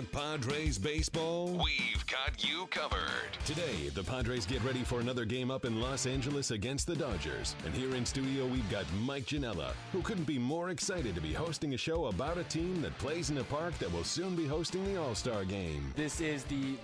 Talk 0.00 0.12
Padres 0.12 0.78
baseball? 0.78 1.48
We've 1.48 2.06
got 2.06 2.44
you 2.44 2.66
covered. 2.70 3.00
Today, 3.44 3.88
the 3.94 4.02
Padres 4.02 4.46
get 4.46 4.62
ready 4.62 4.82
for 4.82 5.00
another 5.00 5.24
game 5.24 5.50
up 5.50 5.64
in 5.64 5.80
Los 5.80 6.06
Angeles 6.06 6.50
against 6.50 6.86
the 6.86 6.96
Dodgers. 6.96 7.54
And 7.64 7.74
here 7.74 7.94
in 7.94 8.06
studio, 8.06 8.46
we've 8.46 8.68
got 8.70 8.84
Mike 9.00 9.26
Janella, 9.26 9.72
who 9.92 10.00
couldn't 10.02 10.26
be 10.26 10.38
more 10.38 10.70
excited 10.70 11.14
to 11.14 11.20
be 11.20 11.32
hosting 11.32 11.74
a 11.74 11.76
show 11.76 12.06
about 12.06 12.38
a 12.38 12.44
team 12.44 12.80
that 12.82 12.96
plays 12.98 13.30
in 13.30 13.38
a 13.38 13.44
park 13.44 13.76
that 13.78 13.92
will 13.92 14.04
soon 14.04 14.36
be 14.36 14.46
hosting 14.46 14.84
the 14.84 15.00
All 15.00 15.14
Star 15.14 15.44
game. 15.44 15.92
This 15.96 16.20
is 16.20 16.44
the 16.44 16.76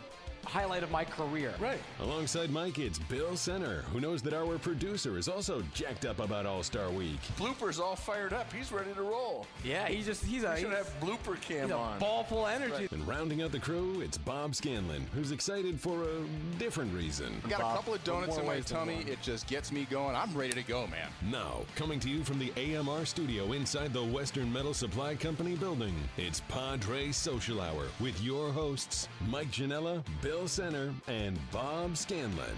highlight 0.46 0.82
of 0.82 0.91
my 0.91 1.05
career. 1.05 1.55
Right. 1.60 1.78
Alongside 2.00 2.50
Mike, 2.50 2.78
it's 2.78 2.98
Bill 2.98 3.36
Center, 3.36 3.82
who 3.92 4.00
knows 4.00 4.23
that 4.23 4.32
our 4.34 4.59
producer 4.59 5.19
is 5.19 5.28
also 5.28 5.62
jacked 5.74 6.05
up 6.06 6.19
about 6.20 6.46
All 6.46 6.62
Star 6.62 6.91
Week. 6.91 7.19
Blooper's 7.36 7.78
all 7.78 7.96
fired 7.96 8.32
up. 8.32 8.52
He's 8.52 8.72
ready 8.72 8.92
to 8.95 9.02
roll. 9.02 9.46
Yeah, 9.64 9.88
he's 9.88 10.06
just 10.06 10.24
he's 10.24 10.45
a, 10.45 10.55
He 10.55 10.62
should 10.62 10.70
he's, 10.70 10.78
have 10.78 11.00
blooper 11.00 11.41
cam 11.41 11.64
he's 11.64 11.70
a 11.70 11.77
on. 11.77 11.98
ball 11.98 12.24
full 12.24 12.46
of 12.46 12.52
energy. 12.52 12.88
And 12.91 13.06
rounding 13.06 13.42
out 13.42 13.52
the 13.52 13.59
crew, 13.59 14.00
it's 14.00 14.19
Bob 14.19 14.55
Scanlon, 14.55 15.06
who's 15.14 15.32
excited 15.32 15.80
for 15.80 16.02
a 16.02 16.58
different 16.58 16.92
reason. 16.94 17.41
I 17.44 17.48
got 17.48 17.60
a 17.60 17.77
couple 17.77 17.94
of 17.94 18.05
donuts 18.05 18.36
in 18.38 18.47
my 18.47 18.60
tummy. 18.60 19.05
It 19.08 19.20
just 19.22 19.47
gets 19.47 19.72
me 19.72 19.86
going. 19.91 20.16
I'm 20.16 20.34
ready 20.36 20.52
to 20.52 20.62
go, 20.62 20.86
man. 20.86 21.08
Now, 21.30 21.60
coming 21.74 22.00
to 22.00 22.08
you 22.08 22.24
from 22.24 22.38
the 22.38 22.52
AMR 22.56 23.05
studio 23.06 23.52
inside 23.52 23.92
the 23.92 24.05
Western 24.05 24.52
Metal 24.52 24.74
Supply 24.74 25.14
Company 25.14 25.56
building, 25.56 25.94
it's 26.16 26.41
Padre 26.48 27.12
Social 27.12 27.60
Hour 27.60 27.84
with 28.00 28.20
your 28.22 28.50
hosts, 28.52 29.08
Mike 29.28 29.50
Janella, 29.50 30.02
Bill 30.22 30.36
Center, 30.45 30.92
and 31.09 31.39
Bob 31.51 31.97
Scanlon. 31.97 32.56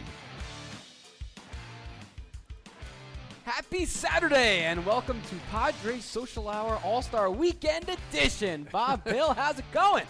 Happy 3.44 3.84
Saturday 3.84 4.64
and 4.64 4.84
welcome 4.84 5.20
to 5.30 5.36
Padres 5.50 6.04
Social 6.04 6.48
Hour 6.48 6.80
All 6.84 7.00
Star 7.00 7.30
Weekend 7.30 7.88
Edition. 7.88 8.66
Bob, 8.72 9.04
Bill, 9.06 9.32
how's 9.32 9.58
it 9.60 9.64
going? 9.72 10.04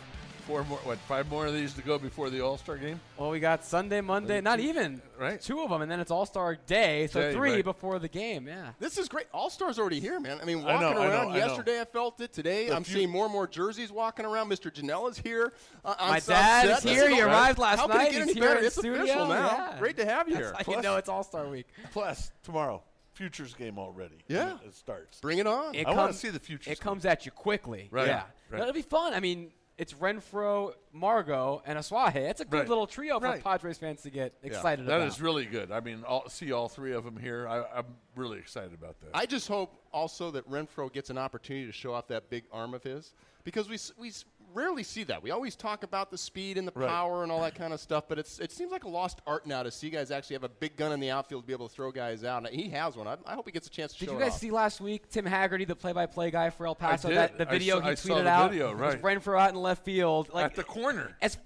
Four 0.49 0.65
more, 0.65 0.79
what, 0.79 0.97
five 1.01 1.29
more 1.29 1.45
of 1.47 1.53
these 1.53 1.75
to 1.75 1.83
go 1.83 1.99
before 1.99 2.31
the 2.31 2.41
All 2.41 2.57
Star 2.57 2.79
game? 2.79 2.99
Well, 3.19 3.29
we 3.29 3.39
got 3.39 3.67
Sunday, 3.67 4.01
Monday, 4.01 4.41
not 4.41 4.61
even 4.61 5.03
Right. 5.19 5.39
two 5.39 5.61
of 5.61 5.69
them, 5.69 5.83
and 5.83 5.91
then 5.93 6.01
it's 6.01 6.11
All 6.11 6.25
Star 6.25 6.55
Day, 6.57 7.07
so 7.09 7.21
Day, 7.21 7.33
three 7.35 7.53
right. 7.57 7.65
before 7.65 7.99
the 7.99 8.09
game. 8.09 8.49
Yeah. 8.49 8.71
This 8.81 8.97
is 8.97 9.11
great. 9.11 9.27
All 9.35 9.51
Stars 9.51 9.79
already 9.79 10.01
here, 10.01 10.19
man. 10.19 10.39
I 10.41 10.47
mean, 10.47 10.63
walking 10.65 10.77
I 10.89 10.93
know, 10.95 11.03
around 11.03 11.29
I 11.29 11.33
know. 11.33 11.37
yesterday, 11.47 11.83
I, 11.83 11.85
felt 11.85 12.19
it. 12.23 12.33
Today, 12.33 12.69
The 12.71 12.77
I'm 12.77 12.83
few- 12.83 12.95
seeing 12.95 13.11
more 13.11 13.27
and 13.27 13.33
more 13.33 13.47
jerseys 13.47 13.93
walking 13.93 14.25
around. 14.25 14.49
Mr. 14.49 14.73
Janela's 14.73 15.19
here. 15.19 15.53
Uh, 15.85 15.95
My 16.01 16.19
dad 16.19 16.23
Set. 16.23 16.65
is 16.79 16.83
This 16.83 16.93
here. 16.95 17.11
He 17.11 17.21
all- 17.21 17.29
arrived 17.29 17.59
last 17.59 17.81
How 17.81 17.87
night. 17.87 17.97
Can 17.97 18.07
it 18.07 18.13
get 18.13 18.27
He's 18.29 18.37
any 18.39 18.41
better? 18.47 18.61
It's 18.61 18.75
studio. 18.77 19.03
official 19.03 19.27
now. 19.27 19.49
Yeah. 19.73 19.79
Great 19.79 19.97
to 19.99 20.07
have 20.07 20.31
you 20.31 20.37
here. 20.37 20.53
That's 20.57 20.67
how 20.67 20.73
you 20.77 20.81
know 20.81 20.97
it's 20.97 21.11
All 21.11 21.25
Star 21.25 21.47
Week. 21.47 21.67
Plus, 21.93 22.31
tomorrow, 22.43 22.83
Futures 23.13 23.53
game 23.53 23.79
already. 23.79 24.17
Yeah. 24.29 24.57
It 24.65 24.75
starts. 24.75 25.21
Bring 25.21 25.39
it 25.39 25.47
on. 25.47 25.75
It 25.75 25.87
I 25.87 25.91
wanna 25.91 26.03
comes- 26.05 26.21
see 26.21 26.31
the 26.31 26.39
futures 26.41 26.69
It 26.73 26.79
game. 26.81 26.85
comes 26.85 27.05
at 27.05 27.27
you 27.27 27.33
quickly. 27.33 27.89
Right, 27.91 28.07
Yeah. 28.07 28.23
right. 28.49 28.63
It'll 28.63 28.73
be 28.73 28.81
fun. 28.81 29.13
I 29.13 29.19
mean, 29.21 29.51
it's 29.79 29.95
Renfroe, 29.95 30.75
Margot, 30.93 31.63
and 31.65 31.79
Asuaje. 31.79 32.17
It's 32.17 32.41
a 32.41 32.45
good 32.45 32.59
Right. 32.61 32.69
little 32.69 32.87
trio 32.87 33.21
for 33.21 33.27
Right. 33.27 33.43
Padres 33.43 33.79
fans 33.79 34.03
to 34.03 34.11
get 34.11 34.35
excited 34.43 34.85
That 34.87 34.93
about. 34.97 34.99
That 35.01 35.07
is 35.09 35.21
really 35.21 35.47
good. 35.47 35.71
I 35.71 35.79
mean, 35.81 36.03
all, 36.05 36.29
see 36.29 36.51
all 36.53 36.69
three 36.69 36.93
of 36.93 37.05
them 37.05 37.17
here. 37.17 37.47
I, 37.49 37.63
I'm 37.79 37.87
really 38.17 38.39
excited 38.39 38.75
about 38.75 39.01
that. 39.01 39.11
I 39.15 39.25
just 39.25 39.47
hope 39.47 39.81
also 39.93 40.31
that 40.33 40.49
Renfroe 40.51 40.93
gets 40.93 41.11
an 41.11 41.19
opportunity 41.19 41.67
to 41.67 41.73
show 41.73 41.95
off 41.95 42.09
that 42.09 42.29
big 42.29 42.45
arm 42.53 42.75
of 42.75 42.83
his 42.83 43.15
because 43.45 43.69
we 43.69 43.79
we 43.99 44.09
s- 44.09 44.25
rarely 44.55 44.83
see 44.83 45.05
that. 45.05 45.23
We 45.23 45.31
always 45.31 45.57
talk 45.57 45.83
about 45.83 46.11
the 46.11 46.19
speed 46.19 46.59
and 46.59 46.67
the 46.67 46.73
Right. 46.75 46.89
power 46.89 47.23
and 47.23 47.31
all 47.33 47.41
that 47.43 47.55
kind 47.55 47.73
of 47.73 47.81
stuff, 47.81 48.05
but 48.09 48.19
it's 48.19 48.39
it 48.39 48.53
seems 48.53 48.71
like 48.73 48.85
a 48.85 48.89
lost 48.89 49.21
art 49.27 49.47
now 49.47 49.63
to 49.63 49.71
see 49.71 49.91
guys 49.91 50.11
actually 50.11 50.35
have 50.35 50.45
a 50.45 50.49
big 50.49 50.77
gun 50.77 50.93
in 50.93 51.01
the 51.01 51.11
outfield 51.11 51.43
to 51.43 51.47
be 51.47 51.53
able 51.53 51.69
to 51.69 51.75
throw 51.75 51.91
guys 51.91 52.25
out. 52.25 52.45
And 52.47 52.55
he 52.55 52.69
has 52.71 52.97
one. 52.97 53.07
I, 53.09 53.17
I 53.27 53.35
hope 53.35 53.47
he 53.47 53.53
gets 53.53 53.67
a 53.67 53.71
chance 53.71 53.93
to 53.95 53.99
Did 53.99 54.07
show 54.07 54.13
Did 54.13 54.19
you 54.19 54.25
guys 54.25 54.33
off. 54.35 54.39
see 54.41 54.51
last 54.51 54.81
week 54.81 55.09
Tim 55.11 55.25
Hagerty, 55.25 55.67
the 55.67 55.77
play-by-play 55.77 56.31
guy 56.31 56.51
for 56.51 56.67
El 56.67 56.75
Paso? 56.75 57.09
did. 57.09 57.17
That 57.19 57.39
the 57.39 57.49
I 57.49 57.51
video 57.51 57.77
saw- 57.81 57.85
he 57.85 57.91
I 57.91 57.95
saw 57.95 58.09
tweeted 58.15 58.25
the 58.25 58.31
out 58.31 58.51
video, 58.51 58.71
was 58.73 58.81
right. 58.81 59.03
Renfroe 59.03 59.41
out 59.41 59.51
in 59.51 59.57
left 59.57 59.85
field, 59.85 60.31
like 60.33 60.45
At 60.47 60.55
the 60.55 60.65
corner. 60.65 61.17
as 61.21 61.39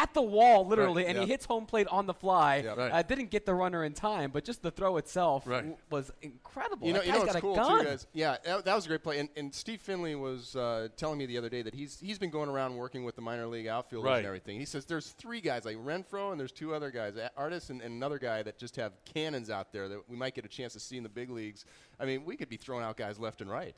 at 0.00 0.14
the 0.14 0.22
wall, 0.22 0.64
literally, 0.64 1.02
Right, 1.02 1.08
and 1.10 1.18
yeah. 1.18 1.24
he 1.24 1.30
hits 1.32 1.44
home 1.44 1.66
plate 1.66 1.88
on 1.88 2.06
the 2.06 2.14
fly. 2.14 2.62
Yeah. 2.64 2.74
Right. 2.74 2.92
Uh, 2.92 3.02
didn't 3.02 3.30
get 3.30 3.44
the 3.44 3.54
runner 3.54 3.82
in 3.84 3.94
time, 3.94 4.30
but 4.30 4.44
just 4.44 4.62
the 4.62 4.70
throw 4.70 4.96
itself 4.96 5.44
Right. 5.46 5.58
w- 5.58 5.76
was 5.90 6.12
incredible. 6.22 6.86
You 6.86 6.92
know, 6.92 7.00
that 7.00 7.06
you 7.06 7.12
know 7.12 7.18
guy's 7.18 7.26
what's 7.26 7.32
got 7.34 7.38
a 7.38 7.42
cool 7.42 7.54
gun. 7.56 7.78
too, 7.80 7.84
guys. 7.84 8.06
Yeah, 8.12 8.36
that, 8.44 8.64
that 8.64 8.74
was 8.76 8.84
a 8.84 8.88
great 8.88 9.02
play. 9.02 9.18
And, 9.18 9.28
and 9.36 9.52
Steve 9.52 9.80
Finley 9.80 10.14
was 10.14 10.54
uh, 10.54 10.88
telling 10.96 11.18
me 11.18 11.26
the 11.26 11.36
other 11.36 11.48
day 11.48 11.62
that 11.62 11.74
he's 11.74 11.98
he's 12.00 12.18
been 12.18 12.30
going 12.30 12.48
around 12.48 12.76
working 12.76 13.04
with 13.04 13.16
the 13.16 13.22
minor 13.22 13.46
league 13.48 13.66
outfielders 13.66 14.06
Right. 14.08 14.18
and 14.18 14.26
everything. 14.26 14.58
He 14.60 14.64
says 14.66 14.84
there's 14.84 15.08
three 15.10 15.40
guys 15.40 15.64
like 15.64 15.76
Renfroe 15.78 16.30
and 16.30 16.38
there's 16.38 16.52
two 16.52 16.74
other 16.74 16.90
guys, 16.92 17.16
a- 17.16 17.30
artists 17.36 17.70
and, 17.70 17.82
and 17.82 17.92
another 17.94 18.18
guy 18.20 18.42
that 18.44 18.56
just 18.56 18.76
have 18.76 18.92
cannons 19.04 19.50
out 19.50 19.72
there 19.72 19.88
that 19.88 20.08
we 20.08 20.16
might 20.16 20.34
get 20.34 20.44
a 20.44 20.48
chance 20.48 20.72
to 20.74 20.80
see 20.80 20.96
in 20.96 21.02
the 21.02 21.08
big 21.08 21.28
leagues. 21.30 21.64
I 21.98 22.04
mean, 22.04 22.24
we 22.24 22.36
could 22.36 22.48
be 22.48 22.56
throwing 22.56 22.84
out 22.84 22.96
guys 22.96 23.18
left 23.18 23.40
and 23.40 23.50
right. 23.50 23.76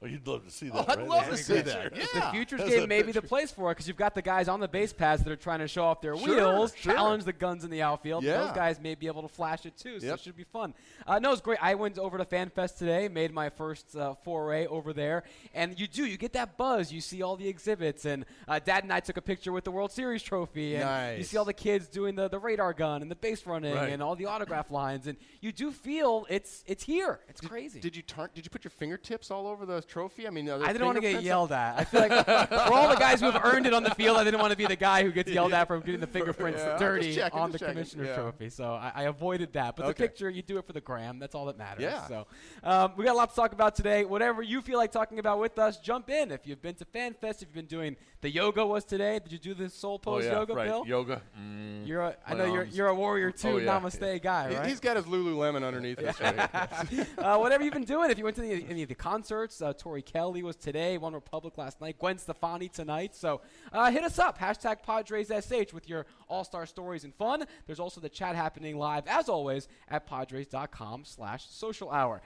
Well, 0.00 0.10
you'd 0.10 0.26
love 0.26 0.44
to 0.44 0.50
see 0.50 0.68
that. 0.68 0.74
Oh, 0.76 0.84
I'd 0.88 0.98
right? 0.98 1.08
love 1.08 1.24
That'd 1.24 1.38
to 1.38 1.42
see 1.44 1.52
great. 1.54 1.64
that. 1.66 1.92
The 2.14 2.20
futures 2.32 2.60
That's 2.60 2.70
game 2.70 2.84
a 2.84 2.86
may 2.86 3.02
be 3.02 3.12
the 3.12 3.22
place 3.22 3.50
for 3.50 3.70
it 3.70 3.74
because 3.74 3.88
you've 3.88 3.96
got 3.96 4.14
the 4.14 4.22
guys 4.22 4.48
on 4.48 4.60
the 4.60 4.68
base 4.68 4.92
paths 4.92 5.22
that 5.24 5.30
are 5.32 5.36
trying 5.36 5.58
to 5.60 5.68
show 5.68 5.84
off 5.84 6.00
their 6.00 6.16
Sure, 6.16 6.28
wheels, 6.36 6.72
sure. 6.76 6.92
challenge 6.94 7.24
the 7.24 7.32
guns 7.32 7.64
in 7.64 7.70
the 7.70 7.82
outfield. 7.82 8.22
Yeah. 8.24 8.38
Those 8.44 8.52
guys 8.52 8.80
may 8.80 8.94
be 8.94 9.06
able 9.08 9.22
to 9.22 9.28
flash 9.28 9.66
it 9.66 9.76
too, 9.76 9.98
so 10.00 10.06
Yep. 10.06 10.14
it 10.14 10.20
should 10.20 10.36
be 10.36 10.44
fun. 10.44 10.74
Uh, 11.06 11.18
no, 11.18 11.32
it's 11.32 11.40
great. 11.40 11.58
I 11.62 11.74
went 11.74 11.98
over 11.98 12.16
to 12.18 12.24
FanFest 12.24 12.78
today, 12.78 13.08
made 13.08 13.32
my 13.32 13.48
first 13.50 13.96
uh, 13.96 14.14
foray 14.24 14.66
over 14.66 14.92
there, 14.92 15.24
and 15.54 15.78
you 15.78 15.86
do 15.88 16.04
you 16.06 16.16
get 16.16 16.32
that 16.34 16.56
buzz. 16.56 16.92
You 16.92 17.00
see 17.00 17.22
all 17.22 17.36
the 17.36 17.48
exhibits, 17.48 18.04
and 18.04 18.24
uh, 18.46 18.58
Dad 18.58 18.84
and 18.84 18.92
I 18.92 19.00
took 19.00 19.16
a 19.16 19.22
picture 19.22 19.52
with 19.52 19.64
the 19.64 19.70
World 19.72 19.90
Series 19.92 20.22
trophy, 20.22 20.76
and 20.76 21.18
you 21.18 21.24
see 21.24 21.36
all 21.36 21.44
the 21.44 21.52
kids 21.52 21.88
doing 21.88 22.14
the, 22.14 22.28
the 22.28 22.38
radar 22.38 22.72
gun 22.72 23.02
and 23.02 23.10
the 23.10 23.16
base 23.16 23.46
running 23.46 23.74
Right. 23.74 23.90
and 23.92 24.02
all 24.02 24.14
the 24.16 24.26
autograph 24.26 24.70
lines, 24.70 25.06
and 25.06 25.16
you 25.40 25.50
do 25.52 25.70
feel 25.72 26.26
it's 26.30 26.62
it's 26.66 26.84
here. 26.84 27.20
It's 27.28 27.40
crazy. 27.40 27.80
Did 27.80 27.96
you 27.96 28.02
tar- 28.02 28.30
did 28.34 28.44
you 28.44 28.50
put 28.50 28.64
your 28.64 28.70
fingertips 28.70 29.30
all 29.30 29.46
over 29.46 29.66
the 29.66 29.82
trophy? 29.88 30.26
I 30.26 30.30
mean, 30.30 30.48
I 30.48 30.72
didn't 30.72 30.86
want 30.86 30.96
to 30.96 31.00
get 31.02 31.22
yelled 31.22 31.52
at. 31.52 31.76
I 31.78 31.84
feel 31.84 32.00
like 32.00 32.26
for 32.48 32.72
all 32.72 32.88
the 32.88 32.96
guys 32.96 33.20
who 33.20 33.30
have 33.30 33.44
earned 33.44 33.66
it 33.66 33.74
on 33.74 33.82
the 33.82 33.90
field, 33.94 34.16
I 34.16 34.24
didn't 34.24 34.40
want 34.40 34.52
to 34.52 34.56
be 34.56 34.66
the 34.66 34.76
guy 34.76 35.02
who 35.02 35.10
gets 35.10 35.30
yelled 35.30 35.52
at 35.52 35.66
for 35.66 35.78
getting 35.80 36.00
the 36.00 36.06
fingerprints 36.06 36.60
Yeah, 36.60 36.78
dirty 36.78 37.14
checking, 37.14 37.38
on 37.38 37.50
the 37.52 37.58
checking. 37.58 37.74
commissioner 37.74 38.04
Yeah. 38.04 38.14
trophy. 38.16 38.50
So 38.50 38.72
I, 38.74 38.92
I 38.94 39.02
avoided 39.04 39.52
that. 39.54 39.76
But 39.76 39.86
the 39.86 39.94
picture, 39.94 40.28
you 40.30 40.42
do 40.42 40.58
it 40.58 40.66
for 40.66 40.72
the 40.72 40.80
gram. 40.80 41.18
That's 41.18 41.34
all 41.34 41.46
that 41.46 41.58
matters. 41.58 41.82
Yeah. 41.82 42.06
So 42.06 42.26
um, 42.62 42.92
we 42.96 43.04
got 43.04 43.14
a 43.14 43.16
lot 43.16 43.30
to 43.30 43.36
talk 43.36 43.52
about 43.52 43.74
today. 43.74 44.04
Whatever 44.04 44.42
you 44.42 44.60
feel 44.60 44.78
like 44.78 44.92
talking 44.92 45.18
about 45.18 45.40
with 45.40 45.58
us, 45.58 45.78
jump 45.78 46.10
in. 46.10 46.30
If 46.30 46.46
you've 46.46 46.62
been 46.62 46.74
to 46.76 46.84
FanFest, 46.84 47.36
if 47.36 47.42
you've 47.42 47.52
been 47.54 47.66
doing 47.66 47.96
the 48.20 48.30
yoga 48.30 48.64
was 48.66 48.84
today. 48.84 49.18
Did 49.20 49.32
you 49.32 49.38
do 49.38 49.54
the 49.54 49.68
soul 49.70 49.94
Oh, 49.94 49.98
pose 49.98 50.24
yeah, 50.24 50.32
yoga, 50.32 50.54
right. 50.54 50.68
Bill? 50.68 50.84
Yoga. 50.86 51.22
Mm. 51.40 51.86
You're 51.86 52.02
a, 52.02 52.16
I 52.26 52.34
know 52.34 52.44
you're 52.52 52.64
you're 52.64 52.86
a 52.88 52.94
warrior 52.94 53.30
too, 53.30 53.48
Oh, 53.48 53.56
yeah. 53.58 53.80
namaste 53.80 54.22
guy, 54.22 54.54
right? 54.54 54.66
He's 54.66 54.80
got 54.80 54.96
his 54.96 55.06
Lululemon 55.06 55.64
underneath 55.64 55.98
this. 55.98 56.20
Right? 56.20 56.38
uh, 57.18 57.38
whatever 57.38 57.64
you've 57.64 57.72
been 57.72 57.84
doing. 57.84 58.10
If 58.10 58.18
you 58.18 58.24
went 58.24 58.36
to 58.36 58.42
the, 58.42 58.64
any 58.68 58.82
of 58.82 58.88
the 58.88 58.94
concerts, 58.94 59.62
uh, 59.62 59.72
Tori 59.78 60.02
Kelly 60.02 60.42
was 60.42 60.56
today, 60.56 60.98
One 60.98 61.14
Republic 61.14 61.56
last 61.56 61.80
night, 61.80 61.98
Gwen 61.98 62.18
Stefani 62.18 62.68
tonight. 62.68 63.14
So 63.14 63.40
uh, 63.72 63.90
hit 63.90 64.04
us 64.04 64.18
up, 64.18 64.38
hashtag 64.38 64.78
PadresSH 64.86 65.72
with 65.72 65.88
your 65.88 66.06
all-star 66.28 66.66
stories 66.66 67.04
and 67.04 67.14
fun. 67.14 67.44
There's 67.66 67.80
also 67.80 68.00
the 68.00 68.08
chat 68.08 68.36
happening 68.36 68.76
live, 68.76 69.04
as 69.06 69.28
always, 69.28 69.68
at 69.88 70.06
Padres.com 70.06 71.04
slash 71.04 71.46
social 71.48 71.90
hour. 71.90 72.20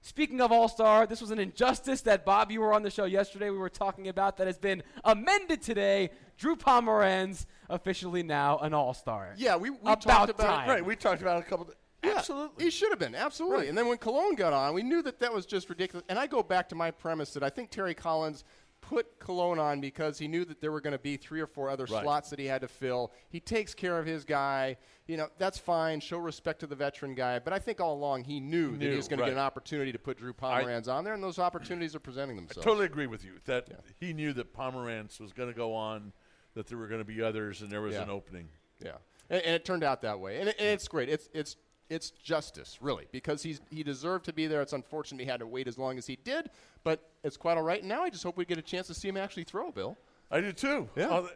Speaking 0.00 0.40
of 0.40 0.52
All 0.52 0.68
Star, 0.68 1.08
this 1.08 1.20
was 1.20 1.32
an 1.32 1.40
injustice 1.40 2.02
that 2.02 2.24
Bob, 2.24 2.52
you 2.52 2.60
were 2.60 2.72
on 2.72 2.82
the 2.84 2.90
show 2.90 3.04
yesterday. 3.04 3.50
We 3.50 3.58
were 3.58 3.68
talking 3.68 4.06
about 4.06 4.36
that 4.36 4.46
has 4.46 4.56
been 4.56 4.84
amended 5.04 5.60
today. 5.60 6.10
Drew 6.36 6.54
Pomeranz 6.54 7.46
officially 7.68 8.22
now 8.22 8.58
an 8.58 8.74
All 8.74 8.94
Star. 8.94 9.34
Yeah, 9.36 9.56
we, 9.56 9.70
we 9.70 9.76
About 9.78 10.00
talked 10.02 10.30
about 10.30 10.46
time. 10.46 10.68
it. 10.68 10.72
Right. 10.72 10.84
We 10.86 10.94
talked 10.94 11.20
about 11.20 11.38
it 11.38 11.46
a 11.46 11.50
couple. 11.50 11.66
Of, 11.66 11.74
Yeah, 12.04 12.14
absolutely. 12.16 12.64
He 12.64 12.70
should 12.70 12.90
have 12.90 12.98
been, 12.98 13.14
absolutely. 13.14 13.58
Right. 13.58 13.68
And 13.68 13.76
then 13.76 13.88
when 13.88 13.98
Colon 13.98 14.34
got 14.34 14.52
on, 14.52 14.74
we 14.74 14.82
knew 14.82 15.02
that 15.02 15.18
that 15.20 15.32
was 15.32 15.46
just 15.46 15.68
ridiculous. 15.68 16.04
And 16.08 16.18
I 16.18 16.26
go 16.26 16.42
back 16.42 16.68
to 16.68 16.74
my 16.74 16.90
premise 16.90 17.32
that 17.34 17.42
I 17.42 17.50
think 17.50 17.70
Terry 17.70 17.94
Collins 17.94 18.44
put 18.80 19.18
Colon 19.18 19.58
on 19.58 19.80
because 19.80 20.18
he 20.18 20.28
knew 20.28 20.44
that 20.44 20.60
there 20.60 20.70
were 20.70 20.80
going 20.80 20.92
to 20.92 21.00
be 21.00 21.16
three 21.16 21.40
or 21.40 21.48
four 21.48 21.68
other 21.68 21.84
Right. 21.86 22.02
slots 22.04 22.30
that 22.30 22.38
he 22.38 22.46
had 22.46 22.60
to 22.60 22.68
fill. 22.68 23.12
He 23.28 23.40
takes 23.40 23.74
care 23.74 23.98
of 23.98 24.06
his 24.06 24.24
guy. 24.24 24.76
You 25.08 25.16
know, 25.16 25.28
that's 25.38 25.58
fine. 25.58 25.98
Show 25.98 26.18
respect 26.18 26.60
to 26.60 26.68
the 26.68 26.76
veteran 26.76 27.16
guy. 27.16 27.40
But 27.40 27.52
I 27.52 27.58
think 27.58 27.80
all 27.80 27.94
along 27.94 28.24
he 28.24 28.38
knew, 28.38 28.76
that 28.76 28.88
he 28.88 28.94
was 28.96 29.08
going 29.08 29.18
right. 29.18 29.26
to 29.26 29.30
get 29.32 29.36
an 29.38 29.44
opportunity 29.44 29.90
to 29.90 29.98
put 29.98 30.18
Drew 30.18 30.32
Pomeranz 30.32 30.86
on 30.86 31.02
there, 31.02 31.14
and 31.14 31.22
those 31.22 31.40
opportunities 31.40 31.96
are 31.96 32.00
presenting 32.00 32.36
themselves. 32.36 32.58
I 32.58 32.62
totally 32.62 32.86
agree 32.86 33.08
with 33.08 33.24
you 33.24 33.32
that 33.46 33.68
he 33.96 34.12
knew 34.12 34.32
that 34.34 34.54
Pomeranz 34.54 35.18
was 35.20 35.32
going 35.32 35.48
to 35.48 35.56
go 35.56 35.74
on, 35.74 36.12
that 36.54 36.68
there 36.68 36.78
were 36.78 36.86
going 36.86 37.00
to 37.00 37.04
be 37.04 37.20
others, 37.20 37.62
and 37.62 37.70
there 37.72 37.80
was 37.80 37.94
Yeah. 37.94 38.02
an 38.02 38.10
opening. 38.10 38.48
Yeah, 38.80 38.92
and, 39.28 39.42
and 39.42 39.54
it 39.56 39.64
turned 39.64 39.82
out 39.82 40.02
that 40.02 40.20
way, 40.20 40.38
and, 40.38 40.50
it, 40.50 40.56
and 40.60 40.68
it's 40.68 40.86
great. 40.86 41.08
It's 41.08 41.28
it's 41.34 41.56
it's 41.90 42.10
justice, 42.10 42.78
really, 42.80 43.06
because 43.12 43.42
he's 43.42 43.60
he 43.70 43.82
deserved 43.82 44.24
to 44.26 44.32
be 44.32 44.46
there. 44.46 44.60
It's 44.62 44.72
unfortunate 44.72 45.20
he 45.22 45.26
had 45.28 45.40
to 45.40 45.46
wait 45.46 45.66
as 45.68 45.78
long 45.78 45.96
as 45.98 46.06
he 46.06 46.16
did, 46.24 46.50
but 46.84 47.00
it's 47.24 47.36
quite 47.36 47.56
all 47.56 47.62
right. 47.62 47.82
Now 47.82 48.02
I 48.02 48.10
just 48.10 48.22
hope 48.24 48.36
we 48.36 48.44
get 48.44 48.58
a 48.58 48.62
chance 48.62 48.86
to 48.88 48.94
see 48.94 49.08
him 49.08 49.16
actually 49.16 49.44
throw, 49.44 49.70
Bill. 49.72 49.96
I 50.30 50.40
do 50.40 50.52
too. 50.52 50.88
Yeah. 50.96 51.08
Uh, 51.08 51.28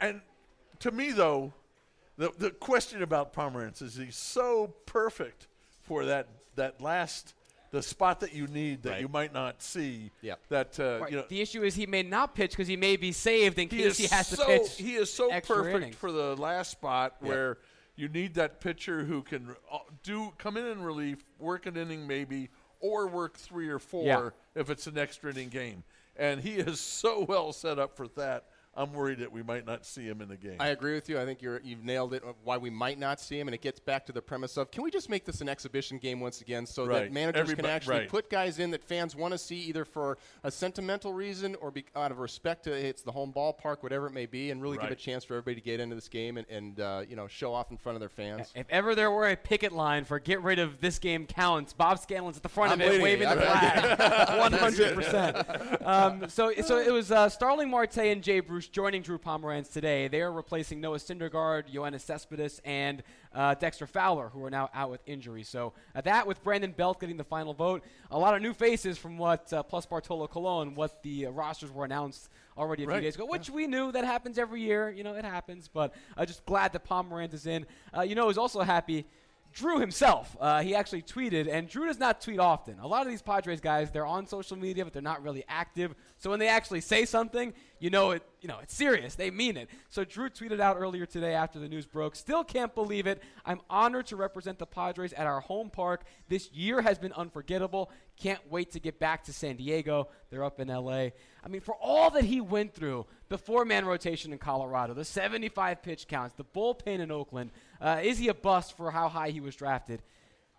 and 0.00 0.20
to 0.80 0.90
me, 0.90 1.12
though, 1.12 1.52
the 2.16 2.30
the 2.38 2.50
question 2.50 3.02
about 3.02 3.32
Pomeranz 3.32 3.80
is 3.82 3.96
he's 3.96 4.16
so 4.16 4.74
perfect 4.86 5.46
for 5.82 6.04
that 6.04 6.28
that 6.56 6.80
last 6.80 7.34
the 7.70 7.82
spot 7.82 8.20
that 8.20 8.32
you 8.32 8.46
need 8.46 8.82
that 8.82 8.90
Right. 8.92 9.00
you 9.02 9.08
might 9.08 9.32
not 9.32 9.62
see. 9.62 10.10
Yeah. 10.22 10.34
That 10.48 10.78
uh, 10.80 10.98
Right. 11.02 11.10
you 11.10 11.16
know. 11.18 11.24
the 11.28 11.40
issue 11.42 11.62
is 11.62 11.74
he 11.74 11.86
may 11.86 12.02
not 12.02 12.34
pitch 12.34 12.50
because 12.52 12.66
he 12.68 12.76
may 12.76 12.96
be 12.96 13.12
saved 13.12 13.58
in 13.58 13.68
he 13.68 13.78
case 13.82 13.98
he 13.98 14.06
has 14.06 14.26
so 14.26 14.36
to 14.36 14.44
pitch. 14.46 14.76
he 14.78 14.94
is 14.94 15.12
so 15.12 15.28
perfect 15.40 15.76
innings. 15.76 15.96
for 15.96 16.10
the 16.10 16.34
last 16.36 16.70
spot 16.70 17.16
where 17.20 17.58
you 17.98 18.08
need 18.08 18.34
that 18.34 18.60
pitcher 18.60 19.02
who 19.04 19.22
can 19.22 19.56
uh, 19.72 19.78
do 20.04 20.32
come 20.38 20.56
in 20.56 20.66
in 20.66 20.80
relief, 20.80 21.24
work 21.40 21.66
an 21.66 21.76
inning 21.76 22.06
maybe, 22.06 22.48
or 22.80 23.08
work 23.08 23.36
three 23.36 23.68
or 23.68 23.80
four 23.80 24.04
Yeah. 24.04 24.30
if 24.54 24.70
it's 24.70 24.86
an 24.86 24.96
extra 24.96 25.32
inning 25.32 25.48
game. 25.48 25.82
And 26.16 26.40
he 26.40 26.54
is 26.54 26.78
so 26.78 27.24
well 27.24 27.52
set 27.52 27.78
up 27.78 27.96
for 27.96 28.06
that. 28.16 28.44
I'm 28.78 28.92
worried 28.92 29.18
that 29.18 29.32
we 29.32 29.42
might 29.42 29.66
not 29.66 29.84
see 29.84 30.04
him 30.04 30.20
in 30.22 30.28
the 30.28 30.36
game. 30.36 30.56
I 30.60 30.68
agree 30.68 30.94
with 30.94 31.08
you. 31.08 31.18
I 31.20 31.24
think 31.24 31.42
you're, 31.42 31.60
you've 31.64 31.84
nailed 31.84 32.14
it. 32.14 32.22
Why 32.44 32.56
we 32.56 32.70
might 32.70 32.98
not 32.98 33.20
see 33.20 33.38
him, 33.38 33.48
and 33.48 33.54
it 33.54 33.60
gets 33.60 33.80
back 33.80 34.06
to 34.06 34.12
the 34.12 34.22
premise 34.22 34.56
of 34.56 34.70
can 34.70 34.82
we 34.84 34.90
just 34.90 35.10
make 35.10 35.24
this 35.24 35.40
an 35.40 35.48
exhibition 35.48 35.98
game 35.98 36.20
once 36.20 36.40
again, 36.40 36.64
so 36.64 36.86
that 36.86 36.92
Right. 36.92 37.12
managers 37.12 37.52
can 37.54 37.66
actually 37.66 37.98
right. 37.98 38.08
put 38.08 38.30
guys 38.30 38.58
in 38.58 38.70
that 38.70 38.84
fans 38.84 39.16
want 39.16 39.32
to 39.32 39.38
see, 39.38 39.56
either 39.56 39.84
for 39.84 40.16
a 40.44 40.50
sentimental 40.50 41.12
reason 41.12 41.56
or 41.56 41.70
be, 41.70 41.84
out 41.96 42.10
of 42.12 42.18
respect 42.20 42.64
to 42.64 42.72
it's 42.72 43.02
the 43.02 43.12
home 43.12 43.32
ballpark, 43.34 43.82
whatever 43.82 44.06
it 44.06 44.12
may 44.12 44.26
be, 44.26 44.50
and 44.50 44.62
really 44.62 44.78
give 44.78 44.90
a 44.90 44.94
chance 44.94 45.24
for 45.24 45.34
everybody 45.34 45.56
to 45.56 45.60
get 45.60 45.80
into 45.80 45.94
this 45.96 46.08
game 46.08 46.36
and, 46.36 46.46
and 46.48 46.80
uh, 46.80 47.02
you 47.08 47.16
know 47.16 47.26
show 47.26 47.52
off 47.52 47.70
in 47.70 47.76
front 47.76 47.96
of 47.96 48.00
their 48.00 48.08
fans. 48.08 48.52
If 48.54 48.66
ever 48.70 48.94
there 48.94 49.10
were 49.10 49.28
a 49.28 49.36
picket 49.36 49.72
line 49.72 50.04
for 50.04 50.18
get 50.20 50.40
rid 50.42 50.58
of 50.60 50.80
this 50.80 50.98
game 50.98 51.26
counts, 51.26 51.72
Bob 51.72 51.98
Scanlon's 51.98 52.36
at 52.36 52.42
the 52.44 52.48
front 52.48 52.70
I'm 52.72 52.80
of 52.80 52.86
it 52.86 53.02
waiting. 53.02 53.26
waving 53.26 53.28
the 53.28 53.36
flag. 53.44 54.38
One 54.38 54.52
hundred 54.52 54.94
percent. 54.94 55.36
Um, 55.84 56.28
So, 56.28 56.52
so 56.62 56.78
it 56.78 56.92
was 56.92 57.10
uh, 57.10 57.28
Starling 57.28 57.70
Marte 57.70 57.98
and 57.98 58.22
Jay 58.22 58.40
Bruce 58.40 58.67
joining 58.70 59.02
Drew 59.02 59.18
Pomeranz 59.18 59.72
today. 59.72 60.08
They 60.08 60.20
are 60.20 60.32
replacing 60.32 60.80
Noah 60.80 60.98
Syndergaard, 60.98 61.72
Yoenis 61.72 62.00
Cespedes, 62.02 62.60
and 62.64 63.02
uh, 63.34 63.54
Dexter 63.54 63.86
Fowler, 63.86 64.28
who 64.28 64.44
are 64.44 64.50
now 64.50 64.70
out 64.74 64.90
with 64.90 65.00
injury. 65.06 65.42
So 65.42 65.72
uh, 65.94 66.00
that 66.02 66.26
with 66.26 66.42
Brandon 66.42 66.72
Belt 66.72 67.00
getting 67.00 67.16
the 67.16 67.24
final 67.24 67.54
vote, 67.54 67.84
a 68.10 68.18
lot 68.18 68.34
of 68.34 68.42
new 68.42 68.52
faces 68.52 68.98
from 68.98 69.18
what 69.18 69.52
uh, 69.52 69.62
plus 69.62 69.86
Bartolo 69.86 70.26
Colon, 70.26 70.74
what 70.74 71.02
the 71.02 71.26
uh, 71.26 71.30
rosters 71.30 71.70
were 71.70 71.84
announced 71.84 72.28
already 72.56 72.84
a 72.84 72.86
few 72.86 73.00
days 73.00 73.14
ago, 73.14 73.26
which 73.26 73.50
we 73.50 73.66
knew 73.66 73.92
that 73.92 74.04
happens 74.04 74.38
every 74.38 74.60
year. 74.60 74.90
You 74.90 75.04
know, 75.04 75.14
it 75.14 75.24
happens. 75.24 75.68
But 75.68 75.94
uh, 76.16 76.26
just 76.26 76.44
glad 76.44 76.72
that 76.72 76.84
Pomeranz 76.84 77.34
is 77.34 77.46
in. 77.46 77.66
Uh, 77.96 78.02
you 78.02 78.14
know, 78.14 78.24
I 78.24 78.26
was 78.26 78.38
also 78.38 78.60
happy. 78.60 79.06
Drew 79.52 79.80
himself, 79.80 80.36
uh, 80.40 80.62
he 80.62 80.74
actually 80.74 81.02
tweeted, 81.02 81.48
and 81.50 81.68
Drew 81.68 81.86
does 81.86 81.98
not 81.98 82.20
tweet 82.20 82.38
often. 82.38 82.78
A 82.78 82.86
lot 82.86 83.02
of 83.02 83.08
these 83.10 83.22
Padres 83.22 83.60
guys, 83.60 83.90
they're 83.90 84.06
on 84.06 84.26
social 84.26 84.56
media, 84.56 84.84
but 84.84 84.92
they're 84.92 85.02
not 85.02 85.22
really 85.22 85.44
active. 85.48 85.94
So 86.18 86.30
when 86.30 86.38
they 86.38 86.48
actually 86.48 86.80
say 86.80 87.04
something, 87.04 87.52
you 87.80 87.90
know 87.90 88.12
it. 88.12 88.22
You 88.40 88.48
know 88.48 88.58
it's 88.62 88.74
serious. 88.74 89.14
They 89.16 89.30
mean 89.30 89.56
it. 89.56 89.68
So 89.88 90.04
Drew 90.04 90.28
tweeted 90.30 90.60
out 90.60 90.76
earlier 90.78 91.06
today 91.06 91.34
after 91.34 91.58
the 91.58 91.68
news 91.68 91.86
broke. 91.86 92.14
Still 92.14 92.44
can't 92.44 92.74
believe 92.74 93.06
it. 93.06 93.22
I'm 93.44 93.60
honored 93.68 94.06
to 94.06 94.16
represent 94.16 94.58
the 94.58 94.66
Padres 94.66 95.12
at 95.12 95.26
our 95.26 95.40
home 95.40 95.70
park. 95.70 96.04
This 96.28 96.52
year 96.52 96.80
has 96.82 96.98
been 96.98 97.12
unforgettable. 97.14 97.90
Can't 98.18 98.40
wait 98.50 98.72
to 98.72 98.80
get 98.80 98.98
back 98.98 99.24
to 99.24 99.32
San 99.32 99.56
Diego. 99.56 100.08
They're 100.30 100.42
up 100.42 100.58
in 100.58 100.68
LA. 100.68 101.10
I 101.44 101.48
mean, 101.48 101.60
for 101.60 101.74
all 101.76 102.10
that 102.10 102.24
he 102.24 102.40
went 102.40 102.74
through, 102.74 103.06
the 103.28 103.38
four-man 103.38 103.84
rotation 103.84 104.32
in 104.32 104.38
Colorado, 104.38 104.94
the 104.94 105.04
75 105.04 105.82
pitch 105.82 106.08
counts, 106.08 106.34
the 106.34 106.44
bullpen 106.44 106.98
in 106.98 107.12
Oakland. 107.12 107.50
Uh, 107.80 108.00
is 108.02 108.18
he 108.18 108.28
a 108.28 108.34
bust 108.34 108.76
for 108.76 108.90
how 108.90 109.08
high 109.08 109.30
he 109.30 109.40
was 109.40 109.54
drafted? 109.54 110.02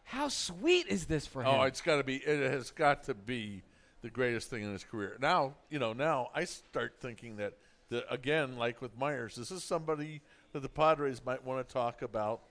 How 0.03 0.29
sweet 0.29 0.87
is 0.87 1.05
this 1.05 1.27
for 1.27 1.41
him? 1.41 1.49
Oh, 1.49 1.61
it's 1.63 1.81
got 1.81 1.97
to 1.97 2.03
be. 2.03 2.15
It 2.15 2.51
has 2.51 2.71
got 2.71 3.03
to 3.03 3.13
be 3.13 3.61
the 4.01 4.09
greatest 4.09 4.49
thing 4.49 4.63
in 4.63 4.71
his 4.71 4.83
career. 4.83 5.17
Now, 5.19 5.55
you 5.69 5.79
know, 5.79 5.93
now 5.93 6.29
I 6.33 6.45
start 6.45 6.95
thinking 6.99 7.35
that, 7.37 7.53
that 7.89 8.05
again, 8.09 8.57
like 8.57 8.81
with 8.81 8.97
Myers, 8.97 9.35
this 9.35 9.51
is 9.51 9.63
somebody 9.63 10.21
that 10.53 10.61
the 10.61 10.69
Padres 10.69 11.21
might 11.25 11.43
want 11.43 11.67
to 11.67 11.73
talk 11.73 12.01
about 12.01 12.41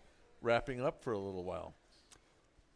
wrapping 0.42 0.80
up 0.80 1.02
for 1.02 1.12
a 1.12 1.18
little 1.18 1.44
while. 1.44 1.74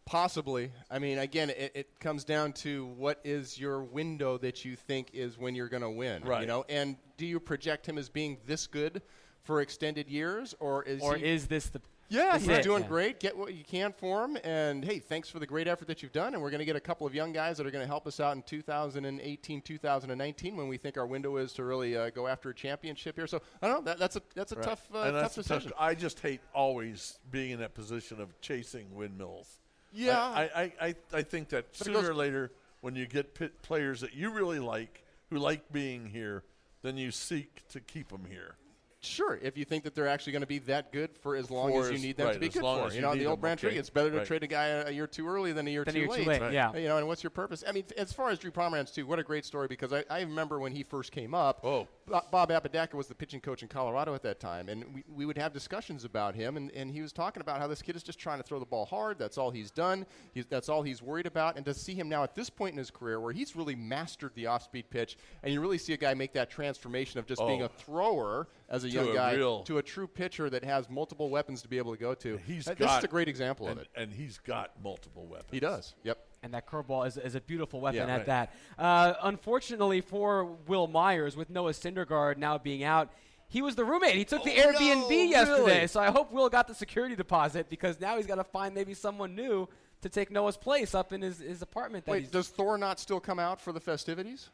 Possibly. 0.04 0.72
I 0.90 0.98
mean, 0.98 1.18
again, 1.18 1.50
it, 1.50 1.72
it 1.74 2.00
comes 2.00 2.24
down 2.24 2.52
to 2.54 2.86
what 2.86 3.20
is 3.24 3.58
your 3.58 3.82
window 3.82 4.36
that 4.38 4.64
you 4.64 4.74
think 4.76 5.10
is 5.12 5.38
when 5.38 5.54
you're 5.54 5.68
going 5.68 5.82
to 5.82 5.90
win, 5.90 6.22
You 6.40 6.46
know, 6.46 6.64
and 6.68 6.96
do 7.16 7.24
you 7.26 7.38
project 7.38 7.86
him 7.86 7.98
as 7.98 8.08
being 8.08 8.38
this 8.46 8.66
good 8.66 9.00
for 9.44 9.60
extended 9.60 10.08
years, 10.08 10.54
or 10.60 10.82
is 10.84 11.00
or 11.02 11.16
he, 11.16 11.24
is 11.24 11.46
this 11.46 11.68
the 11.68 11.80
Yeah, 12.08 12.36
he's 12.38 12.46
it? 12.48 12.62
doing 12.62 12.82
Yeah. 12.82 12.88
great. 12.88 13.20
Get 13.20 13.36
what 13.36 13.54
you 13.54 13.64
can 13.64 13.92
for 13.92 14.24
him, 14.24 14.36
and 14.44 14.84
hey, 14.84 14.98
thanks 14.98 15.28
for 15.28 15.38
the 15.38 15.46
great 15.46 15.66
effort 15.66 15.88
that 15.88 16.02
you've 16.02 16.12
done. 16.12 16.34
And 16.34 16.42
we're 16.42 16.50
going 16.50 16.58
to 16.60 16.64
get 16.64 16.76
a 16.76 16.80
couple 16.80 17.06
of 17.06 17.14
young 17.14 17.32
guys 17.32 17.56
that 17.58 17.66
are 17.66 17.70
going 17.70 17.82
to 17.82 17.88
help 17.88 18.06
us 18.06 18.20
out 18.20 18.36
in 18.36 18.42
2018, 18.42 19.62
2019, 19.62 20.56
when 20.56 20.68
we 20.68 20.76
think 20.76 20.96
our 20.96 21.06
window 21.06 21.36
is 21.38 21.52
to 21.54 21.64
really 21.64 21.96
uh, 21.96 22.10
go 22.10 22.26
after 22.28 22.50
a 22.50 22.54
championship 22.54 23.16
here. 23.16 23.26
So 23.26 23.40
I 23.62 23.68
don't 23.68 23.78
know. 23.78 23.82
That, 23.90 23.98
that's 23.98 24.16
a 24.16 24.22
that's 24.34 24.52
a 24.52 24.56
Right. 24.56 24.64
tough 24.64 24.86
uh, 24.92 25.04
tough 25.04 25.12
that's 25.14 25.38
a 25.38 25.42
tough- 25.42 25.48
decision. 25.62 25.72
I 25.78 25.94
just 25.94 26.20
hate 26.20 26.40
always 26.54 27.18
being 27.30 27.50
in 27.52 27.58
that 27.60 27.74
position 27.74 28.20
of 28.20 28.40
chasing 28.40 28.94
windmills. 28.94 29.58
Yeah. 29.92 30.18
I, 30.20 30.42
I, 30.54 30.72
I, 30.88 30.94
I 31.12 31.22
think 31.22 31.48
that 31.50 31.66
But 31.78 31.84
sooner 31.86 32.00
goes- 32.00 32.08
or 32.08 32.14
later, 32.14 32.52
when 32.80 32.96
you 32.96 33.06
get 33.06 33.34
pit 33.34 33.62
players 33.62 34.00
that 34.00 34.14
you 34.14 34.30
really 34.30 34.58
like, 34.58 35.04
who 35.30 35.38
like 35.38 35.70
being 35.72 36.06
here, 36.06 36.42
then 36.82 36.96
you 36.96 37.10
seek 37.10 37.66
to 37.68 37.80
keep 37.80 38.08
them 38.08 38.24
here. 38.28 38.56
Sure, 39.04 39.36
if 39.42 39.58
you 39.58 39.64
think 39.64 39.82
that 39.82 39.96
they're 39.96 40.06
actually 40.06 40.30
going 40.32 40.42
to 40.42 40.46
be 40.46 40.60
that 40.60 40.92
good 40.92 41.10
for 41.22 41.34
as 41.34 41.50
long 41.50 41.72
For 41.72 41.86
as 41.86 41.90
you 41.90 41.98
need 41.98 42.16
them 42.16 42.26
right, 42.28 42.34
to 42.34 42.38
be 42.38 42.46
as 42.46 42.54
good 42.54 42.62
long 42.62 42.80
for. 42.82 42.86
as 42.86 42.92
You 42.94 43.00
you 43.00 43.06
know, 43.06 43.14
the 43.16 43.26
old 43.26 43.38
them, 43.38 43.40
branch 43.40 43.64
okay. 43.64 43.74
it's 43.76 43.90
better 43.90 44.12
to 44.12 44.18
Right. 44.18 44.26
trade 44.26 44.44
a 44.44 44.46
guy 44.46 44.66
a, 44.66 44.86
a 44.86 44.90
year 44.92 45.08
too 45.08 45.26
early 45.26 45.52
than 45.52 45.66
a 45.66 45.70
year 45.72 45.84
Than 45.84 45.94
too 45.94 46.00
a 46.02 46.02
year 46.04 46.24
too 46.24 46.30
late. 46.30 46.40
late, 46.40 46.52
yeah. 46.52 46.72
You 46.76 46.86
know, 46.86 46.98
and 46.98 47.08
what's 47.08 47.20
your 47.20 47.30
purpose? 47.30 47.64
I 47.66 47.72
mean, 47.72 47.82
as 47.98 48.12
far 48.12 48.30
as 48.30 48.38
Drew 48.38 48.52
Pomeranz 48.52 48.94
too, 48.94 49.04
what 49.04 49.18
a 49.18 49.24
great 49.24 49.44
story 49.44 49.66
because 49.66 49.92
I, 49.92 50.04
I 50.08 50.20
remember 50.20 50.60
when 50.60 50.70
he 50.70 50.84
first 50.84 51.10
came 51.10 51.34
up. 51.34 51.64
Oh. 51.64 51.88
Bo- 52.06 52.20
Bob 52.30 52.50
Apodaca 52.50 52.96
was 52.96 53.06
the 53.06 53.14
pitching 53.14 53.40
coach 53.40 53.62
in 53.62 53.68
Colorado 53.68 54.14
at 54.14 54.22
that 54.22 54.40
time, 54.40 54.68
and 54.68 54.84
we, 54.94 55.04
we 55.12 55.26
would 55.26 55.38
have 55.38 55.52
discussions 55.52 56.04
about 56.04 56.34
him, 56.34 56.56
and, 56.56 56.70
and 56.72 56.90
he 56.90 57.00
was 57.00 57.12
talking 57.12 57.40
about 57.40 57.58
how 57.60 57.66
this 57.66 57.82
kid 57.82 57.96
is 57.96 58.02
just 58.02 58.18
trying 58.18 58.38
to 58.38 58.42
throw 58.42 58.58
the 58.58 58.66
ball 58.66 58.84
hard. 58.84 59.18
That's 59.18 59.38
all 59.38 59.50
he's 59.50 59.70
done. 59.70 60.06
He's, 60.34 60.46
that's 60.46 60.68
all 60.68 60.82
he's 60.82 61.02
worried 61.02 61.26
about. 61.26 61.56
And 61.56 61.64
to 61.66 61.74
see 61.74 61.94
him 61.94 62.08
now 62.08 62.22
at 62.24 62.34
this 62.34 62.50
point 62.50 62.72
in 62.72 62.78
his 62.78 62.90
career 62.90 63.20
where 63.20 63.32
he's 63.32 63.54
really 63.56 63.74
mastered 63.74 64.32
the 64.34 64.46
off-speed 64.46 64.90
pitch, 64.90 65.16
and 65.42 65.52
you 65.52 65.60
really 65.60 65.78
see 65.78 65.92
a 65.92 65.96
guy 65.96 66.14
make 66.14 66.32
that 66.34 66.50
transformation 66.50 67.18
of 67.20 67.26
just 67.26 67.40
being 67.46 67.62
Oh. 67.62 67.66
a 67.66 67.68
thrower 67.68 68.48
as 68.68 68.84
a 68.84 68.88
To 68.88 68.94
young 68.94 69.08
a 69.10 69.14
guy 69.14 69.34
real- 69.34 69.62
to 69.64 69.78
a 69.78 69.82
true 69.82 70.06
pitcher 70.06 70.48
that 70.50 70.64
has 70.64 70.88
multiple 70.90 71.30
weapons 71.30 71.62
to 71.62 71.68
be 71.68 71.78
able 71.78 71.92
to 71.92 72.00
go 72.00 72.14
to. 72.14 72.36
He's 72.46 72.66
Uh, 72.68 72.74
this 72.74 72.90
is 72.98 73.04
a 73.04 73.08
great 73.08 73.28
example 73.28 73.68
and, 73.68 73.78
of 73.78 73.84
it. 73.84 73.90
and 73.96 74.12
he's 74.12 74.38
got 74.38 74.72
multiple 74.82 75.26
weapons. 75.26 75.50
He 75.52 75.60
does. 75.60 75.94
Yep. 76.04 76.18
And 76.42 76.54
that 76.54 76.66
curveball 76.66 77.06
is, 77.06 77.16
is 77.16 77.34
a 77.36 77.40
beautiful 77.40 77.80
weapon 77.80 77.98
Yeah, 78.08 78.14
at 78.14 78.16
right. 78.16 78.26
that. 78.26 78.54
Uh, 78.78 79.14
unfortunately 79.22 80.00
for 80.00 80.44
Wil 80.66 80.88
Myers, 80.88 81.36
with 81.36 81.50
Noah 81.50 81.72
Syndergaard 81.72 82.36
now 82.36 82.58
being 82.58 82.82
out, 82.82 83.10
he 83.48 83.62
was 83.62 83.76
the 83.76 83.84
roommate. 83.84 84.16
He 84.16 84.24
took 84.24 84.42
the 84.42 84.50
Oh, 84.60 84.72
Airbnb 84.72 85.08
no, 85.08 85.16
yesterday, 85.16 85.74
really? 85.76 85.86
so 85.86 86.00
I 86.00 86.10
hope 86.10 86.32
Wil 86.32 86.48
got 86.48 86.66
the 86.66 86.74
security 86.74 87.14
deposit 87.14 87.68
because 87.68 88.00
now 88.00 88.16
he's 88.16 88.26
got 88.26 88.36
to 88.36 88.44
find 88.44 88.74
maybe 88.74 88.92
someone 88.94 89.36
new 89.36 89.68
to 90.00 90.08
take 90.08 90.30
Noah's 90.32 90.56
place 90.56 90.94
up 90.96 91.12
in 91.12 91.22
his, 91.22 91.38
his 91.38 91.62
apartment. 91.62 92.06
That 92.06 92.14
he's 92.16 92.22
Wait, 92.24 92.32
does 92.32 92.48
Thor 92.48 92.76
not 92.76 92.98
still 92.98 93.20
come 93.20 93.38
out 93.38 93.60
for 93.60 93.72
the 93.72 93.78
festivities? 93.80 94.48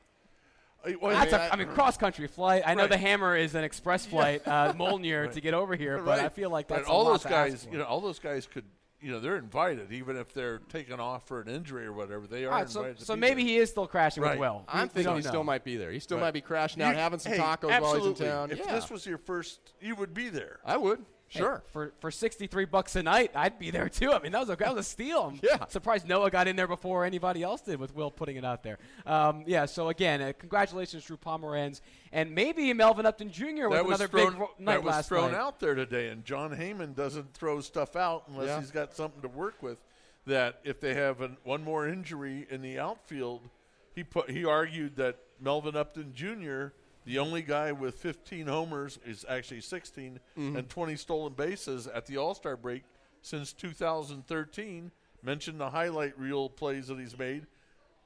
Uh, 0.85 0.91
well, 1.01 1.13
That's 1.13 1.31
he- 1.31 1.37
a, 1.37 1.51
I 1.51 1.57
mean, 1.57 1.69
cross 1.69 1.97
country 1.97 2.27
flight. 2.27 2.63
I 2.67 2.75
know 2.75 2.87
the 2.87 2.99
Hammer 2.99 3.35
is 3.35 3.55
an 3.55 3.65
express 3.65 4.05
flight, 4.13 4.47
uh, 4.47 4.75
Mjolnir, 4.75 5.33
to 5.33 5.41
get 5.41 5.55
over 5.55 5.75
here, 5.75 6.03
but 6.03 6.19
I 6.19 6.29
feel 6.29 6.51
like 6.51 6.69
Right, 6.71 6.79
that's 6.79 6.89
a 6.89 6.93
all 6.93 7.05
lot 7.05 7.13
those 7.13 7.23
to 7.23 7.29
ask 7.35 7.51
guys. 7.53 7.65
for. 7.65 7.71
You 7.73 7.79
know, 7.79 7.85
all 7.85 8.01
those 8.03 8.19
guys 8.19 8.47
could. 8.47 8.65
You 9.01 9.13
know, 9.13 9.21
they're 9.21 9.37
invited, 9.37 9.93
even 9.93 10.17
if 10.17 10.35
they're 10.35 10.59
taken 10.59 10.99
off 10.99 11.29
for 11.29 11.41
an 11.41 11.49
injury 11.49 11.87
or 11.87 11.93
whatever. 11.93 12.27
They 12.27 12.45
are 12.45 12.51
All 12.51 12.59
right, 12.59 12.69
so, 12.69 12.81
invited. 12.81 12.99
to 12.99 13.05
so 13.05 13.15
be 13.15 13.21
maybe 13.21 13.43
there. 13.45 13.51
he 13.53 13.57
is 13.59 13.71
still 13.71 13.87
crashing 13.87 14.25
Right. 14.25 14.31
with 14.33 14.41
Wil. 14.41 14.65
I'm 14.67 14.83
we 14.83 14.89
thinking 14.89 15.05
don't 15.05 15.17
he 15.19 15.23
know. 15.23 15.29
still 15.31 15.45
might 15.45 15.63
be 15.63 15.77
there. 15.77 15.93
He 15.93 16.01
still 16.01 16.17
Right. 16.17 16.25
might 16.25 16.31
be 16.35 16.41
crashing 16.41 16.83
out, 16.83 16.95
You- 16.95 17.01
having 17.01 17.21
some 17.21 17.33
hey, 17.33 17.39
tacos 17.39 17.71
absolutely. 17.71 17.81
while 17.81 17.95
he's 17.95 18.07
in 18.21 18.27
town. 18.27 18.51
If 18.51 18.59
yeah. 18.59 18.73
this 18.75 18.91
was 18.91 19.07
your 19.07 19.19
first, 19.19 19.61
you 19.81 19.95
would 19.95 20.13
be 20.15 20.29
there. 20.31 20.59
I 20.65 20.77
would. 20.79 21.05
Hey, 21.31 21.41
Sure. 21.41 21.63
for 21.73 21.93
for 22.01 22.11
63 22.11 22.65
bucks 22.65 22.97
a 22.97 23.03
night, 23.03 23.33
I'd 23.35 23.59
be 23.59 23.71
there 23.71 23.89
too. 23.91 24.13
I 24.13 24.19
mean, 24.19 24.33
that 24.33 24.41
was 24.41 24.49
a, 24.49 24.57
that 24.57 24.75
was 24.75 24.87
a 24.87 24.89
steal. 24.89 25.25
I'm 25.35 25.41
Yeah. 25.43 25.67
surprised 25.67 26.09
Noah 26.09 26.31
got 26.31 26.49
in 26.49 26.57
there 26.57 26.67
before 26.67 27.05
anybody 27.05 27.43
else 27.43 27.61
did 27.61 27.79
with 27.79 27.95
Wil 27.95 28.11
putting 28.11 28.37
it 28.37 28.45
out 28.47 28.63
there. 28.63 28.79
Um, 29.05 29.45
yeah, 29.47 29.67
so 29.67 29.91
again, 29.91 30.23
uh, 30.23 30.33
congratulations, 30.39 31.05
Drew 31.05 31.19
Pomeranz. 31.19 31.83
And 32.13 32.35
maybe 32.35 32.73
Melvin 32.73 33.05
Upton 33.05 33.31
Jr. 33.31 33.69
with 33.69 33.73
that 33.73 33.85
another 33.87 34.09
thrown, 34.09 34.31
big 34.33 34.41
ro- 34.41 34.51
night 34.59 34.73
that 34.77 34.83
was 34.85 34.93
last 34.95 35.09
thrown 35.11 35.33
night. 35.33 35.39
out 35.39 35.61
there 35.61 35.75
today, 35.75 36.09
and 36.09 36.25
Jon 36.25 36.51
Heyman 36.57 36.95
doesn't 36.95 37.35
throw 37.35 37.61
stuff 37.61 37.95
out 37.95 38.25
unless 38.29 38.47
Yeah. 38.49 38.61
he's 38.61 38.71
got 38.71 38.95
something 38.95 39.21
to 39.21 39.29
work 39.29 39.63
with. 39.63 39.79
That 40.27 40.61
if 40.65 40.81
they 40.81 40.95
have 40.95 41.21
an, 41.21 41.37
one 41.45 41.63
more 41.63 41.87
injury 41.87 42.47
in 42.51 42.63
the 42.63 42.79
outfield, 42.79 43.49
he 43.95 44.03
put 44.05 44.31
he 44.31 44.45
argued 44.47 44.97
that 44.97 45.19
Melvin 45.41 45.77
Upton 45.77 46.13
Jr. 46.15 46.69
The 47.09 47.19
only 47.19 47.41
guy 47.41 47.73
with 47.73 47.95
15 47.95 48.47
homers 48.47 48.99
is 49.07 49.25
actually 49.27 49.63
16 49.63 50.21
Mm-hmm. 50.39 50.57
and 50.59 50.69
20 50.69 50.97
stolen 50.97 51.33
bases 51.33 51.87
at 51.87 52.05
the 52.05 52.19
All 52.19 52.35
Star 52.35 52.55
break 52.55 52.83
since 53.23 53.55
2013. 53.55 54.91
Mentioned 55.23 55.59
the 55.59 55.71
highlight 55.71 56.19
reel 56.19 56.51
plays 56.51 56.89
that 56.89 56.99
he's 56.99 57.19
made. 57.19 57.47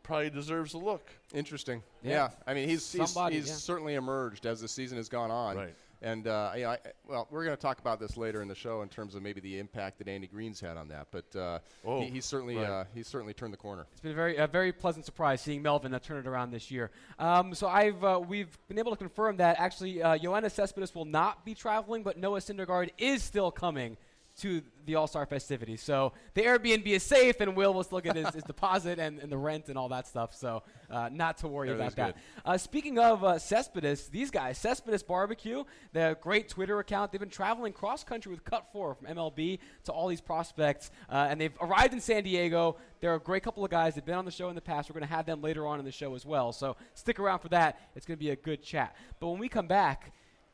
Probably 0.05 0.31
deserves 0.31 0.75
a 0.75 0.79
look. 0.79 1.11
Interesting. 1.35 1.83
Yeah. 2.03 2.11
Yeah. 2.11 2.31
I 2.47 2.55
mean, 2.55 2.69
he's 2.69 2.91
he's, 2.93 3.13
he's 3.31 3.49
yeah. 3.49 3.55
certainly 3.55 3.95
emerged 3.95 4.47
as 4.47 4.61
the 4.61 4.69
season 4.69 4.99
has 4.99 5.09
gone 5.09 5.33
on. 5.33 5.57
Right. 5.57 5.75
And 6.03 6.27
uh, 6.27 6.51
you 6.57 6.63
know, 6.65 6.71
I, 6.71 6.79
well, 7.09 7.29
we're 7.31 7.45
going 7.45 7.57
to 7.57 7.61
talk 7.63 7.79
about 7.79 8.01
this 8.01 8.17
later 8.17 8.43
in 8.43 8.49
the 8.49 8.55
show 8.55 8.83
in 8.83 8.89
terms 8.89 9.15
of 9.15 9.23
maybe 9.23 9.41
the 9.41 9.59
impact 9.59 9.99
that 9.99 10.09
Andy 10.09 10.27
Green's 10.27 10.61
had 10.61 10.77
on 10.77 10.89
that. 10.89 11.07
But 11.13 11.37
uh, 11.39 11.59
Oh, 11.85 12.01
he, 12.03 12.09
he's 12.11 12.25
certainly 12.25 12.57
right. 12.57 12.69
uh, 12.69 12.85
he's 12.95 13.07
certainly 13.07 13.35
turned 13.35 13.53
the 13.53 13.57
corner. 13.59 13.87
It's 13.93 14.01
been 14.01 14.13
a 14.13 14.15
very 14.17 14.37
a 14.37 14.47
very 14.49 14.73
pleasant 14.73 15.05
surprise 15.05 15.41
seeing 15.41 15.63
Melvin 15.63 15.95
uh, 15.95 16.01
turn 16.01 16.19
it 16.19 16.27
around 16.27 16.51
this 16.51 16.71
year. 16.71 16.91
Um, 17.19 17.55
so 17.55 17.69
I've 17.69 18.03
uh, 18.03 18.21
we've 18.27 18.57
been 18.69 18.79
able 18.81 18.91
to 18.91 18.97
confirm 18.97 19.37
that 19.37 19.61
actually 19.61 20.03
uh, 20.03 20.19
Yoenis 20.19 20.51
Cespedes 20.53 20.95
will 20.95 21.05
not 21.05 21.45
be 21.45 21.55
traveling, 21.55 22.03
but 22.03 22.19
Noah 22.19 22.41
Syndergaard 22.41 22.91
is 22.99 23.23
still 23.23 23.51
coming 23.53 23.97
to 24.39 24.63
the 24.87 24.95
All 24.95 25.07
Star 25.07 25.27
festivities. 25.27 25.83
So 25.83 26.13
the 26.35 26.43
Airbnb 26.43 26.87
is 26.87 27.03
safe, 27.03 27.41
and 27.41 27.55
Wil 27.55 27.75
will 27.75 27.85
still 27.85 28.01
get 28.01 28.17
his, 28.17 28.29
his 28.31 28.43
deposit 28.47 28.99
and, 28.99 29.19
and 29.19 29.31
the 29.31 29.37
rent 29.37 29.69
and 29.69 29.77
all 29.77 29.89
that 29.91 30.07
stuff. 30.07 30.35
So 30.35 30.63
uh, 30.91 31.11
not 31.13 31.39
to 31.39 31.49
worry 31.49 31.71
about 31.71 31.97
that. 31.97 32.17
Uh, 32.45 32.57
speaking 32.57 32.99
of 32.99 33.23
uh, 33.23 33.39
Cespedes, 33.39 34.09
these 34.09 34.31
guys, 34.31 34.59
Cespedes 34.59 35.03
Barbecue, 35.03 35.65
the 35.93 36.17
great 36.21 36.49
Twitter 36.49 36.79
account, 36.79 37.13
they've 37.13 37.21
been 37.21 37.31
traveling 37.31 37.73
cross 37.73 38.03
country 38.05 38.33
with 38.33 38.45
Cut 38.45 38.67
4 38.73 38.95
from 38.95 39.07
MLB 39.07 39.59
to 39.85 39.93
all 39.93 40.09
these 40.09 40.21
prospects, 40.21 40.91
uh, 41.09 41.27
and 41.31 41.41
they've 41.41 41.57
arrived 41.61 41.93
in 41.93 42.01
San 42.01 42.25
Diego. 42.25 42.77
They're 43.01 43.15
a 43.15 43.21
great 43.21 43.43
couple 43.43 43.65
of 43.65 43.71
guys. 43.71 43.95
They've 43.95 44.05
been 44.05 44.15
on 44.15 44.25
the 44.25 44.31
show 44.31 44.49
in 44.49 44.55
the 44.55 44.61
past. 44.61 44.89
We're 44.89 44.95
going 44.95 45.09
to 45.09 45.15
have 45.15 45.27
them 45.27 45.43
later 45.43 45.67
on 45.67 45.79
in 45.79 45.85
the 45.85 45.93
show 45.93 46.15
as 46.15 46.25
well. 46.25 46.53
So 46.53 46.77
stick 46.95 47.19
around 47.19 47.41
for 47.41 47.49
that. 47.49 47.81
It's 47.95 48.07
going 48.07 48.17
to 48.17 48.25
be 48.25 48.31
a 48.31 48.37
good 48.37 48.63
chat. 48.63 48.97
But 49.21 49.29
when 49.29 49.39
we 49.39 49.49
come 49.49 49.67
back, 49.67 50.13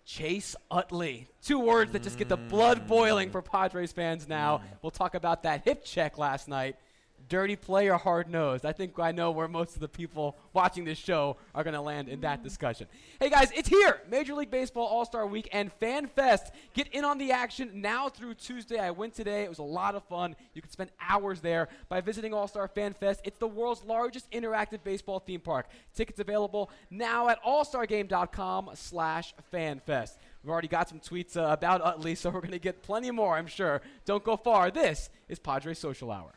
Chase 0.08 0.56
Utley. 0.70 1.28
Two 1.42 1.58
words 1.58 1.92
that 1.92 2.02
just 2.02 2.16
get 2.16 2.30
the 2.30 2.36
blood 2.38 2.88
boiling 2.88 3.28
for 3.28 3.42
Padres 3.42 3.92
fans 3.92 4.26
now. 4.26 4.56
Mm. 4.56 4.62
We'll 4.80 4.90
talk 4.90 5.14
about 5.14 5.42
that 5.42 5.64
hip 5.64 5.84
check 5.84 6.16
last 6.16 6.48
night. 6.48 6.76
Dirty 7.28 7.56
play 7.56 7.88
or 7.88 7.98
hard 7.98 8.30
nosed? 8.30 8.64
I 8.64 8.72
think 8.72 8.98
I 8.98 9.12
know 9.12 9.30
where 9.30 9.48
most 9.48 9.74
of 9.74 9.80
the 9.80 9.88
people 9.88 10.36
watching 10.52 10.84
this 10.84 10.98
show 10.98 11.36
are 11.54 11.62
going 11.62 11.74
to 11.74 11.80
land 11.80 12.08
in 12.08 12.20
that 12.22 12.42
discussion. 12.42 12.86
Hey 13.20 13.28
guys, 13.28 13.50
it's 13.54 13.68
here. 13.68 14.00
Major 14.10 14.34
League 14.34 14.50
Baseball 14.50 14.86
All 14.86 15.04
Star 15.04 15.26
Week 15.26 15.48
and 15.52 15.72
Fan 15.74 16.06
Fest. 16.06 16.52
Get 16.72 16.88
in 16.88 17.04
on 17.04 17.18
the 17.18 17.32
action 17.32 17.82
now 17.82 18.08
through 18.08 18.34
Tuesday. 18.34 18.78
I 18.78 18.90
went 18.92 19.14
today. 19.14 19.42
It 19.42 19.48
was 19.48 19.58
a 19.58 19.62
lot 19.62 19.94
of 19.94 20.04
fun. 20.04 20.36
You 20.54 20.62
can 20.62 20.70
spend 20.70 20.90
hours 21.00 21.40
there 21.40 21.68
by 21.88 22.00
visiting 22.00 22.32
All 22.32 22.48
Star 22.48 22.68
Fan 22.68 22.94
Fest. 22.94 23.20
It's 23.24 23.38
the 23.38 23.48
world's 23.48 23.84
largest 23.84 24.30
interactive 24.30 24.82
baseball 24.82 25.20
theme 25.20 25.40
park. 25.40 25.66
Tickets 25.94 26.20
available 26.20 26.70
now 26.90 27.28
at 27.28 27.42
allstargame.com 27.42 28.70
slash 28.74 29.34
fanfest. 29.52 30.16
We've 30.42 30.50
already 30.50 30.68
got 30.68 30.88
some 30.88 31.00
tweets 31.00 31.36
uh, 31.36 31.52
about 31.52 31.82
Utley, 31.82 32.14
so 32.14 32.30
we're 32.30 32.40
going 32.40 32.52
to 32.52 32.58
get 32.58 32.82
plenty 32.82 33.10
more, 33.10 33.36
I'm 33.36 33.46
sure. 33.46 33.82
Don't 34.04 34.24
go 34.24 34.36
far. 34.36 34.70
This 34.70 35.10
is 35.28 35.38
Padre 35.38 35.74
Social 35.74 36.10
Hour. 36.10 36.32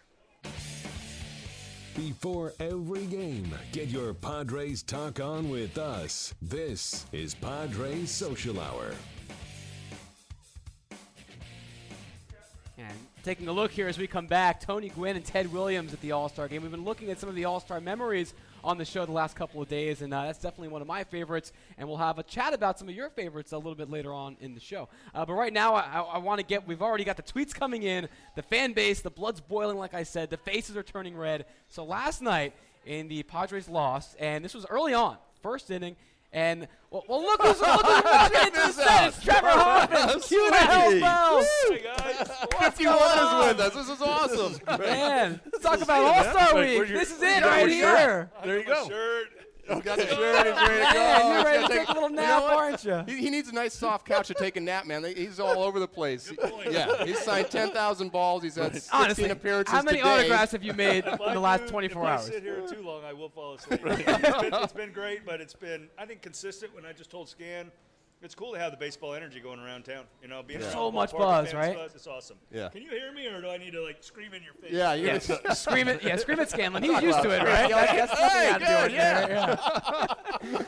Before 1.95 2.53
every 2.62 3.05
game, 3.07 3.53
get 3.74 3.89
your 3.89 4.13
Padres 4.13 4.81
talk 4.81 5.19
on 5.19 5.50
with 5.50 5.77
us. 5.77 6.33
This 6.41 7.05
is 7.12 7.36
Padres 7.36 8.10
Social 8.10 8.62
Hour. 8.62 8.93
And 12.77 12.98
taking 13.24 13.50
a 13.50 13.51
look 13.51 13.71
here 13.71 13.89
as 13.89 13.98
we 13.98 14.07
come 14.07 14.25
back, 14.25 14.62
Tony 14.62 14.88
Gwynn 14.88 15.17
and 15.17 15.25
Ted 15.25 15.51
Williams 15.51 15.91
at 15.91 16.00
the 16.00 16.13
All 16.13 16.29
Star 16.29 16.48
game. 16.48 16.62
We've 16.62 16.71
been 16.71 16.86
looking 16.86 17.12
at 17.12 17.19
some 17.19 17.27
of 17.27 17.36
the 17.36 17.43
All 17.43 17.60
Star 17.60 17.81
memories 17.81 18.33
on 18.63 18.77
the 18.77 18.86
show 18.86 19.06
the 19.06 19.12
last 19.12 19.36
couple 19.36 19.62
of 19.62 19.68
days, 19.68 20.01
and 20.01 20.13
uh, 20.13 20.24
that's 20.24 20.39
definitely 20.39 20.70
one 20.70 20.82
of 20.82 20.88
my 20.88 21.03
favorites. 21.03 21.51
And 21.77 21.88
we'll 21.88 21.98
have 21.98 22.20
a 22.20 22.24
chat 22.24 22.53
about 22.53 22.80
some 22.80 22.89
of 22.89 22.96
your 22.96 23.10
favorites 23.10 23.51
a 23.51 23.58
little 23.58 23.75
bit 23.75 23.89
later 23.89 24.13
on 24.13 24.38
in 24.39 24.53
the 24.53 24.60
show. 24.60 24.89
Uh, 25.13 25.25
but 25.25 25.34
right 25.34 25.53
now, 25.53 25.75
I, 25.75 26.01
I, 26.01 26.18
want 26.18 26.39
to 26.39 26.46
get, 26.46 26.68
we've 26.68 26.82
already 26.82 27.03
got 27.03 27.18
the 27.18 27.24
tweets 27.24 27.53
coming 27.53 27.84
in, 27.84 28.08
the 28.36 28.44
fan 28.44 28.74
base, 28.74 29.01
the 29.01 29.10
blood's 29.10 29.41
boiling, 29.41 29.77
like 29.77 29.94
I 29.94 30.03
said, 30.03 30.30
the 30.30 30.38
faces 30.38 30.77
are 30.77 30.84
turning 30.84 31.15
red. 31.15 31.46
So 31.68 31.84
last 31.84 32.22
night 32.22 32.53
in 32.86 33.08
the 33.08 33.24
Padres 33.24 33.70
lost, 33.70 34.15
and 34.20 34.44
this 34.44 34.53
was 34.53 34.65
early 34.70 34.94
on, 34.94 35.18
first 35.41 35.72
inning. 35.72 35.96
And 36.34 36.68
well, 36.89 37.03
well 37.10 37.22
look 37.22 37.41
who's 37.41 37.60
look 37.60 37.86
who's 37.86 38.03
walking 38.06 38.48
into 38.48 38.51
the 38.60 38.72
set. 38.72 39.08
It's 39.10 39.22
Trevor 39.22 39.50
Hoffman. 39.50 40.22
Cue 40.22 40.50
the 40.50 40.56
hell 40.56 41.00
bells. 41.00 41.48
Hey 42.41 42.48
guys, 42.60 42.74
51 42.74 42.95
is 42.95 43.48
with 43.48 43.60
us. 43.60 43.74
This 43.75 43.89
is 43.89 44.01
awesome. 44.01 44.79
Man, 44.79 45.39
let's 45.51 45.63
talk 45.63 45.81
about 45.81 46.03
All 46.03 46.24
Star 46.24 46.55
Wait, 46.55 46.69
Week. 46.69 46.77
where's 46.79 46.89
your- 46.89 47.00
This 47.00 47.12
is 47.12 47.21
it 47.21 47.43
right 47.43 47.69
your 47.69 47.81
shirt? 47.81 48.00
here. 48.00 48.31
There 48.43 48.60
you 48.60 48.65
go. 48.65 48.88
shirt. 48.89 49.27
He's 49.69 49.83
got 49.83 49.98
the 50.00 50.07
shirt. 50.07 50.17
He's 50.17 50.19
ready 50.19 50.50
to 50.50 50.55
go. 50.55 51.00
Man, 51.00 51.33
you're 51.36 51.43
ready 51.45 51.62
to 51.63 51.67
gonna 51.69 51.79
take 51.79 51.88
a 51.89 51.93
little 51.93 52.10
you 52.10 52.15
nap, 52.15 52.39
know 52.41 52.57
aren't 52.57 52.83
you? 52.83 53.03
He, 53.07 53.17
he 53.21 53.29
needs 53.29 53.48
a 53.50 53.53
nice 53.53 53.74
soft 53.74 54.05
couch 54.07 54.27
to 54.27 54.33
take 54.33 54.57
a 54.57 54.60
nap, 54.60 54.86
man. 54.88 55.03
He's 55.05 55.39
all 55.39 55.62
over 55.63 55.79
the 55.79 55.88
place. 55.88 56.31
point. 56.41 56.71
Yeah, 56.71 57.05
he's 57.05 57.19
signed 57.19 57.50
10,000 57.51 58.12
balls. 58.12 58.41
He's 58.43 58.55
had 58.55 58.74
16 58.74 59.00
Honestly, 59.01 59.29
appearances 59.29 59.71
how 59.74 59.83
many 59.83 60.00
today. 60.00 60.10
autographs 60.10 60.51
have 60.53 60.63
you 60.63 60.74
made 60.74 61.05
in 61.27 61.33
the 61.33 61.39
last 61.39 61.65
do- 61.65 61.69
24 61.69 62.03
if 62.03 62.10
hours? 62.10 62.21
I 62.21 62.31
sit 62.31 62.43
here 62.43 62.62
too 62.67 62.81
long, 62.81 63.03
I 63.05 63.13
will 63.13 63.29
fall 63.29 63.53
asleep. 63.53 63.81
it's, 63.86 64.41
been, 64.41 64.53
it's 64.53 64.74
been 64.74 64.91
great, 64.91 65.25
but 65.25 65.39
it's 65.39 65.53
been 65.53 65.89
I 65.98 66.05
think 66.05 66.21
consistent. 66.24 66.74
When 66.75 66.86
I 66.86 66.91
just 66.91 67.12
told 67.12 67.29
Scan, 67.29 67.71
it's 68.24 68.36
cool 68.36 68.54
to 68.54 68.60
have 68.60 68.72
the 68.72 68.78
baseball 68.78 69.13
energy 69.13 69.40
going 69.40 69.60
around 69.60 69.84
town. 69.86 70.04
You 70.22 70.28
know, 70.28 70.44
being 70.44 70.62
Yeah. 70.62 70.70
So 70.72 70.86
the 70.86 70.92
much 70.92 71.12
ballpark, 71.12 71.18
buzz, 71.46 71.54
right? 71.54 71.75
Buzz, 71.75 71.96
it's 71.96 72.08
awesome. 72.08 72.38
Yeah. 72.51 72.70
Can 72.70 72.82
you 72.84 72.90
hear 72.92 73.12
me, 73.12 73.25
or 73.28 73.42
do 73.42 73.50
I 73.50 73.58
need 73.58 73.72
to 73.72 73.82
like 73.82 74.04
scream 74.04 74.34
in 74.34 74.44
your 74.44 74.54
face? 74.54 74.72
Yeah, 74.72 74.94
you're 74.94 75.13
Yeah, 75.16 75.20
gonna- 75.42 75.56
scream 75.56 75.88
it. 75.88 76.04
Yeah, 76.04 76.16
scream 76.18 76.40
at 76.40 76.50
Scanlon. 76.50 76.84
He's 76.84 77.01
used 77.01 77.22
to 77.24 77.30
it, 77.32 77.44
right? 77.44 77.70
That's, 77.70 78.12
that's 78.12 78.20
Hey, 78.34 78.50
out 78.50 78.62
of 78.62 78.68
the 78.68 78.74
good, 78.74 78.92
yeah. 78.92 79.22
ordinary, 79.22 80.08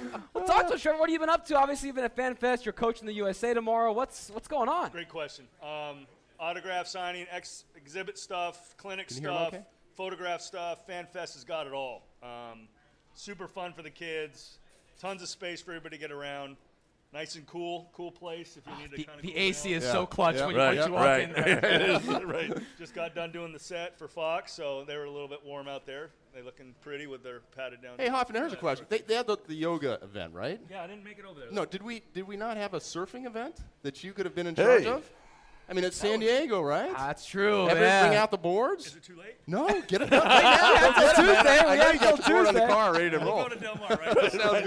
yeah. 0.12 0.20
well, 0.34 0.46
talk 0.46 0.68
to 0.68 0.74
us, 0.76 0.82
Trevor. 0.82 0.98
What 1.00 1.10
have 1.10 1.14
you 1.14 1.20
been 1.20 1.30
up 1.30 1.46
to? 1.48 1.58
Obviously, 1.58 1.88
you've 1.88 1.96
been 1.96 2.06
at 2.06 2.16
Fan 2.16 2.36
Fest. 2.36 2.66
You're 2.66 2.74
coaching 2.74 3.06
the 3.06 3.14
USA 3.14 3.54
tomorrow. 3.54 3.92
What's 3.94 4.30
what's 4.32 4.48
going 4.48 4.70
on? 4.70 4.90
Great 4.92 5.10
question. 5.10 5.46
Um, 5.62 6.08
autograph 6.40 6.88
signing, 6.88 7.28
ex- 7.32 7.66
exhibit 7.76 8.18
stuff, 8.18 8.76
clinic 8.78 9.08
Can 9.08 9.18
you 9.18 9.22
hear 9.24 9.32
him 9.32 9.38
stuff, 9.38 9.54
okay? 9.54 9.64
photograph 9.96 10.42
stuff. 10.42 10.88
FanFest 10.88 11.34
has 11.36 11.44
got 11.44 11.68
it 11.68 11.74
all. 11.74 12.04
Um, 12.24 12.68
super 13.14 13.48
fun 13.48 13.74
for 13.74 13.84
the 13.84 13.90
kids. 13.92 14.58
Tons 15.00 15.22
of 15.22 15.28
space 15.28 15.62
for 15.62 15.72
everybody 15.72 15.98
to 15.98 16.02
get 16.02 16.12
around. 16.12 16.58
Nice 17.13 17.36
and 17.36 17.46
cool, 17.46 17.91
cool 17.93 18.12
place 18.12 18.58
if 18.58 18.63
you 18.65 18.75
need 18.82 18.89
to 18.91 18.98
The, 18.98 19.03
kind 19.03 19.20
of. 19.20 19.22
the 19.25 19.32
cool 19.34 19.39
AC 19.41 19.70
down. 19.70 19.77
is 19.77 19.84
Yeah. 19.84 19.91
so 19.91 20.05
clutch 20.08 20.36
Yeah. 20.36 20.46
when, 20.48 20.55
you- 20.55 20.62
Right, 20.62 20.65
once 20.65 20.77
yeah, 20.79 20.86
you 20.88 20.93
walk 20.93 21.03
right. 21.05 21.24
in 21.24 21.34
there. 22.17 22.25
right. 22.25 22.58
Just 22.79 22.96
got 22.96 23.13
done 23.13 23.32
doing 23.32 23.53
the 23.53 23.60
set 23.60 23.98
for 24.00 24.08
Fox, 24.08 24.51
so 24.51 24.84
they 24.84 24.98
were 24.98 25.03
a 25.05 25.12
little 25.12 25.27
bit 25.27 25.46
warm 25.46 25.67
out 25.67 25.86
there. 25.86 26.10
They 26.34 26.41
looking 26.41 26.74
pretty 26.82 27.05
with 27.05 27.22
their 27.24 27.41
padded 27.55 27.84
down. 27.84 28.00
Hey, 28.00 28.08
Hoffman, 28.10 28.41
here's 28.41 28.53
a 28.53 28.58
question. 28.58 28.88
They, 28.89 28.98
they 29.00 29.13
had 29.13 29.27
the, 29.27 29.38
the 29.48 29.53
yoga 29.53 30.00
event, 30.01 30.34
right? 30.34 30.60
Yeah, 30.72 30.84
I 30.84 30.88
didn't 30.88 31.03
make 31.03 31.20
it 31.20 31.25
over 31.25 31.39
there. 31.39 31.51
No, 31.51 31.63
did 31.65 31.84
we 31.84 32.01
did 32.15 32.27
we 32.27 32.36
not 32.36 32.58
have 32.58 32.74
a 32.74 32.79
surfing 32.79 33.27
event 33.27 33.58
that 33.84 34.03
you 34.03 34.13
could 34.13 34.25
have 34.25 34.34
been 34.34 34.48
in 34.48 34.55
charge 34.55 34.82
Hey. 34.84 34.89
of? 34.89 35.08
I 35.70 35.74
mean, 35.74 35.86
it's 35.86 35.96
San 35.98 36.20
Diego, 36.20 36.62
right? 36.62 36.91
That's 36.96 37.25
true. 37.25 37.70
Ever 37.70 37.79
yeah. 37.79 38.05
bring 38.08 38.17
out 38.17 38.32
the 38.32 38.38
boards? 38.38 38.88
Is 38.88 38.96
it 38.98 39.03
too 39.03 39.15
late? 39.15 39.36
No, 39.48 39.67
get 39.88 40.01
it 40.01 40.10
done 40.10 40.25
right 40.27 40.43
now. 40.43 40.74
Yeah, 40.74 40.93
it's 41.10 41.15
Tuesday. 41.15 41.58
I 41.60 41.72
We 41.72 41.77
know 41.77 41.84
got 41.84 41.93
you 41.93 42.00
got 42.00 42.08
till 42.08 42.17
the 42.17 42.29
board 42.32 42.48
on 42.48 42.53
the 42.53 42.67
car 42.67 42.93
ready 42.93 43.10
to 43.12 43.17
We'll 43.20 43.27
roll. 43.27 43.43
go 43.43 43.50
to 43.50 43.55
Del 43.55 43.75
Mar 43.75 43.89
right 43.89 44.15
now. 44.15 44.27
Sounds 44.29 44.65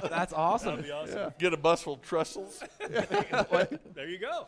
good. 0.00 0.10
That's 0.10 0.32
awesome. 0.32 0.68
That'd 0.76 0.84
be 0.84 0.90
awesome. 0.92 1.32
Get 1.38 1.52
a 1.52 1.56
bus 1.56 1.82
full 1.82 1.94
of 1.94 2.02
Trestles. 2.02 2.62
There 3.94 4.08
you 4.08 4.18
go. 4.18 4.46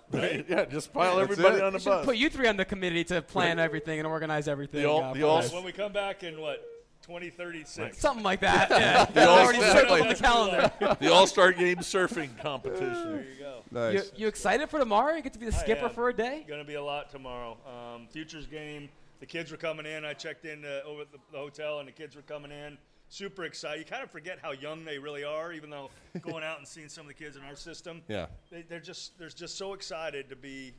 yeah, 0.48 0.64
just 0.66 0.92
pile 0.92 1.18
everybody 1.20 1.56
it. 1.56 1.62
on 1.62 1.72
the 1.72 1.78
bus. 1.78 2.04
put 2.04 2.16
you 2.16 2.30
three 2.30 2.48
on 2.48 2.56
the 2.56 2.64
committee 2.64 3.04
to 3.04 3.20
plan 3.22 3.58
everything 3.58 3.98
and 3.98 4.06
organize 4.06 4.48
everything. 4.48 4.82
The 4.82 4.88
all- 4.88 5.02
uh, 5.02 5.12
the 5.14 5.22
all- 5.24 5.42
When 5.42 5.64
we 5.64 5.72
come 5.72 5.92
back 5.92 6.22
in 6.22 6.40
what 6.40 6.64
2036. 7.02 7.98
Something 7.98 8.24
like 8.24 8.40
that. 8.40 8.70
Yeah. 8.70 9.26
all- 9.26 9.38
already 9.40 9.60
circled 9.60 10.00
on 10.00 10.08
the 10.08 10.14
calendar. 10.14 10.96
the 11.00 11.12
All 11.12 11.26
Star 11.26 11.52
Game 11.52 11.78
surfing 11.78 12.36
competition. 12.38 13.12
There 13.12 13.24
you 13.24 13.38
go. 13.38 13.62
You, 13.70 13.98
Nice. 13.98 14.12
you 14.16 14.28
excited 14.28 14.68
for 14.68 14.78
tomorrow? 14.78 15.14
You 15.14 15.22
get 15.22 15.32
to 15.34 15.38
be 15.38 15.46
the 15.46 15.52
skipper 15.52 15.88
for 15.88 16.08
a 16.08 16.14
day? 16.14 16.44
Going 16.48 16.60
to 16.60 16.66
be 16.66 16.74
a 16.74 16.82
lot 16.82 17.10
tomorrow. 17.10 17.56
Um, 17.66 18.06
futures 18.10 18.46
game. 18.46 18.88
The 19.20 19.26
kids 19.26 19.50
were 19.50 19.56
coming 19.56 19.86
in. 19.86 20.04
I 20.04 20.14
checked 20.14 20.44
in 20.44 20.64
uh, 20.64 20.80
over 20.86 21.02
at 21.02 21.12
the, 21.12 21.18
the 21.30 21.38
hotel, 21.38 21.78
and 21.78 21.86
the 21.88 21.92
kids 21.92 22.16
were 22.16 22.22
coming 22.22 22.50
in. 22.50 22.76
Super 23.08 23.44
excited. 23.44 23.78
You 23.78 23.84
kind 23.84 24.02
of 24.02 24.10
forget 24.10 24.38
how 24.42 24.52
young 24.52 24.84
they 24.84 24.98
really 24.98 25.22
are, 25.22 25.52
even 25.52 25.70
though 25.70 25.90
going 26.22 26.42
out 26.42 26.58
and 26.58 26.66
seeing 26.66 26.88
some 26.88 27.02
of 27.02 27.08
the 27.08 27.14
kids 27.14 27.36
in 27.36 27.42
our 27.42 27.54
system. 27.54 28.02
Yeah. 28.08 28.26
They, 28.50 28.62
they're 28.62 28.80
just 28.80 29.18
they're 29.18 29.28
just 29.28 29.56
so 29.58 29.74
excited 29.74 30.28
to 30.30 30.36
be 30.36 30.72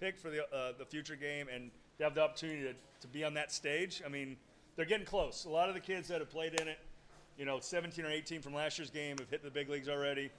picked 0.00 0.18
for 0.18 0.30
the 0.30 0.42
uh, 0.52 0.72
the 0.78 0.86
future 0.86 1.14
game 1.16 1.46
and 1.54 1.70
to 1.98 2.04
have 2.04 2.14
the 2.14 2.22
opportunity 2.22 2.62
to, 2.62 2.74
to 3.02 3.08
be 3.08 3.22
on 3.22 3.34
that 3.34 3.52
stage. 3.52 4.02
I 4.04 4.08
mean, 4.08 4.36
they're 4.78 4.86
getting 4.86 5.04
close. 5.04 5.44
A 5.44 5.50
lot 5.50 5.68
of 5.68 5.74
the 5.74 5.80
kids 5.80 6.06
that 6.06 6.20
have 6.20 6.30
played 6.30 6.54
in 6.60 6.68
it, 6.68 6.78
you 7.36 7.44
know, 7.44 7.58
17 7.58 8.04
or 8.04 8.08
18 8.10 8.40
from 8.40 8.54
last 8.54 8.78
year's 8.78 8.90
game 8.90 9.16
have 9.18 9.28
hit 9.28 9.42
the 9.42 9.50
big 9.50 9.68
leagues 9.68 9.88
already. 9.88 10.30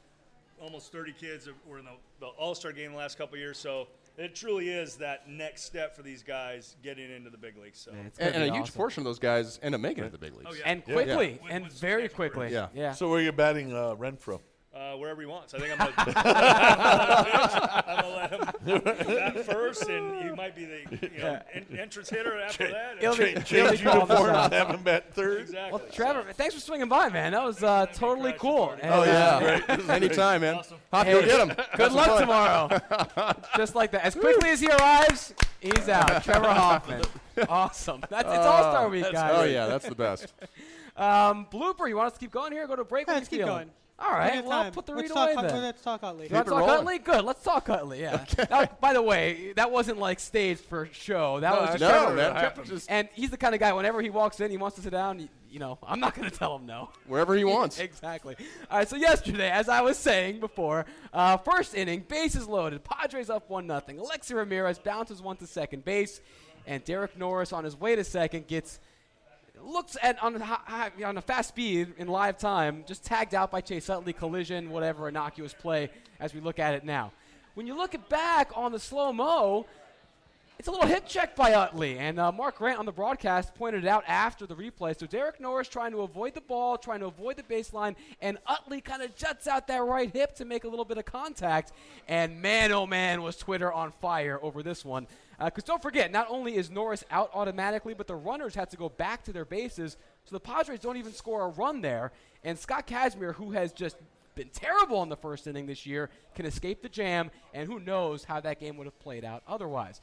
Almost 0.62 0.94
30 0.94 1.12
kids 1.12 1.50
were 1.68 1.78
in 1.78 1.84
the, 1.86 1.92
the 2.22 2.28
All 2.28 2.56
Star 2.56 2.72
game 2.72 2.92
the 2.92 2.98
last 2.98 3.18
couple 3.18 3.36
of 3.36 3.42
years. 3.42 3.58
So 3.58 3.88
it 4.18 4.36
truly 4.36 4.70
is 4.70 4.96
that 4.96 5.30
next 5.30 5.64
step 5.64 5.94
for 5.94 6.04
these 6.04 6.24
guys 6.24 6.78
getting 6.82 7.12
into 7.12 7.30
the 7.30 7.38
big 7.38 7.58
leagues. 7.58 7.80
So 7.80 7.92
It's 8.06 8.18
And, 8.18 8.34
and 8.34 8.44
be 8.46 8.50
a 8.50 8.54
huge 8.62 8.74
portion 8.74 9.02
of 9.02 9.06
those 9.06 9.20
guys 9.20 9.60
end 9.62 9.76
up 9.76 9.82
making 9.82 10.06
it 10.06 10.08
to 10.08 10.12
the 10.14 10.18
big 10.18 10.34
leagues. 10.34 10.48
Oh, 10.50 10.54
yeah. 10.54 10.62
And 10.72 10.86
quickly, 10.86 11.40
Yeah. 11.44 11.50
and 11.52 11.64
With- 11.66 11.74
with 11.74 11.82
very 11.82 12.08
quickly. 12.08 12.50
Yeah. 12.54 12.68
yeah. 12.74 12.94
So 12.94 13.10
where 13.10 13.20
are 13.20 13.22
you 13.22 13.34
batting 13.34 13.74
uh, 13.74 13.96
Renfroe? 13.96 14.40
Uh, 14.76 14.94
wherever 14.96 15.20
he 15.22 15.28
wants. 15.28 15.54
I 15.54 15.60
think 15.60 15.72
I'm 15.72 15.78
gonna, 15.78 15.94
I'm 17.88 18.02
gonna 18.02 18.16
let 18.16 18.32
him 18.32 18.82
bat 18.84 19.46
first, 19.46 19.88
and 19.90 20.24
he 20.24 20.30
might 20.32 20.56
be 20.56 20.66
the 20.66 21.10
you 21.14 21.20
know, 21.22 21.40
en- 21.54 21.66
entrance 21.80 22.10
hitter 22.10 22.40
after 22.40 22.68
that. 22.70 22.98
He'll 23.00 23.16
be- 23.18 23.34
Change, 23.34 23.50
he'll 23.50 23.72
be 23.72 23.78
change 23.78 23.84
calling 23.84 24.08
the 24.08 24.14
uniforms, 24.14 24.36
shots. 24.38 24.54
have 24.56 24.68
him 24.70 24.84
bat 24.84 25.14
third. 25.14 25.42
exactly. 25.42 25.80
Well, 25.80 25.90
Trevor, 25.92 26.26
thanks 26.34 26.54
for 26.56 26.62
swinging 26.62 26.88
by, 26.90 27.10
man. 27.10 27.32
That 27.32 27.44
was 27.44 27.64
uh, 27.64 27.88
totally 27.94 28.34
cool. 28.38 28.68
party. 28.68 28.82
And, 28.84 28.94
Oh 28.94 29.02
uh, 29.02 29.60
yeah, 29.68 29.94
anytime, 29.94 30.42
man. 30.42 30.56
Awesome. 30.56 30.78
Hop, 30.94 31.06
Hey, 31.06 31.14
go 31.14 31.22
get 31.26 31.48
him. 31.50 31.66
Good 31.76 31.92
luck 31.92 32.20
tomorrow. 32.20 33.34
Just 33.58 33.76
like 33.76 33.92
that. 33.92 34.06
As 34.06 34.16
quickly 34.16 34.50
as 34.50 34.60
he 34.62 34.68
arrives, 34.70 35.34
he's 35.60 35.90
out. 35.90 36.24
Trevor 36.24 36.48
Hoffman. 36.50 37.02
Awesome. 37.48 38.02
That's 38.10 38.28
it's 38.28 38.38
All 38.46 38.62
Star 38.72 38.90
Week, 38.90 39.12
guys. 39.12 39.32
Oh 39.36 39.44
yeah, 39.44 39.66
that's 39.68 39.88
the 39.88 39.96
best. 39.96 40.34
Um, 40.98 41.48
blooper, 41.50 41.88
you 41.88 41.96
want 41.96 42.08
us 42.08 42.14
to 42.16 42.20
keep 42.20 42.32
going 42.32 42.52
here? 42.52 42.68
Go 42.68 42.76
to 42.76 42.84
break. 42.84 43.08
Yeah, 43.08 43.14
What 43.14 43.18
let's 43.20 43.30
keep 43.30 43.40
feeling? 43.40 43.54
going. 43.54 43.70
All 44.02 44.12
We 44.12 44.18
right. 44.18 44.44
Well, 44.46 44.52
I'll 44.64 44.72
put 44.72 44.86
the 44.86 44.94
let's 44.94 45.10
read 45.10 45.14
talk, 45.14 45.34
away 45.38 45.48
then. 45.48 45.62
Let's 45.62 45.82
talk 45.82 46.04
Utley. 46.04 46.28
You 46.30 46.34
want 46.36 46.46
Keep 46.48 46.54
to 46.56 46.60
talk 46.60 46.68
rolling. 46.70 46.80
Utley? 46.80 46.98
Good. 47.00 47.26
Let's 47.26 47.44
talk 47.44 47.70
Utley. 47.70 48.02
Yeah. 48.02 48.26
That- 48.50 48.80
by 48.80 48.94
the 48.94 49.02
way, 49.02 49.52
that 49.58 49.70
wasn't 49.72 50.00
like 50.00 50.20
staged 50.20 50.62
for 50.62 50.88
show. 50.94 51.40
That 51.42 51.54
was 51.60 51.70
just 51.72 51.82
no, 51.82 51.90
Trevor. 51.90 52.16
man. 52.16 52.32
Trevor- 52.34 52.64
Just- 52.64 52.90
and 52.90 53.10
he's 53.14 53.30
the 53.30 53.38
kind 53.38 53.54
of 53.54 53.60
guy. 53.60 53.74
Whenever 53.74 54.02
he 54.02 54.10
walks 54.10 54.40
in, 54.40 54.50
he 54.52 54.58
wants 54.58 54.78
to 54.78 54.82
sit 54.82 54.92
down. 54.92 55.20
You, 55.20 55.28
you 55.52 55.60
know, 55.60 55.78
I'm 55.86 56.00
not 56.00 56.16
going 56.16 56.30
to 56.32 56.36
tell 56.36 56.56
him 56.56 56.66
no. 56.66 56.90
Wherever 57.08 57.36
he 57.36 57.44
wants. 57.56 57.80
exactly. 57.80 58.36
All 58.72 58.78
right, 58.80 58.88
so 58.88 58.96
yesterday, 58.96 59.50
as 59.50 59.68
I 59.68 59.82
was 59.82 59.98
saying 59.98 60.40
before, 60.40 60.86
uh, 61.14 61.38
first 61.38 61.76
inning, 61.76 62.06
bases 62.08 62.48
loaded. 62.48 62.84
Padres 62.84 63.30
up 63.30 63.50
1 63.50 63.68
0. 63.68 63.82
Alexei 64.00 64.34
Ramirez 64.34 64.80
bounces 64.80 65.22
one 65.22 65.36
to 65.38 65.48
second 65.48 65.84
base, 65.84 66.22
and 66.66 66.84
Derek 66.86 67.18
Norris 67.18 67.52
on 67.52 67.64
his 67.66 67.76
way 67.76 67.96
to 67.96 68.04
second 68.04 68.48
gets. 68.48 68.80
Looks 69.62 69.98
at 70.02 70.22
on, 70.24 70.40
high, 70.40 70.92
on 71.04 71.18
a 71.18 71.22
fast 71.22 71.50
speed 71.50 71.94
in 71.98 72.08
live 72.08 72.38
time, 72.38 72.84
just 72.88 73.04
tagged 73.04 73.36
out 73.36 73.52
by 73.52 73.62
Chase 73.62 73.90
Utley, 73.90 74.14
collision, 74.14 74.70
whatever, 74.70 75.08
innocuous 75.08 75.54
play 75.54 75.90
as 76.20 76.34
we 76.34 76.40
look 76.40 76.60
at 76.60 76.74
it 76.74 76.84
now. 76.84 77.12
When 77.56 77.68
you 77.68 77.76
look 77.76 77.94
at 77.94 78.08
back 78.10 78.52
on 78.56 78.72
the 78.72 78.80
slow 78.80 79.12
mo, 79.12 79.66
it's 80.58 80.68
a 80.68 80.72
little 80.72 80.88
hip 80.88 81.08
check 81.08 81.36
by 81.36 81.54
Utley, 81.54 81.98
and 81.98 82.20
uh, 82.20 82.32
Mark 82.32 82.58
Grant 82.58 82.80
on 82.80 82.86
the 82.86 82.92
broadcast 82.92 83.56
pointed 83.56 83.86
it 83.86 83.88
out 83.88 84.04
after 84.08 84.46
the 84.46 84.56
replay. 84.56 84.98
So 84.98 85.06
Derek 85.06 85.40
Norris 85.40 85.70
trying 85.70 85.92
to 85.92 86.02
avoid 86.02 86.34
the 86.34 86.42
ball, 86.42 86.78
trying 86.78 87.00
to 87.00 87.06
avoid 87.06 87.38
the 87.38 87.44
baseline, 87.44 87.96
and 88.22 88.38
Utley 88.46 88.82
kind 88.82 89.02
of 89.02 89.16
juts 89.16 89.48
out 89.48 89.68
that 89.68 89.84
right 89.84 90.12
hip 90.12 90.36
to 90.36 90.46
make 90.46 90.66
a 90.66 90.68
little 90.68 90.84
bit 90.84 90.98
of 90.98 91.06
contact. 91.06 91.72
And 92.08 92.42
man, 92.42 92.72
oh 92.72 92.86
man, 92.86 93.22
was 93.22 93.38
Twitter 93.38 93.72
on 93.72 93.92
fire 94.02 94.38
over 94.42 94.62
this 94.62 94.84
one. 94.84 95.08
Because 95.44 95.64
uh, 95.64 95.68
don't 95.68 95.82
forget, 95.82 96.12
not 96.12 96.28
only 96.30 96.56
is 96.56 96.70
Norris 96.70 97.06
out 97.10 97.30
automatically, 97.34 97.94
but 97.94 98.08
the 98.08 98.16
runners 98.16 98.56
had 98.56 98.70
to 98.72 98.78
go 98.78 98.90
back 98.90 99.24
to 99.24 99.32
their 99.32 99.46
bases, 99.46 99.96
so 100.26 100.36
the 100.36 100.40
Padres 100.40 100.80
don't 100.80 100.98
even 100.98 101.14
score 101.14 101.46
a 101.46 101.48
run 101.48 101.82
there. 101.82 102.12
And 102.44 102.60
Scott 102.60 102.88
Kazmir, 102.88 103.34
who 103.34 103.52
has 103.52 103.72
just 103.72 103.96
been 104.36 104.50
terrible 104.50 105.02
in 105.04 105.10
the 105.10 105.16
first 105.16 105.48
inning 105.48 105.66
this 105.66 105.86
year, 105.86 106.10
can 106.36 106.46
escape 106.46 106.82
the 106.82 106.90
jam, 106.90 107.32
and 107.54 107.68
who 107.68 107.80
knows 107.80 108.26
how 108.26 108.42
that 108.42 108.60
game 108.60 108.76
would 108.78 108.86
have 108.86 109.00
played 109.00 109.24
out 109.24 109.44
otherwise. 109.48 110.02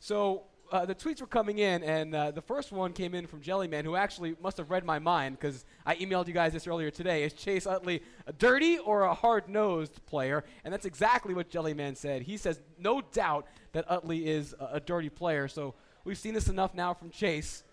So 0.00 0.44
uh, 0.70 0.84
the 0.84 0.94
tweets 0.94 1.20
were 1.20 1.26
coming 1.26 1.58
in, 1.58 1.82
and 1.82 2.14
uh, 2.14 2.30
the 2.30 2.42
first 2.42 2.72
one 2.72 2.92
came 2.92 3.14
in 3.14 3.26
from 3.26 3.40
Jellyman, 3.40 3.84
who 3.84 3.96
actually 3.96 4.36
must 4.42 4.56
have 4.58 4.70
read 4.70 4.84
my 4.84 4.98
mind 4.98 5.38
because 5.38 5.64
I 5.86 5.96
emailed 5.96 6.26
you 6.26 6.34
guys 6.34 6.52
this 6.52 6.66
earlier 6.66 6.90
today. 6.90 7.24
Is 7.24 7.32
Chase 7.32 7.66
Utley 7.66 8.02
a 8.26 8.32
dirty 8.32 8.78
or 8.78 9.02
a 9.02 9.14
hard 9.14 9.48
nosed 9.48 10.04
player? 10.06 10.44
And 10.64 10.72
that's 10.72 10.86
exactly 10.86 11.34
what 11.34 11.48
Jellyman 11.48 11.94
said. 11.94 12.22
He 12.22 12.36
says, 12.36 12.60
no 12.78 13.00
doubt 13.12 13.46
that 13.72 13.90
Utley 13.90 14.26
is 14.26 14.54
a, 14.60 14.74
a, 14.74 14.80
dirty 14.80 15.08
player. 15.08 15.48
So 15.48 15.74
we've 16.04 16.18
seen 16.18 16.34
this 16.34 16.48
enough 16.48 16.74
now 16.74 16.94
from 16.94 17.10
Chase. 17.10 17.64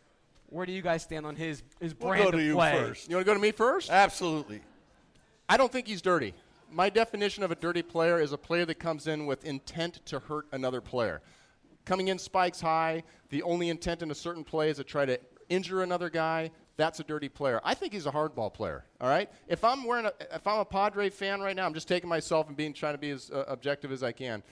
Where 0.48 0.66
do 0.66 0.72
you 0.72 0.82
guys 0.82 1.04
stand 1.04 1.26
on 1.26 1.36
his, 1.36 1.64
his 1.82 1.94
brand 1.94 2.24
we'll 2.24 2.32
go 2.32 2.38
to 2.38 2.38
of 2.38 2.44
you 2.44 2.54
play? 2.54 2.72
First. 2.72 3.10
You 3.10 3.16
want 3.16 3.26
to 3.26 3.30
go 3.30 3.34
to 3.34 3.42
me 3.42 3.52
first? 3.52 3.90
Absolutely. 3.90 4.62
I 5.50 5.58
don't 5.58 5.72
think 5.72 5.88
he's 5.88 6.02
dirty. 6.02 6.34
My 6.72 6.90
definition 6.90 7.44
of 7.44 7.52
a 7.52 7.56
dirty 7.56 7.82
player 7.82 8.20
is 8.20 8.32
a 8.32 8.38
player 8.38 8.66
that 8.66 8.76
comes 8.76 9.08
in 9.08 9.26
with 9.26 9.46
intent 9.46 10.06
to 10.08 10.20
hurt 10.20 10.46
another 10.52 10.82
player 10.82 11.22
coming 11.86 12.10
in 12.10 12.18
spikes 12.20 12.60
high, 12.60 13.04
the 13.30 13.44
only 13.44 13.70
intent 13.70 14.02
in 14.02 14.12
a 14.12 14.16
certain 14.16 14.44
play 14.44 14.70
is 14.70 14.78
to 14.78 14.84
try 14.84 15.06
to 15.06 15.20
injure 15.50 15.84
another 15.84 16.10
guy, 16.10 16.52
that's 16.78 17.00
a 17.00 17.04
dirty 17.04 17.30
player. 17.30 17.62
I 17.64 17.74
think 17.74 17.94
he's 17.94 18.06
a 18.06 18.12
hardball 18.12 18.54
player. 18.54 18.84
All 19.00 19.08
right. 19.08 19.30
If 19.48 19.64
I'm 19.64 19.86
wearing, 19.86 20.06
a, 20.06 20.14
if 20.34 20.46
I'm 20.46 20.60
a 20.60 20.66
Padre 20.66 21.10
fan 21.10 21.40
right 21.40 21.56
now, 21.56 21.66
I'm 21.66 21.74
just 21.74 21.88
taking 21.88 22.10
myself 22.10 22.48
and 22.48 22.58
being 22.58 22.74
trying 22.74 22.96
to 22.96 22.98
be 22.98 23.12
as 23.12 23.32
uh, 23.32 23.46
objective 23.48 23.92
as 23.92 24.04
I 24.04 24.12
can. 24.12 24.44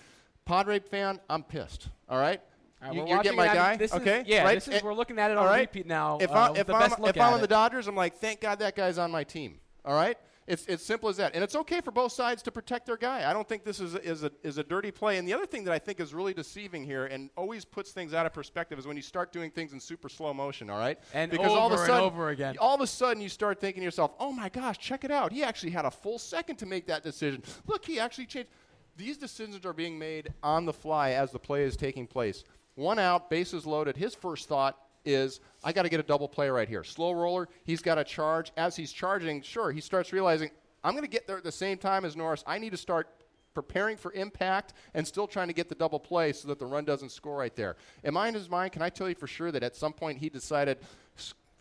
Padre 0.45 0.79
fan, 0.79 1.19
I'm 1.29 1.43
pissed. 1.43 1.89
All 2.07 2.19
right. 2.19 2.41
Right, 2.81 2.93
you, 2.95 3.07
you 3.07 3.23
get 3.23 3.35
my 3.35 3.45
guy, 3.47 3.77
this 3.77 3.93
okay? 3.93 4.21
Is, 4.21 4.27
yeah, 4.27 4.43
right? 4.43 4.55
this 4.55 4.67
is 4.67 4.83
we're 4.83 4.93
looking 4.93 5.17
at 5.17 5.31
it 5.31 5.37
on 5.37 5.45
right? 5.45 5.61
repeat 5.61 5.87
now. 5.87 6.17
If, 6.19 6.29
uh, 6.31 6.33
I, 6.33 6.59
if 6.59 6.67
the 6.67 6.73
I'm, 6.73 6.79
best 6.81 6.99
look 6.99 7.15
if 7.15 7.21
I'm 7.21 7.33
on 7.33 7.39
the. 7.39 7.47
Dodgers, 7.47 7.87
I'm 7.87 7.95
like, 7.95 8.15
thank 8.15 8.41
God 8.41 8.59
that 8.59 8.75
guy's 8.75 8.97
on 8.97 9.09
my 9.09 9.23
team. 9.23 9.59
All 9.85 9.95
right. 9.95 10.17
It's, 10.45 10.65
it's 10.65 10.83
simple 10.83 11.09
as 11.09 11.17
that. 11.17 11.33
And 11.35 11.43
it's 11.43 11.55
okay 11.55 11.79
for 11.81 11.91
both 11.91 12.11
sides 12.11 12.43
to 12.43 12.51
protect 12.51 12.85
their 12.85 12.97
guy. 12.97 13.29
I 13.29 13.33
don't 13.33 13.47
think 13.47 13.63
this 13.63 13.79
is, 13.79 13.95
is, 13.95 14.23
a, 14.23 14.31
is 14.43 14.57
a 14.57 14.63
dirty 14.63 14.91
play. 14.91 15.17
And 15.17 15.27
the 15.27 15.33
other 15.33 15.45
thing 15.45 15.63
that 15.63 15.73
I 15.73 15.79
think 15.79 15.99
is 15.99 16.13
really 16.13 16.33
deceiving 16.33 16.83
here 16.83 17.05
and 17.05 17.29
always 17.37 17.63
puts 17.63 17.91
things 17.91 18.13
out 18.13 18.25
of 18.25 18.33
perspective 18.33 18.77
is 18.77 18.85
when 18.85 18.97
you 18.97 19.03
start 19.03 19.31
doing 19.31 19.51
things 19.51 19.73
in 19.73 19.79
super 19.79 20.09
slow 20.09 20.33
motion, 20.33 20.69
all 20.69 20.79
right? 20.79 20.99
And 21.13 21.31
because 21.31 21.51
over 21.51 21.59
all 21.59 21.67
of 21.67 21.73
a 21.73 21.75
and 21.75 21.87
sudden, 21.87 22.03
over 22.03 22.29
again. 22.29 22.55
All 22.59 22.75
of 22.75 22.81
a 22.81 22.87
sudden 22.87 23.21
you 23.21 23.29
start 23.29 23.59
thinking 23.61 23.81
to 23.81 23.85
yourself, 23.85 24.11
oh 24.19 24.31
my 24.31 24.49
gosh, 24.49 24.77
check 24.79 25.03
it 25.03 25.11
out. 25.11 25.31
He 25.31 25.43
actually 25.43 25.71
had 25.71 25.85
a 25.85 25.91
full 25.91 26.19
second 26.19 26.57
to 26.57 26.65
make 26.65 26.87
that 26.87 27.03
decision. 27.03 27.43
Look, 27.67 27.85
he 27.85 27.99
actually 27.99 28.25
changed. 28.25 28.49
These 28.95 29.17
decisions 29.17 29.65
are 29.65 29.73
being 29.73 29.97
made 29.97 30.33
on 30.43 30.65
the 30.65 30.73
fly 30.73 31.11
as 31.11 31.31
the 31.31 31.39
play 31.39 31.63
is 31.63 31.75
taking 31.75 32.05
place. 32.05 32.43
One 32.75 32.99
out, 32.99 33.29
bases 33.29 33.65
loaded. 33.65 33.97
His 33.97 34.13
first 34.13 34.47
thought 34.47 34.77
is 35.05 35.39
I 35.63 35.71
got 35.71 35.83
to 35.83 35.89
get 35.89 35.99
a 35.99 36.03
double 36.03 36.27
play 36.27 36.49
right 36.49 36.67
here. 36.67 36.83
Slow 36.83 37.11
roller, 37.11 37.49
he's 37.63 37.81
got 37.81 37.95
to 37.95 38.03
charge. 38.03 38.51
As 38.57 38.75
he's 38.75 38.91
charging, 38.91 39.41
sure, 39.41 39.71
he 39.71 39.81
starts 39.81 40.13
realizing 40.13 40.49
I'm 40.83 40.93
going 40.93 41.03
to 41.03 41.09
get 41.09 41.27
there 41.27 41.37
at 41.37 41.43
the 41.43 41.51
same 41.51 41.77
time 41.77 42.05
as 42.05 42.15
Norris. 42.15 42.43
I 42.45 42.59
need 42.59 42.71
to 42.71 42.77
start 42.77 43.07
preparing 43.53 43.95
for 43.97 44.11
impact 44.13 44.73
and 44.93 45.07
still 45.07 45.27
trying 45.27 45.47
to 45.47 45.53
get 45.53 45.69
the 45.69 45.75
double 45.75 45.99
play 45.99 46.33
so 46.33 46.47
that 46.47 46.59
the 46.59 46.65
run 46.65 46.85
doesn't 46.85 47.11
score 47.11 47.37
right 47.37 47.55
there. 47.55 47.75
Am 48.03 48.17
I 48.17 48.27
in 48.27 48.33
his 48.33 48.49
mind? 48.49 48.71
Can 48.71 48.81
I 48.81 48.89
tell 48.89 49.07
you 49.07 49.15
for 49.15 49.27
sure 49.27 49.51
that 49.51 49.63
at 49.63 49.75
some 49.75 49.93
point 49.93 50.17
he 50.17 50.29
decided, 50.29 50.79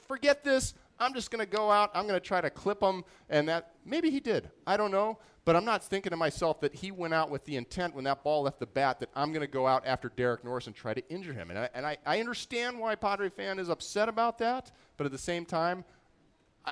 forget 0.08 0.42
this. 0.42 0.74
I'm 1.02 1.14
just 1.14 1.30
going 1.30 1.44
to 1.44 1.50
go 1.50 1.70
out. 1.70 1.90
I'm 1.94 2.06
going 2.06 2.18
to 2.18 2.26
try 2.26 2.40
to 2.40 2.50
clip 2.50 2.80
him, 2.80 3.04
and 3.28 3.48
that 3.48 3.72
maybe 3.84 4.10
he 4.10 4.20
did. 4.20 4.50
I 4.66 4.76
don't 4.76 4.92
know, 4.92 5.18
but 5.44 5.56
I'm 5.56 5.64
not 5.64 5.82
thinking 5.82 6.10
to 6.10 6.16
myself 6.16 6.60
that 6.60 6.74
he 6.74 6.92
went 6.92 7.12
out 7.12 7.28
with 7.28 7.44
the 7.44 7.56
intent 7.56 7.94
when 7.94 8.04
that 8.04 8.22
ball 8.22 8.42
left 8.42 8.60
the 8.60 8.66
bat 8.66 9.00
that 9.00 9.10
I'm 9.14 9.32
going 9.32 9.40
to 9.40 9.52
go 9.52 9.66
out 9.66 9.82
after 9.84 10.10
Derek 10.16 10.44
Norris 10.44 10.68
and 10.68 10.76
try 10.76 10.94
to 10.94 11.02
injure 11.08 11.32
him. 11.32 11.50
And 11.50 11.58
I, 11.58 11.68
and 11.74 11.84
I, 11.84 11.96
I 12.06 12.20
understand 12.20 12.78
why 12.78 12.94
Padre 12.94 13.28
fan 13.28 13.58
is 13.58 13.68
upset 13.68 14.08
about 14.08 14.38
that, 14.38 14.70
but 14.96 15.04
at 15.04 15.12
the 15.12 15.18
same 15.18 15.44
time, 15.44 15.84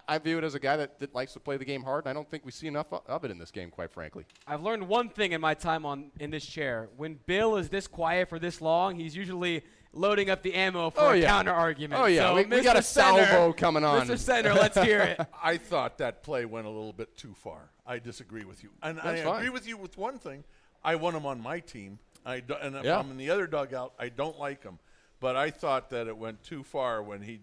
I 0.06 0.18
view 0.18 0.38
it 0.38 0.44
as 0.44 0.54
a 0.54 0.60
guy 0.60 0.76
that, 0.76 1.00
that 1.00 1.14
likes 1.14 1.32
to 1.32 1.40
play 1.40 1.56
the 1.56 1.64
game 1.64 1.82
hard, 1.82 2.04
and 2.04 2.10
I 2.10 2.12
don't 2.12 2.30
think 2.30 2.44
we 2.44 2.52
see 2.52 2.68
enough 2.68 2.92
of 2.92 3.24
it 3.24 3.30
in 3.32 3.38
this 3.38 3.50
game, 3.50 3.70
quite 3.70 3.90
frankly. 3.90 4.24
I've 4.46 4.62
learned 4.62 4.86
one 4.86 5.08
thing 5.08 5.32
in 5.32 5.40
my 5.40 5.54
time 5.54 5.84
on 5.84 6.12
in 6.20 6.30
this 6.30 6.46
chair. 6.46 6.88
When 6.96 7.18
Bill 7.26 7.56
is 7.56 7.68
this 7.68 7.88
quiet 7.88 8.28
for 8.28 8.38
this 8.38 8.60
long, 8.60 8.94
he's 8.94 9.16
usually 9.16 9.64
loading 9.92 10.30
up 10.30 10.42
the 10.42 10.54
ammo 10.54 10.90
for 10.90 11.00
oh, 11.00 11.10
a 11.10 11.16
yeah. 11.16 11.28
counter 11.28 11.52
argument. 11.52 12.00
Oh 12.00 12.06
yeah, 12.06 12.28
so 12.28 12.34
we, 12.36 12.44
we 12.44 12.62
got 12.62 12.76
a 12.76 12.82
Center, 12.82 13.24
salvo 13.24 13.52
coming 13.52 13.84
on. 13.84 14.06
Mr. 14.06 14.18
Center, 14.18 14.54
let's 14.54 14.78
hear 14.78 15.00
it. 15.00 15.26
I 15.42 15.56
thought 15.56 15.98
that 15.98 16.22
play 16.22 16.44
went 16.44 16.66
a 16.66 16.70
little 16.70 16.92
bit 16.92 17.16
too 17.16 17.34
far. 17.34 17.70
I 17.86 17.98
disagree 17.98 18.44
with 18.44 18.62
you, 18.62 18.70
and 18.82 18.98
That's 18.98 19.20
I 19.20 19.24
fine. 19.24 19.36
agree 19.36 19.50
with 19.50 19.66
you 19.66 19.76
with 19.76 19.98
one 19.98 20.18
thing. 20.18 20.44
I 20.84 20.96
want 20.96 21.16
him 21.16 21.26
on 21.26 21.40
my 21.42 21.60
team. 21.60 21.98
I 22.24 22.40
do, 22.40 22.54
and 22.54 22.76
if 22.76 22.84
Yeah. 22.84 22.98
I'm 22.98 23.10
in 23.10 23.16
the 23.16 23.30
other 23.30 23.46
dugout, 23.46 23.94
I 23.98 24.08
don't 24.08 24.38
like 24.38 24.62
him. 24.62 24.78
But 25.20 25.36
I 25.36 25.50
thought 25.50 25.90
that 25.90 26.06
it 26.06 26.16
went 26.16 26.42
too 26.42 26.62
far 26.62 27.02
when 27.02 27.20
he, 27.20 27.40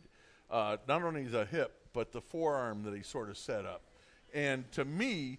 uh, 0.49 0.77
not 0.87 1.03
only 1.03 1.23
the 1.23 1.45
hip, 1.45 1.73
but 1.93 2.11
the 2.11 2.21
forearm 2.21 2.83
that 2.83 2.95
he 2.95 3.03
sort 3.03 3.29
of 3.29 3.37
set 3.37 3.65
up. 3.65 3.81
And 4.33 4.69
to 4.71 4.83
me, 4.83 5.37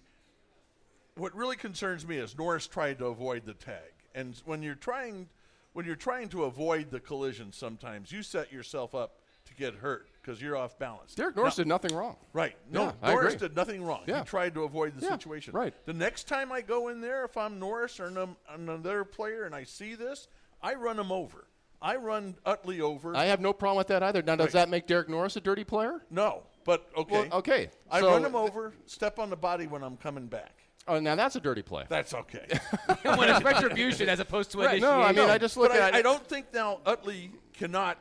what 1.15 1.35
really 1.35 1.57
concerns 1.57 2.07
me 2.07 2.17
is 2.17 2.37
Norris 2.37 2.65
tried 2.65 2.99
to 2.99 3.07
avoid 3.07 3.45
the 3.45 3.53
tag. 3.53 3.91
And 4.15 4.41
when 4.45 4.63
you're 4.63 4.75
trying, 4.75 5.27
when 5.73 5.85
you're 5.85 5.95
trying 5.95 6.29
to 6.29 6.43
avoid 6.45 6.91
the 6.91 6.99
collision, 6.99 7.51
sometimes 7.51 8.11
you 8.11 8.23
set 8.23 8.51
yourself 8.51 8.93
up 8.95 9.19
to 9.45 9.53
get 9.55 9.75
hurt 9.75 10.07
because 10.21 10.41
you're 10.41 10.55
off 10.57 10.77
balance. 10.77 11.15
Derek 11.15 11.35
Norris 11.35 11.57
Now- 11.57 11.63
did 11.63 11.67
nothing 11.67 11.95
wrong. 11.95 12.17
Right. 12.33 12.55
No, 12.69 12.93
Yeah, 13.01 13.09
Norris 13.11 13.35
did 13.35 13.55
nothing 13.55 13.83
wrong. 13.83 14.03
Yeah. 14.05 14.19
He 14.19 14.25
tried 14.25 14.53
to 14.55 14.63
avoid 14.63 14.95
the 14.95 15.01
Yeah, 15.05 15.11
situation. 15.11 15.53
right. 15.53 15.73
The 15.85 15.93
next 15.93 16.27
time 16.27 16.51
I 16.51 16.61
go 16.61 16.89
in 16.89 17.01
there, 17.01 17.23
if 17.25 17.35
I'm 17.37 17.57
Norris 17.59 17.99
or 17.99 18.11
another 18.49 19.03
player 19.05 19.45
and 19.45 19.55
I 19.55 19.63
see 19.63 19.95
this, 19.95 20.27
I 20.61 20.75
run 20.75 20.99
him 20.99 21.11
over. 21.11 21.47
I 21.81 21.95
run 21.95 22.35
Utley 22.45 22.81
over. 22.81 23.15
I 23.15 23.25
have 23.25 23.39
no 23.39 23.53
problem 23.53 23.77
with 23.77 23.87
that 23.87 24.03
either. 24.03 24.21
Now, 24.21 24.35
does 24.35 24.47
Right. 24.47 24.53
that 24.53 24.69
make 24.69 24.85
Derek 24.85 25.07
Norris 25.07 25.35
a 25.37 25.41
dirty 25.41 25.63
player? 25.63 26.01
no, 26.09 26.43
but 26.65 26.89
okay. 26.95 27.29
Well, 27.29 27.39
okay. 27.39 27.69
I 27.89 28.01
so- 28.01 28.09
run 28.11 28.25
him 28.25 28.35
over, 28.35 28.73
step 28.85 29.17
on 29.17 29.29
the 29.29 29.37
body 29.37 29.65
when 29.65 29.81
I'm 29.83 29.95
coming 29.97 30.27
back. 30.27 30.51
Oh, 30.87 30.99
now 30.99 31.15
that's 31.15 31.35
a 31.35 31.39
dirty 31.39 31.61
play. 31.61 31.85
That's 31.87 32.13
okay. 32.13 32.47
when 33.03 33.29
it's 33.29 33.43
retribution 33.43 34.09
as 34.09 34.19
opposed 34.19 34.51
to 34.51 34.57
Right, 34.57 34.77
initiation. 34.77 34.99
no, 34.99 35.03
I 35.03 35.11
mean, 35.11 35.29
I 35.29 35.37
just 35.37 35.55
look 35.55 35.69
but 35.71 35.77
at 35.77 35.83
I, 35.93 35.97
it. 35.97 35.99
I 35.99 36.01
don't 36.01 36.25
think 36.25 36.47
now 36.53 36.79
Utley 36.85 37.31
cannot. 37.53 37.97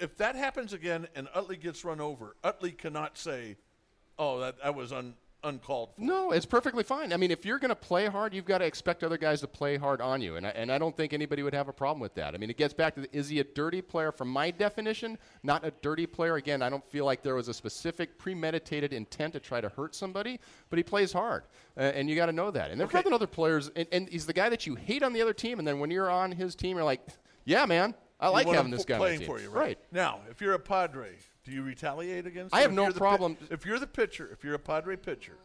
If 0.00 0.16
that 0.16 0.34
happens 0.34 0.72
again 0.72 1.06
and 1.14 1.28
Utley 1.34 1.56
gets 1.56 1.84
run 1.84 2.00
over, 2.00 2.34
Utley 2.42 2.72
cannot 2.72 3.18
say, 3.18 3.56
"Oh, 4.18 4.40
that 4.40 4.56
that 4.62 4.74
was 4.74 4.92
un, 4.92 5.14
uncalled 5.44 5.94
for." 5.94 6.00
No, 6.00 6.32
it's 6.32 6.46
perfectly 6.46 6.82
fine. 6.82 7.12
I 7.12 7.16
mean, 7.16 7.30
if 7.30 7.44
you're 7.44 7.58
going 7.58 7.68
to 7.70 7.74
play 7.76 8.06
hard, 8.06 8.34
you've 8.34 8.44
got 8.44 8.58
to 8.58 8.64
expect 8.64 9.04
other 9.04 9.18
guys 9.18 9.40
to 9.42 9.46
play 9.46 9.76
hard 9.76 10.00
on 10.00 10.20
you, 10.20 10.36
and 10.36 10.46
I, 10.46 10.50
and 10.50 10.72
I 10.72 10.78
don't 10.78 10.96
think 10.96 11.12
anybody 11.12 11.42
would 11.42 11.54
have 11.54 11.68
a 11.68 11.72
problem 11.72 12.00
with 12.00 12.14
that. 12.14 12.34
I 12.34 12.38
mean, 12.38 12.50
it 12.50 12.56
gets 12.56 12.74
back 12.74 12.94
to 12.96 13.02
the, 13.02 13.16
is 13.16 13.28
he 13.28 13.40
a 13.40 13.44
dirty 13.44 13.82
player? 13.82 14.10
From 14.10 14.28
my 14.28 14.50
definition, 14.50 15.18
not 15.42 15.64
a 15.64 15.70
dirty 15.82 16.06
player. 16.06 16.36
Again, 16.36 16.62
I 16.62 16.70
don't 16.70 16.84
feel 16.90 17.04
like 17.04 17.22
there 17.22 17.34
was 17.34 17.48
a 17.48 17.54
specific 17.54 18.18
premeditated 18.18 18.92
intent 18.92 19.34
to 19.34 19.40
try 19.40 19.60
to 19.60 19.68
hurt 19.68 19.94
somebody, 19.94 20.40
but 20.70 20.78
he 20.78 20.82
plays 20.82 21.12
hard, 21.12 21.44
uh, 21.76 21.80
and 21.80 22.08
you 22.10 22.16
got 22.16 22.26
to 22.26 22.32
know 22.32 22.50
that. 22.50 22.70
And 22.70 22.80
there's 22.80 22.94
Okay. 22.94 23.08
other 23.14 23.26
players, 23.26 23.70
and, 23.76 23.86
and 23.92 24.08
he's 24.08 24.26
the 24.26 24.32
guy 24.32 24.48
that 24.48 24.66
you 24.66 24.74
hate 24.74 25.02
on 25.02 25.12
the 25.12 25.22
other 25.22 25.34
team, 25.34 25.58
and 25.58 25.68
then 25.68 25.78
when 25.78 25.90
you're 25.90 26.10
on 26.10 26.32
his 26.32 26.54
team, 26.54 26.76
you're 26.76 26.84
like, 26.84 27.00
yeah, 27.44 27.66
man, 27.66 27.94
I 28.18 28.28
You 28.28 28.32
like 28.32 28.46
having 28.48 28.70
this 28.70 28.84
guy 28.84 28.96
playing 28.96 29.18
team. 29.20 29.26
for 29.26 29.40
you, 29.40 29.50
right? 29.50 29.78
Now, 29.92 30.20
if 30.30 30.40
you're 30.40 30.54
a 30.54 30.58
Padre, 30.58 31.10
do 31.44 31.52
you 31.52 31.62
retaliate 31.62 32.26
against? 32.26 32.54
I 32.54 32.58
him? 32.58 32.62
have 32.62 32.70
If 32.72 32.76
no 32.76 32.82
you're 32.84 32.92
pi- 32.92 32.98
problem- 32.98 33.36
if 33.50 33.66
you're 33.66 33.78
the 33.78 33.86
pitcher, 33.86 34.28
if 34.32 34.42
you're 34.44 34.54
a 34.54 34.58
Padre 34.58 34.96
pitcher, 34.96 35.36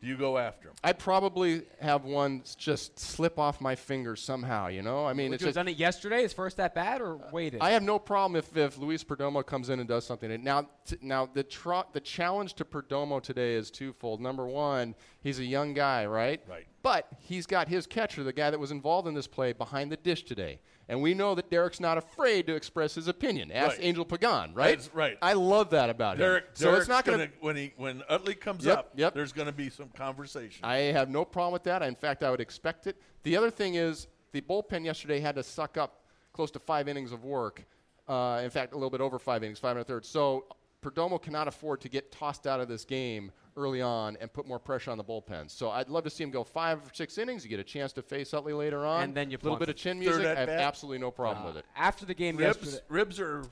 do 0.00 0.06
you 0.06 0.16
go 0.16 0.38
after 0.38 0.68
him? 0.68 0.74
I 0.84 0.92
probably 0.92 1.62
have 1.80 2.04
one 2.04 2.42
just 2.56 3.00
slip 3.00 3.36
off 3.36 3.60
my 3.60 3.74
fingers 3.74 4.22
somehow. 4.22 4.68
You 4.68 4.82
know, 4.82 5.04
I 5.04 5.12
mean, 5.12 5.30
Would 5.30 5.36
it's 5.36 5.40
you 5.42 5.46
have 5.46 5.54
just, 5.54 5.56
done 5.56 5.68
it 5.68 5.76
yesterday, 5.76 6.22
his 6.22 6.32
first 6.32 6.60
at 6.60 6.72
bat, 6.74 7.00
or 7.00 7.16
waited? 7.32 7.60
I 7.62 7.70
have 7.70 7.82
no 7.82 7.98
problem 7.98 8.36
if, 8.36 8.56
if 8.56 8.78
Luis 8.78 9.02
Perdomo 9.02 9.44
comes 9.44 9.70
in 9.70 9.80
and 9.80 9.88
does 9.88 10.04
something. 10.06 10.30
And 10.30 10.44
now, 10.44 10.68
t- 10.86 10.98
now 11.00 11.26
the 11.26 11.42
tr- 11.42 11.88
the 11.92 12.00
challenge 12.00 12.54
to 12.54 12.64
Perdomo 12.64 13.20
today 13.20 13.54
is 13.54 13.70
twofold. 13.72 14.20
Number 14.20 14.46
one, 14.46 14.94
he's 15.20 15.40
a 15.40 15.44
young 15.44 15.74
guy, 15.74 16.06
right? 16.06 16.40
Right. 16.48 16.66
But 16.82 17.08
he's 17.18 17.44
got 17.46 17.66
his 17.66 17.84
catcher, 17.86 18.22
the 18.22 18.32
guy 18.32 18.50
that 18.50 18.60
was 18.60 18.70
involved 18.70 19.08
in 19.08 19.14
this 19.14 19.26
play, 19.26 19.52
behind 19.52 19.90
the 19.90 19.96
dish 19.96 20.22
today. 20.24 20.60
And 20.90 21.02
we 21.02 21.12
know 21.12 21.34
that 21.34 21.50
Derek's 21.50 21.80
not 21.80 21.98
afraid 21.98 22.46
to 22.46 22.54
express 22.54 22.94
his 22.94 23.08
opinion. 23.08 23.52
Ask 23.52 23.76
Right. 23.76 23.84
Angel 23.84 24.04
Pagan, 24.06 24.54
right? 24.54 24.78
That's 24.78 24.94
right. 24.94 25.18
I 25.20 25.34
love 25.34 25.70
that 25.70 25.90
about 25.90 26.16
Derek, 26.16 26.44
him. 26.44 26.50
So 26.54 26.64
Derek's 26.66 26.80
it's 26.82 26.88
not 26.88 27.04
going 27.04 27.18
gonna, 27.18 27.30
when 27.40 27.56
he 27.56 27.72
when 27.76 28.02
Utley 28.08 28.34
comes 28.34 28.64
Yep, 28.64 28.78
up. 28.78 28.92
yep. 28.96 29.12
There's 29.14 29.32
going 29.32 29.46
to 29.48 29.52
be 29.52 29.68
some 29.68 29.88
conversation. 29.90 30.64
I 30.64 30.76
have 30.76 31.10
no 31.10 31.24
problem 31.26 31.52
with 31.52 31.64
that. 31.64 31.82
In 31.82 31.94
fact, 31.94 32.22
I 32.22 32.30
would 32.30 32.40
expect 32.40 32.86
it. 32.86 32.96
The 33.22 33.36
other 33.36 33.50
thing 33.50 33.74
is 33.74 34.06
the 34.32 34.40
bullpen 34.40 34.84
yesterday 34.84 35.20
had 35.20 35.34
to 35.34 35.42
suck 35.42 35.76
up 35.76 36.04
close 36.32 36.50
to 36.52 36.58
five 36.58 36.88
innings 36.88 37.12
of 37.12 37.22
work. 37.24 37.66
Uh, 38.08 38.40
in 38.42 38.48
fact, 38.48 38.72
a 38.72 38.76
little 38.76 38.88
bit 38.90 39.02
over 39.02 39.18
five 39.18 39.42
innings, 39.42 39.58
five 39.58 39.72
and 39.76 39.80
a 39.80 39.84
third. 39.84 40.06
So 40.06 40.46
Perdomo 40.82 41.20
cannot 41.20 41.48
afford 41.48 41.82
to 41.82 41.90
get 41.90 42.10
tossed 42.10 42.46
out 42.46 42.60
of 42.60 42.68
this 42.68 42.86
game 42.86 43.30
early 43.58 43.82
on 43.82 44.16
and 44.20 44.32
put 44.32 44.46
more 44.46 44.58
pressure 44.58 44.90
on 44.90 44.98
the 44.98 45.04
bullpen. 45.04 45.50
So 45.50 45.70
I'd 45.70 45.88
love 45.88 46.04
to 46.04 46.10
see 46.10 46.22
him 46.22 46.30
go 46.30 46.44
five 46.44 46.78
or 46.78 46.94
six 46.94 47.18
innings. 47.18 47.44
You 47.44 47.50
get 47.50 47.60
a 47.60 47.64
chance 47.64 47.92
to 47.94 48.02
face 48.02 48.32
Utley 48.32 48.52
later 48.52 48.86
on. 48.86 49.02
And 49.02 49.14
then 49.14 49.30
you 49.30 49.36
a 49.36 49.42
little 49.42 49.58
bit 49.58 49.68
of 49.68 49.76
chin 49.76 49.98
music. 49.98 50.24
I 50.24 50.34
have 50.34 50.46
bat. 50.46 50.60
absolutely 50.60 50.98
no 50.98 51.10
problem 51.10 51.44
with 51.44 51.56
it. 51.56 51.64
After 51.76 52.06
the 52.06 52.14
game 52.14 52.36
ribs 52.36 52.58
yesterday. 52.58 52.84
ribs 52.88 53.20
are 53.20 53.42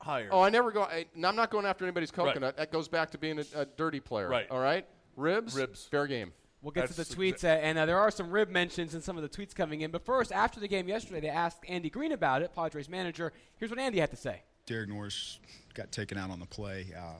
higher. 0.00 0.28
Oh, 0.32 0.40
I 0.40 0.50
never 0.50 0.72
go. 0.72 0.82
I, 0.82 1.06
I'm 1.14 1.36
not 1.36 1.50
going 1.50 1.66
after 1.66 1.84
anybody's 1.84 2.10
coconut. 2.10 2.56
That 2.56 2.72
goes 2.72 2.88
back 2.88 3.10
to 3.10 3.18
being 3.18 3.38
a, 3.38 3.44
a 3.54 3.64
dirty 3.64 4.00
player. 4.00 4.28
Right. 4.28 4.50
All 4.50 4.60
right. 4.60 4.86
Ribs. 5.16 5.54
Ribs. 5.54 5.84
Fair 5.84 6.06
game. 6.06 6.32
We'll 6.62 6.72
get 6.72 6.88
to 6.88 6.94
the 6.94 7.04
tweets, 7.04 7.42
uh, 7.42 7.46
and 7.46 7.78
uh, 7.78 7.86
there 7.86 7.98
are 7.98 8.10
some 8.10 8.30
rib 8.30 8.50
mentions 8.50 8.94
in 8.94 9.00
some 9.00 9.16
of 9.16 9.22
the 9.22 9.30
tweets 9.30 9.54
coming 9.54 9.80
in. 9.80 9.90
But 9.90 10.04
first, 10.04 10.30
after 10.30 10.60
the 10.60 10.68
game 10.68 10.88
yesterday, 10.88 11.20
they 11.20 11.28
asked 11.28 11.64
Andy 11.66 11.88
Green 11.88 12.12
about 12.12 12.42
it, 12.42 12.54
Padres 12.54 12.86
manager. 12.86 13.32
Here's 13.56 13.70
what 13.70 13.80
Andy 13.80 13.98
had 13.98 14.10
to 14.10 14.16
say. 14.16 14.42
Derek 14.66 14.90
Norris 14.90 15.38
got 15.72 15.90
taken 15.90 16.18
out 16.18 16.30
on 16.30 16.38
the 16.38 16.46
play. 16.46 16.88
Uh, 16.94 17.14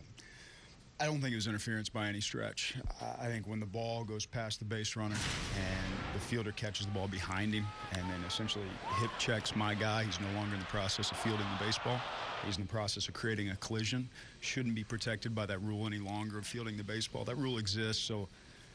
I 1.00 1.06
don't 1.06 1.18
think 1.22 1.32
it 1.32 1.36
was 1.36 1.46
interference 1.46 1.88
by 1.88 2.08
any 2.08 2.20
stretch. 2.20 2.76
I 3.18 3.24
think 3.24 3.48
when 3.48 3.58
the 3.58 3.64
ball 3.64 4.04
goes 4.04 4.26
past 4.26 4.58
the 4.58 4.66
base 4.66 4.96
runner 4.96 5.16
and 5.56 5.94
the 6.12 6.20
fielder 6.20 6.52
catches 6.52 6.84
the 6.84 6.92
ball 6.92 7.08
behind 7.08 7.54
him 7.54 7.66
and 7.92 8.02
then 8.02 8.22
essentially 8.26 8.66
hip 9.00 9.10
checks 9.18 9.56
my 9.56 9.74
guy, 9.74 10.04
he's 10.04 10.20
no 10.20 10.30
longer 10.38 10.52
in 10.52 10.60
the 10.60 10.66
process 10.66 11.10
of 11.10 11.16
fielding 11.16 11.46
the 11.58 11.64
baseball. 11.64 11.98
He's 12.44 12.58
in 12.58 12.64
the 12.64 12.68
process 12.68 13.08
of 13.08 13.14
creating 13.14 13.48
a 13.48 13.56
collision. 13.56 14.10
Shouldn't 14.42 14.74
be 14.74 14.84
protected 14.84 15.34
by 15.34 15.46
that 15.46 15.62
rule 15.62 15.86
any 15.86 15.98
longer 15.98 16.36
of 16.36 16.46
fielding 16.46 16.76
the 16.76 16.84
baseball. 16.84 17.24
That 17.24 17.36
rule 17.36 17.56
exists 17.56 18.02
so 18.04 18.28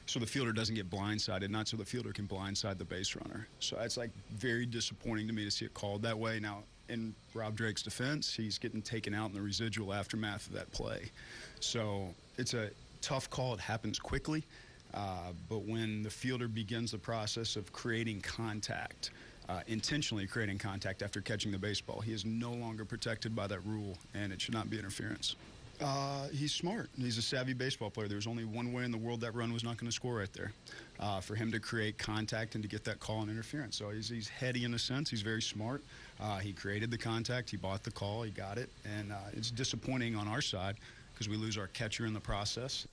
so 0.08 0.20
the 0.20 0.28
fielder 0.28 0.54
doesn't 0.54 0.76
get 0.76 0.90
blindsided, 0.90 1.50
not 1.50 1.68
so 1.68 1.78
the 1.78 1.86
fielder 1.86 2.12
can 2.12 2.28
blindside 2.28 2.78
the 2.78 2.86
base 2.86 3.16
runner. 3.16 3.48
So 3.60 3.78
it's 3.80 3.98
like 3.98 4.12
very 4.32 4.68
disappointing 4.68 5.28
to 5.28 5.34
me 5.34 5.46
to 5.46 5.52
see 5.52 5.66
it 5.66 5.74
called 5.74 6.04
that 6.04 6.18
way. 6.18 6.40
Now, 6.40 6.64
in 6.90 7.14
Rob 7.34 7.56
Drake's 7.56 7.82
defense, 7.82 8.34
he's 8.34 8.58
getting 8.58 8.82
taken 8.82 9.14
out 9.14 9.30
in 9.30 9.36
the 9.36 9.42
residual 9.42 9.94
aftermath 9.94 10.48
of 10.48 10.54
that 10.54 10.72
play. 10.72 11.12
So 11.60 12.10
it's 12.38 12.54
a 12.54 12.70
tough 13.02 13.30
call. 13.30 13.54
It 13.54 13.60
happens 13.60 14.00
quickly. 14.00 14.44
Uh, 14.94 15.34
but 15.50 15.64
when 15.64 16.04
the 16.04 16.10
fielder 16.10 16.48
begins 16.48 16.92
the 16.92 16.98
process 16.98 17.56
of 17.56 17.72
creating 17.74 18.22
contact, 18.22 19.12
uh, 19.50 19.62
intentionally 19.68 20.26
creating 20.26 20.58
contact 20.58 21.02
after 21.02 21.22
catching 21.22 21.52
the 21.52 21.58
baseball, 21.58 22.00
he 22.00 22.14
is 22.14 22.26
no 22.26 22.54
longer 22.54 22.86
protected 22.86 23.36
by 23.36 23.46
that 23.48 23.60
rule, 23.66 23.98
and 24.14 24.32
it 24.32 24.40
should 24.40 24.54
not 24.54 24.70
be 24.70 24.80
interference. 24.80 25.36
Uh, 25.82 26.28
he's 26.30 26.54
smart. 26.54 26.90
He's 26.98 27.18
a 27.18 27.22
savvy 27.22 27.54
baseball 27.54 27.90
player. 27.90 28.08
There's 28.08 28.28
only 28.28 28.46
one 28.46 28.72
way 28.72 28.84
in 28.84 28.92
the 28.92 28.98
world 28.98 29.22
that 29.22 29.36
run 29.36 29.52
was 29.52 29.64
not 29.64 29.78
going 29.78 29.90
to 29.90 29.96
score 29.96 30.16
right 30.16 30.32
there. 30.34 30.54
Uh, 31.00 31.20
for 31.20 31.36
him 31.36 31.52
to 31.52 31.60
create 31.60 31.98
contact 31.98 32.56
and 32.56 32.64
to 32.64 32.70
get 32.70 32.84
that 32.86 33.00
call 33.00 33.22
and 33.22 33.30
interference. 33.30 33.76
So 33.76 33.90
he's, 33.90 34.08
he's 34.08 34.30
heady 34.30 34.64
in 34.64 34.74
a 34.74 34.80
sense. 34.80 35.10
He's 35.10 35.22
very 35.22 35.42
smart. 35.42 35.84
Uh, 36.20 36.38
he 36.38 36.54
created 36.54 36.90
the 36.90 36.98
contact. 36.98 37.50
He 37.50 37.58
bought 37.58 37.84
the 37.84 37.92
call. 37.92 38.24
He 38.24 38.32
got 38.32 38.58
it. 38.58 38.70
And 38.98 39.12
uh, 39.12 39.18
it's 39.34 39.52
disappointing 39.52 40.16
on 40.16 40.28
our 40.28 40.42
side 40.42 40.78
because 41.14 41.28
we 41.28 41.36
lose 41.36 41.58
our 41.58 41.68
catcher 41.68 42.06
in 42.06 42.14
the 42.14 42.20
process. 42.20 42.88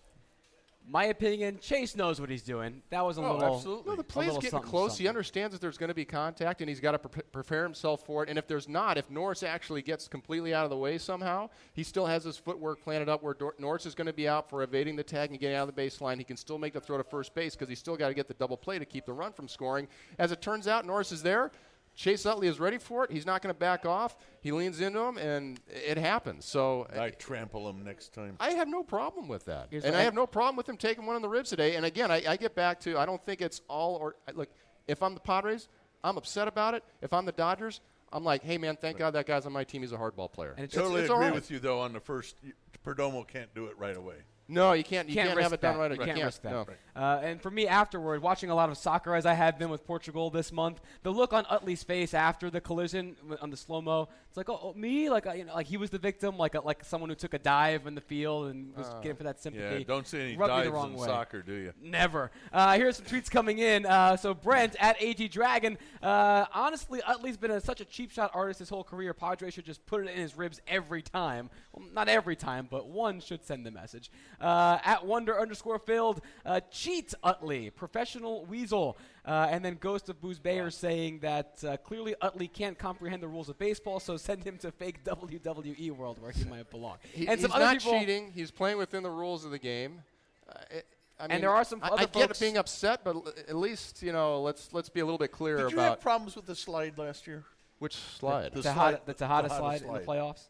My 0.88 1.04
opinion, 1.04 1.58
Chase 1.60 1.96
knows 1.96 2.20
what 2.20 2.28
he's 2.28 2.42
doing. 2.42 2.82
That 2.90 3.04
was 3.04 3.16
a 3.16 3.22
Oh, 3.22 3.34
little. 3.36 3.54
absolutely. 3.56 3.90
No, 3.90 3.94
the 3.96 4.00
a 4.00 4.04
play's 4.04 4.32
getting 4.34 4.50
something, 4.50 4.68
close. 4.70 4.98
He 4.98 5.06
understands 5.08 5.54
that 5.54 5.60
there's 5.60 5.78
going 5.78 5.88
to 5.88 5.94
be 5.94 6.04
contact, 6.04 6.60
and 6.60 6.68
he's 6.68 6.80
got 6.80 6.92
to 6.92 6.98
pre- 6.98 7.22
prepare 7.32 7.62
himself 7.62 8.04
for 8.04 8.22
it. 8.24 8.28
And 8.28 8.36
if 8.38 8.46
there's 8.48 8.68
not, 8.68 8.98
if 8.98 9.08
Norris 9.08 9.42
actually 9.42 9.80
gets 9.82 10.08
completely 10.08 10.52
out 10.52 10.64
of 10.64 10.70
the 10.70 10.76
way 10.76 10.98
somehow, 10.98 11.48
he 11.72 11.82
still 11.82 12.04
has 12.06 12.24
his 12.24 12.36
footwork 12.36 12.82
planted 12.82 13.08
up 13.08 13.22
where 13.22 13.32
Dor- 13.32 13.54
Norris 13.58 13.86
is 13.86 13.94
going 13.94 14.08
to 14.08 14.12
be 14.12 14.28
out 14.28 14.50
for 14.50 14.62
evading 14.64 14.96
the 14.96 15.04
tag 15.04 15.30
and 15.30 15.38
getting 15.38 15.56
out 15.56 15.68
of 15.68 15.74
the 15.74 15.80
baseline. 15.82 16.18
He 16.18 16.24
can 16.24 16.36
still 16.36 16.58
make 16.58 16.72
the 16.74 16.80
throw 16.80 16.98
to 16.98 17.04
first 17.04 17.32
base 17.34 17.54
because 17.54 17.68
he's 17.68 17.78
still 17.78 17.96
got 17.96 18.08
to 18.08 18.14
get 18.14 18.28
the 18.28 18.34
double 18.34 18.56
play 18.56 18.78
to 18.78 18.84
keep 18.84 19.06
the 19.06 19.12
run 19.12 19.32
from 19.32 19.48
scoring. 19.48 19.88
As 20.18 20.32
it 20.32 20.42
turns 20.42 20.66
out, 20.68 20.84
Norris 20.84 21.12
is 21.12 21.22
there. 21.22 21.52
Chase 21.94 22.24
Utley 22.24 22.48
is 22.48 22.58
ready 22.58 22.78
for 22.78 23.04
it. 23.04 23.10
He's 23.12 23.26
not 23.26 23.42
going 23.42 23.54
to 23.54 23.58
back 23.58 23.84
off. 23.84 24.16
He 24.40 24.50
leans 24.50 24.80
into 24.80 24.98
him, 24.98 25.18
and 25.18 25.60
it 25.68 25.98
happens. 25.98 26.44
So 26.46 26.86
I 26.98 27.10
trample 27.10 27.68
him 27.68 27.84
next 27.84 28.12
time. 28.14 28.36
I 28.40 28.50
have 28.52 28.66
no 28.68 28.82
problem 28.82 29.28
with 29.28 29.44
that, 29.44 29.68
Here's 29.70 29.84
and 29.84 29.94
I 29.94 30.00
I- 30.00 30.02
have 30.02 30.14
no 30.14 30.26
problem 30.26 30.56
with 30.56 30.68
him 30.68 30.76
taking 30.76 31.04
one 31.06 31.16
on 31.16 31.22
the 31.22 31.28
ribs 31.28 31.50
today. 31.50 31.76
And 31.76 31.84
again, 31.84 32.10
I, 32.10 32.22
I 32.26 32.36
get 32.36 32.54
back 32.54 32.80
to 32.80 32.98
I 32.98 33.04
don't 33.06 33.24
think 33.24 33.42
it's 33.42 33.60
all 33.68 33.96
or 33.96 34.16
I- 34.26 34.32
look. 34.32 34.48
If 34.88 35.02
I'm 35.02 35.14
the 35.14 35.20
Padres, 35.20 35.68
I'm 36.02 36.16
upset 36.16 36.48
about 36.48 36.74
it. 36.74 36.82
If 37.02 37.12
I'm 37.12 37.24
the 37.24 37.32
Dodgers, 37.32 37.80
I'm 38.12 38.24
like, 38.24 38.42
hey 38.42 38.58
man, 38.58 38.76
thank 38.76 38.98
God 38.98 39.12
that 39.12 39.26
guy's 39.26 39.46
on 39.46 39.52
my 39.52 39.62
team. 39.64 39.82
He's 39.82 39.92
a 39.92 39.96
hardball 39.96 40.32
player. 40.32 40.54
And 40.56 40.64
it's- 40.64 40.74
totally 40.76 41.02
it's 41.02 41.10
all 41.10 41.16
agree 41.18 41.26
right. 41.28 41.34
with 41.34 41.50
you 41.50 41.58
though 41.60 41.80
on 41.80 41.92
the 41.92 42.00
first. 42.00 42.36
Perdomo 42.84 43.26
can't 43.28 43.54
do 43.54 43.66
it 43.66 43.78
right 43.78 43.96
away. 43.96 44.16
No, 44.48 44.72
you 44.72 44.84
can't. 44.84 45.08
You 45.08 45.14
can't, 45.14 45.28
can't, 45.28 45.40
have 45.40 45.52
it 45.52 45.60
done 45.60 45.78
right. 45.78 45.90
You 45.90 45.98
You 45.98 46.04
can't, 46.04 46.16
can't 46.16 46.26
risk 46.26 46.42
that. 46.42 46.52
no. 46.52 46.66
Uh, 46.94 47.20
and 47.22 47.40
for 47.40 47.50
me, 47.50 47.66
afterward, 47.66 48.20
watching 48.20 48.50
a 48.50 48.54
lot 48.54 48.68
of 48.68 48.76
soccer 48.76 49.14
as 49.14 49.24
I 49.24 49.32
have 49.32 49.58
been 49.58 49.70
with 49.70 49.86
Portugal 49.86 50.28
this 50.28 50.52
month, 50.52 50.80
the 51.02 51.10
look 51.10 51.32
on 51.32 51.46
Utley's 51.50 51.82
face 51.82 52.12
after 52.12 52.50
the 52.50 52.60
collision 52.60 53.16
on 53.40 53.50
the 53.50 53.56
slow 53.56 53.80
mo, 53.80 54.08
it's 54.28 54.36
like, 54.36 54.50
oh, 54.50 54.60
oh, 54.62 54.74
me, 54.74 55.08
like 55.08 55.26
uh, 55.26 55.32
you 55.32 55.44
know, 55.44 55.54
like 55.54 55.66
he 55.66 55.76
was 55.76 55.90
the 55.90 55.98
victim, 55.98 56.36
like 56.36 56.54
a, 56.54 56.60
like 56.60 56.84
someone 56.84 57.08
who 57.08 57.16
took 57.16 57.34
a 57.34 57.38
dive 57.38 57.86
in 57.86 57.94
the 57.94 58.00
field 58.00 58.50
and 58.50 58.76
was 58.76 58.88
getting 59.02 59.16
for 59.16 59.24
that 59.24 59.40
sympathy. 59.40 59.78
Yeah, 59.78 59.84
don't 59.86 60.06
see 60.06 60.20
any 60.20 60.36
Rubbed 60.36 60.52
me 60.52 60.56
dives 60.58 60.66
the 60.68 60.72
wrong 60.72 60.92
in 60.92 60.98
way. 60.98 61.06
soccer, 61.06 61.42
do 61.42 61.54
you? 61.54 61.72
Never. 61.80 62.30
Uh, 62.52 62.74
here's 62.74 62.96
some 62.96 63.06
tweets 63.06 63.30
coming 63.30 63.58
in. 63.58 63.86
Uh, 63.86 64.16
so 64.16 64.34
Brent 64.34 64.76
at 64.78 64.96
AG 65.00 65.28
Dragon. 65.28 65.78
Uh, 66.02 66.44
honestly, 66.52 67.00
Utley's 67.06 67.36
been 67.36 67.52
a, 67.52 67.60
such 67.60 67.80
a 67.80 67.84
cheap 67.84 68.10
shot 68.10 68.30
artist 68.34 68.58
his 68.58 68.68
whole 68.68 68.84
career. 68.84 69.14
Padre 69.14 69.50
should 69.50 69.64
just 69.64 69.84
put 69.86 70.02
it 70.02 70.10
in 70.10 70.18
his 70.18 70.36
ribs 70.36 70.60
every 70.66 71.00
time. 71.00 71.48
Well, 71.72 71.86
not 71.92 72.08
every 72.08 72.36
time, 72.36 72.68
but 72.70 72.86
one 72.86 73.20
should 73.20 73.44
send 73.44 73.64
the 73.64 73.70
message. 73.70 74.10
Uh, 74.42 74.78
at 74.84 75.06
Wonder 75.06 75.40
underscore 75.40 75.78
filled. 75.78 76.20
Uh, 76.44 76.60
cheat 76.70 77.14
Utley, 77.22 77.70
professional 77.70 78.44
weasel. 78.46 78.96
Uh, 79.24 79.46
and 79.50 79.64
then 79.64 79.76
Ghost 79.80 80.08
of 80.08 80.20
Booze 80.20 80.40
Bayer 80.40 80.68
saying 80.70 81.20
that 81.20 81.62
uh, 81.66 81.76
clearly 81.76 82.16
Utley 82.20 82.48
can't 82.48 82.76
comprehend 82.76 83.22
the 83.22 83.28
rules 83.28 83.48
of 83.48 83.56
baseball, 83.58 84.00
so 84.00 84.16
send 84.16 84.42
him 84.42 84.58
to 84.58 84.72
fake 84.72 85.04
WWE 85.04 85.92
world 85.92 86.20
where 86.20 86.32
he 86.32 86.44
might 86.44 86.68
belong. 86.70 86.96
He- 87.12 87.28
and 87.28 87.38
he's 87.38 87.48
other 87.48 87.60
not 87.64 87.78
people, 87.78 87.98
cheating. 88.00 88.32
He's 88.34 88.50
playing 88.50 88.78
within 88.78 89.04
the 89.04 89.10
rules 89.10 89.44
of 89.44 89.52
the 89.52 89.58
game. 89.60 90.02
Uh, 90.48 90.54
it- 90.72 90.86
I 91.20 91.28
mean, 91.28 91.40
there 91.40 91.50
are 91.54 91.62
some 91.62 91.78
I, 91.84 91.88
other 91.88 92.02
I 92.02 92.04
get 92.06 92.12
folks- 92.28 92.40
being 92.40 92.56
upset, 92.56 93.04
but 93.04 93.14
l- 93.14 93.28
at 93.48 93.54
least 93.54 94.02
you 94.02 94.10
know, 94.12 94.40
let's 94.42 94.72
let's 94.72 94.88
be 94.88 94.98
a 94.98 95.04
little 95.04 95.18
bit 95.18 95.30
clearer 95.30 95.58
about. 95.58 95.68
Did 95.70 95.76
you 95.76 95.80
have 95.82 96.00
problems 96.00 96.34
with 96.34 96.46
the 96.46 96.56
slide 96.56 96.98
last 96.98 97.28
year? 97.28 97.44
which 97.78 97.94
slide. 97.96 98.52
the 98.52 98.62
Tejada, 98.62 98.74
slide- 98.74 99.00
the 99.06 99.14
Tejada 99.14 99.48
Tejada 99.48 99.60
slide, 99.60 99.82
in 99.82 99.92
the 99.92 100.00
playoffs. 100.00 100.48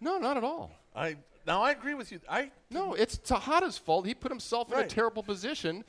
no, 0.00 0.16
not 0.18 0.36
at 0.38 0.44
all. 0.44 0.70
I 0.96 1.16
now 1.46 1.62
I 1.62 1.70
agree 1.72 1.94
with 1.94 2.10
you. 2.12 2.20
I 2.28 2.50
No, 2.70 2.94
it's 2.94 3.18
Tejada's 3.18 3.78
fault. 3.78 4.06
He 4.06 4.14
put 4.14 4.30
himself 4.30 4.72
in 4.72 4.78
a 4.78 4.86
terrible 4.86 5.22
position. 5.22 5.84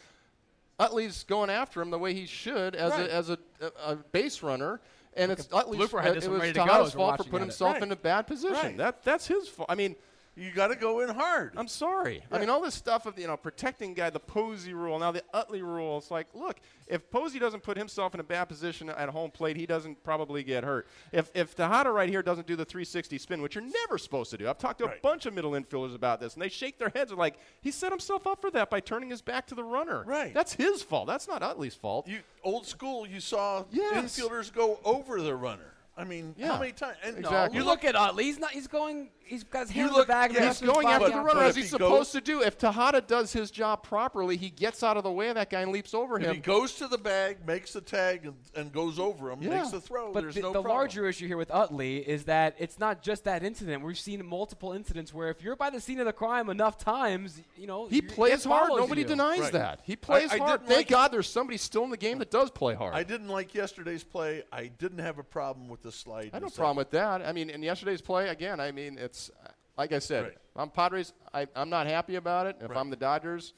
Utley's 0.79 1.23
going 1.23 1.49
after 1.49 1.81
him 1.81 1.89
the 1.89 1.99
way 1.99 2.13
he 2.13 2.25
should 2.25 2.75
as 2.75 2.91
Right. 2.91 3.09
a 3.09 3.13
as 3.13 3.29
a, 3.29 3.37
a, 3.61 3.91
a 3.91 3.95
base 3.95 4.43
runner, 4.43 4.81
and 5.13 5.31
it's 5.31 5.47
Utley's 5.53 5.79
Blooper 5.79 6.01
had 6.03 6.13
uh, 6.17 6.19
it 6.19 6.27
was 6.29 6.41
ready 6.41 6.53
Tejada's 6.53 6.93
fault 6.93 7.17
for 7.17 7.23
putting 7.23 7.39
himself 7.47 7.75
Right. 7.75 7.83
in 7.83 7.91
a 7.91 7.95
bad 7.95 8.27
position. 8.27 8.53
Right. 8.55 8.77
That 8.77 9.03
that's 9.03 9.25
his 9.27 9.47
fault. 9.47 9.69
I 9.69 9.75
mean, 9.75 9.95
you 10.35 10.51
got 10.51 10.67
to 10.67 10.75
go 10.75 10.99
in 10.99 11.09
hard. 11.09 11.53
I'm 11.55 11.67
sorry. 11.67 12.23
I 12.31 12.39
mean, 12.39 12.49
all 12.49 12.61
this 12.61 12.75
stuff 12.75 13.05
of 13.05 13.17
you 13.17 13.27
know 13.27 13.37
protecting 13.37 13.93
guy, 13.93 14.09
the 14.09 14.19
Posey 14.19 14.73
rule, 14.73 14.99
now 14.99 15.11
the 15.11 15.23
Utley 15.33 15.61
rule. 15.61 15.97
It's 15.97 16.11
like, 16.11 16.27
look, 16.33 16.57
if 16.87 17.09
Posey 17.09 17.39
doesn't 17.39 17.63
put 17.63 17.77
himself 17.77 18.13
in 18.13 18.19
a 18.19 18.23
bad 18.23 18.45
position 18.45 18.89
at 18.89 19.09
home 19.09 19.31
plate, 19.31 19.55
he 19.55 19.65
doesn't 19.65 20.03
probably 20.03 20.43
get 20.43 20.63
hurt. 20.63 20.87
If 21.11 21.31
if 21.33 21.55
Tejada 21.55 21.89
right 21.91 22.09
here 22.09 22.21
doesn't 22.21 22.47
do 22.47 22.55
the 22.55 22.65
360 22.65 23.17
spin, 23.17 23.41
which 23.41 23.55
you're 23.55 23.63
never 23.63 23.97
supposed 23.97 24.31
to 24.31 24.37
do, 24.37 24.49
I've 24.49 24.57
talked 24.57 24.79
to 24.79 24.85
a 24.85 24.93
bunch 25.01 25.25
of 25.25 25.33
middle 25.33 25.51
infielders 25.51 25.95
about 25.95 26.19
this, 26.19 26.33
and 26.33 26.41
they 26.41 26.49
shake 26.49 26.77
their 26.77 26.89
heads. 26.89 27.11
They're 27.11 27.17
like, 27.17 27.35
he 27.61 27.71
set 27.71 27.91
himself 27.91 28.27
up 28.27 28.41
for 28.41 28.51
that 28.51 28.69
by 28.69 28.79
turning 28.81 29.09
his 29.09 29.21
back 29.21 29.47
to 29.47 29.55
the 29.55 29.63
runner. 29.63 30.03
Right. 30.05 30.33
That's 30.33 30.53
his 30.53 30.81
fault. 30.83 31.07
That's 31.07 31.27
not 31.27 31.41
Utley's 31.43 31.75
fault. 31.75 32.07
you 32.07 32.19
old 32.43 32.65
school. 32.65 33.07
You 33.07 33.19
saw 33.19 33.63
Yes. 33.71 34.19
infielders 34.19 34.53
go 34.53 34.79
over 34.83 35.21
the 35.21 35.35
runner. 35.35 35.74
I 35.97 36.03
mean, 36.03 36.35
Yeah. 36.37 36.47
how 36.53 36.59
many 36.59 36.73
times? 36.73 36.97
And 37.03 37.17
Exactly. 37.19 37.57
You 37.57 37.63
look 37.63 37.85
at 37.85 37.95
Utley. 37.95 38.25
He's 38.25 38.37
not. 38.39 38.51
He's 38.51 38.67
going. 38.67 39.11
He's 39.27 39.43
got 39.43 39.61
his 39.61 39.71
hand 39.71 39.89
in 39.89 39.95
the 39.95 40.03
bag. 40.05 40.33
yeah, 40.33 40.37
and 40.43 40.47
He's 40.49 40.61
going 40.61 40.85
after 40.85 41.09
the 41.09 41.19
runner 41.19 41.41
as 41.41 41.55
he's 41.55 41.71
he 41.71 41.77
goes- 41.79 41.87
supposed 41.89 42.11
to 42.11 42.21
do. 42.21 42.41
If 42.43 42.59
Tejada 42.59 43.01
does 43.01 43.33
his 43.33 43.49
job 43.49 43.81
properly, 43.81 44.37
he 44.37 44.51
gets 44.51 44.83
out 44.83 44.97
of 44.97 45.03
the 45.03 45.11
way 45.11 45.29
of 45.29 45.35
that 45.35 45.49
guy 45.49 45.61
and 45.61 45.71
leaps 45.71 45.95
over 45.95 46.19
If 46.19 46.25
him. 46.27 46.35
he 46.35 46.41
goes 46.41 46.75
to 46.75 46.87
the 46.87 46.99
bag, 46.99 47.37
makes 47.47 47.73
the 47.73 47.81
tag, 47.81 48.25
and, 48.27 48.35
and 48.55 48.71
goes 48.71 48.99
over 48.99 49.31
him, 49.31 49.41
Yeah. 49.41 49.57
makes 49.57 49.71
the 49.71 49.81
throw. 49.81 50.13
But 50.13 50.21
There's 50.21 50.35
the, 50.35 50.41
no 50.41 50.49
the 50.49 50.61
problem. 50.61 50.75
larger 50.77 51.07
issue 51.09 51.25
here 51.25 51.37
with 51.37 51.49
Utley 51.49 52.07
is 52.07 52.25
that 52.25 52.55
it's 52.59 52.77
not 52.77 53.01
just 53.01 53.23
that 53.23 53.41
incident. 53.43 53.83
We've 53.83 53.97
seen 53.97 54.23
multiple 54.23 54.73
incidents 54.73 55.11
where 55.11 55.29
if 55.29 55.41
you're 55.41 55.55
by 55.55 55.71
the 55.71 55.81
scene 55.81 55.99
of 55.99 56.05
the 56.05 56.13
crime 56.13 56.51
enough 56.51 56.77
times, 56.77 57.41
you 57.57 57.65
know 57.65 57.87
He 57.87 58.01
plays 58.03 58.45
it 58.45 58.49
hard. 58.49 58.69
Nobody 58.75 59.01
you. 59.01 59.07
denies 59.07 59.39
Right. 59.39 59.53
that. 59.53 59.79
He 59.81 59.95
plays 59.95 60.31
I 60.31 60.37
hard. 60.37 60.67
Thank 60.67 60.77
like- 60.77 60.87
God 60.89 61.11
there's 61.11 61.29
somebody 61.29 61.57
still 61.57 61.83
in 61.83 61.89
the 61.89 61.97
game 61.97 62.19
that 62.19 62.29
does 62.29 62.51
play 62.51 62.75
hard. 62.75 62.93
I 62.93 63.01
didn't 63.01 63.29
like 63.29 63.55
yesterday's 63.55 64.03
play. 64.03 64.43
I 64.51 64.67
didn't 64.67 64.99
have 64.99 65.17
a 65.17 65.23
problem 65.23 65.67
with 65.67 65.81
the 65.85 65.91
slide. 65.91 66.31
I 66.33 66.35
have 66.35 66.41
no 66.41 66.47
in 66.47 66.51
the 66.51 66.57
problem 66.57 66.77
with 66.77 66.89
that. 66.91 67.21
I 67.21 67.31
mean, 67.31 67.49
in 67.49 67.63
yesterday's 67.63 68.01
play, 68.01 68.27
again, 68.29 68.59
I 68.59 68.71
mean, 68.71 68.97
it's 68.97 69.31
uh, 69.43 69.49
like 69.77 69.93
I 69.93 69.99
said, 69.99 70.23
Right. 70.23 70.37
I'm 70.57 70.69
Padres. 70.69 71.13
I, 71.33 71.47
I'm 71.55 71.69
not 71.69 71.87
happy 71.87 72.15
about 72.15 72.47
it. 72.47 72.57
If 72.61 72.69
Right. 72.69 72.77
I'm 72.77 72.89
the 72.89 72.95
Dodgers, 72.95 73.53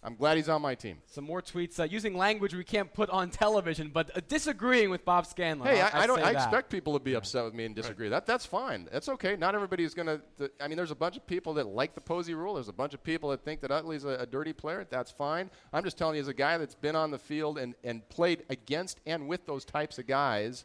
I'm 0.00 0.14
glad 0.14 0.36
he's 0.36 0.48
on 0.48 0.62
my 0.62 0.76
team. 0.76 0.98
Some 1.06 1.24
more 1.24 1.42
tweets 1.42 1.80
uh, 1.80 1.82
using 1.82 2.16
language 2.16 2.54
we 2.54 2.62
can't 2.62 2.92
put 2.92 3.10
on 3.10 3.30
television, 3.44 3.90
but 3.92 4.16
uh, 4.16 4.20
disagreeing 4.28 4.90
with 4.90 5.04
Bob 5.04 5.26
Scanlon. 5.26 5.66
Hey, 5.68 5.80
I'll- 5.80 5.90
I, 5.92 6.02
I 6.04 6.06
don't. 6.06 6.18
say 6.18 6.22
I 6.24 6.32
that. 6.34 6.42
expect 6.44 6.70
people 6.70 6.92
to 6.96 7.00
be 7.02 7.14
upset 7.14 7.44
with 7.44 7.52
me 7.54 7.64
and 7.64 7.74
disagree. 7.74 8.08
That 8.08 8.24
that's 8.24 8.46
fine. 8.46 8.88
That's 8.92 9.08
okay. 9.08 9.34
Not 9.34 9.56
everybody's 9.56 9.94
gonna. 9.94 10.20
th- 10.38 10.52
I 10.60 10.68
mean, 10.68 10.76
there's 10.76 10.92
a 10.92 10.96
bunch 10.96 11.16
of 11.16 11.26
people 11.26 11.54
that 11.54 11.66
like 11.66 11.96
the 11.96 12.00
Posey 12.00 12.34
rule. 12.34 12.54
There's 12.54 12.68
a 12.68 12.72
bunch 12.72 12.94
of 12.94 13.02
people 13.02 13.30
that 13.30 13.42
think 13.44 13.60
that 13.62 13.72
Utley's 13.72 14.04
a, 14.04 14.10
a 14.20 14.26
dirty 14.26 14.52
player. 14.52 14.86
That's 14.88 15.10
fine. 15.10 15.50
I'm 15.72 15.82
just 15.82 15.98
telling 15.98 16.14
you, 16.14 16.20
as 16.22 16.28
a 16.28 16.34
guy 16.34 16.58
that's 16.58 16.76
been 16.76 16.94
on 16.94 17.10
the 17.10 17.18
field 17.18 17.58
and 17.58 17.74
and 17.82 18.08
played 18.08 18.44
against 18.50 19.00
and 19.04 19.26
with 19.26 19.46
those 19.46 19.64
types 19.64 19.98
of 19.98 20.06
guys, 20.06 20.64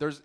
there's. 0.00 0.22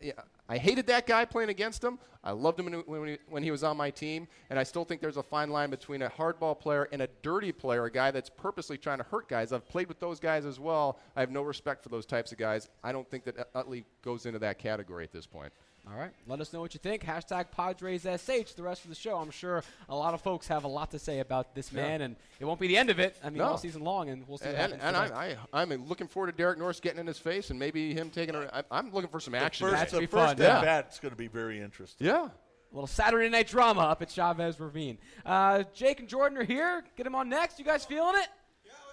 Yeah, 0.00 0.12
I 0.48 0.58
hated 0.58 0.86
that 0.86 1.06
guy 1.06 1.24
playing 1.24 1.50
against 1.50 1.82
him. 1.82 1.98
I 2.24 2.30
loved 2.30 2.58
him 2.60 2.84
when, 2.86 3.06
he, 3.06 3.18
when 3.28 3.42
he 3.42 3.50
was 3.50 3.62
on 3.64 3.76
my 3.76 3.90
team, 3.90 4.28
and 4.48 4.58
I 4.58 4.62
still 4.62 4.84
think 4.84 5.00
there's 5.00 5.16
a 5.16 5.22
fine 5.22 5.50
line 5.50 5.70
between 5.70 6.02
a 6.02 6.08
hardball 6.08 6.58
player 6.58 6.88
and 6.92 7.02
a 7.02 7.08
dirty 7.22 7.52
player, 7.52 7.84
a 7.84 7.90
guy 7.90 8.10
that's 8.10 8.30
purposely 8.30 8.78
trying 8.78 8.98
to 8.98 9.04
hurt 9.04 9.28
guys. 9.28 9.52
I've 9.52 9.68
played 9.68 9.88
with 9.88 10.00
those 10.00 10.20
guys 10.20 10.46
as 10.46 10.58
well. 10.58 10.98
I 11.16 11.20
have 11.20 11.30
no 11.30 11.42
respect 11.42 11.82
for 11.82 11.90
those 11.90 12.06
types 12.06 12.32
of 12.32 12.38
guys. 12.38 12.68
I 12.82 12.92
don't 12.92 13.08
think 13.10 13.24
that 13.24 13.48
Utley 13.54 13.84
goes 14.02 14.24
into 14.24 14.38
that 14.38 14.58
category 14.58 15.04
at 15.04 15.12
this 15.12 15.26
point. 15.26 15.52
All 15.90 15.98
right. 15.98 16.10
Let 16.26 16.40
us 16.40 16.52
know 16.52 16.60
what 16.60 16.74
you 16.74 16.80
think. 16.80 17.02
Hashtag 17.02 17.46
PadresSH 17.56 18.54
the 18.54 18.62
rest 18.62 18.84
of 18.84 18.90
the 18.90 18.94
show. 18.94 19.16
I'm 19.16 19.30
sure 19.30 19.62
a 19.88 19.96
lot 19.96 20.12
of 20.12 20.20
folks 20.20 20.46
have 20.48 20.64
a 20.64 20.68
lot 20.68 20.90
to 20.90 20.98
say 20.98 21.20
about 21.20 21.54
this 21.54 21.72
man, 21.72 22.02
and 22.02 22.16
it 22.40 22.44
won't 22.44 22.60
be 22.60 22.66
the 22.68 22.76
end 22.76 22.90
of 22.90 22.98
it. 22.98 23.16
I 23.24 23.30
mean, 23.30 23.38
No. 23.38 23.44
all 23.46 23.58
season 23.58 23.82
long, 23.82 24.10
and 24.10 24.26
we'll 24.28 24.36
see 24.38 24.48
And, 24.48 24.56
happens. 24.56 24.82
and 24.82 24.94
today. 24.96 25.14
I, 25.14 25.58
I, 25.58 25.62
I'm 25.62 25.86
looking 25.88 26.06
forward 26.06 26.26
to 26.30 26.36
Derek 26.36 26.58
Norris 26.58 26.78
getting 26.80 27.00
in 27.00 27.06
his 27.06 27.18
face 27.18 27.48
and 27.50 27.58
maybe 27.58 27.94
him 27.94 28.10
taking 28.10 28.34
a. 28.34 28.50
I, 28.52 28.62
I'm 28.70 28.92
looking 28.92 29.10
for 29.10 29.20
some 29.20 29.34
action. 29.34 29.66
First, 29.66 29.78
That'd 29.78 29.94
the 29.94 30.00
be 30.00 30.06
first 30.06 30.14
fun, 30.14 30.30
at 30.32 30.38
yeah. 30.40 30.60
bat's 30.60 31.00
going 31.00 31.10
to 31.12 31.16
be 31.18 31.28
very 31.28 31.58
interesting. 31.60 32.06
yeah. 32.06 32.28
A 32.70 32.74
little 32.74 32.86
Saturday 32.86 33.30
night 33.30 33.48
drama 33.48 33.80
up 33.80 34.02
at 34.02 34.10
Chavez 34.10 34.60
Ravine. 34.60 34.98
Uh, 35.24 35.64
Jake 35.72 36.00
and 36.00 36.08
Jordan 36.08 36.36
are 36.36 36.44
here. 36.44 36.84
Get 36.96 37.04
them 37.04 37.14
on 37.14 37.30
next. 37.30 37.58
You 37.58 37.64
guys 37.64 37.86
feeling 37.86 38.14
it? 38.16 38.28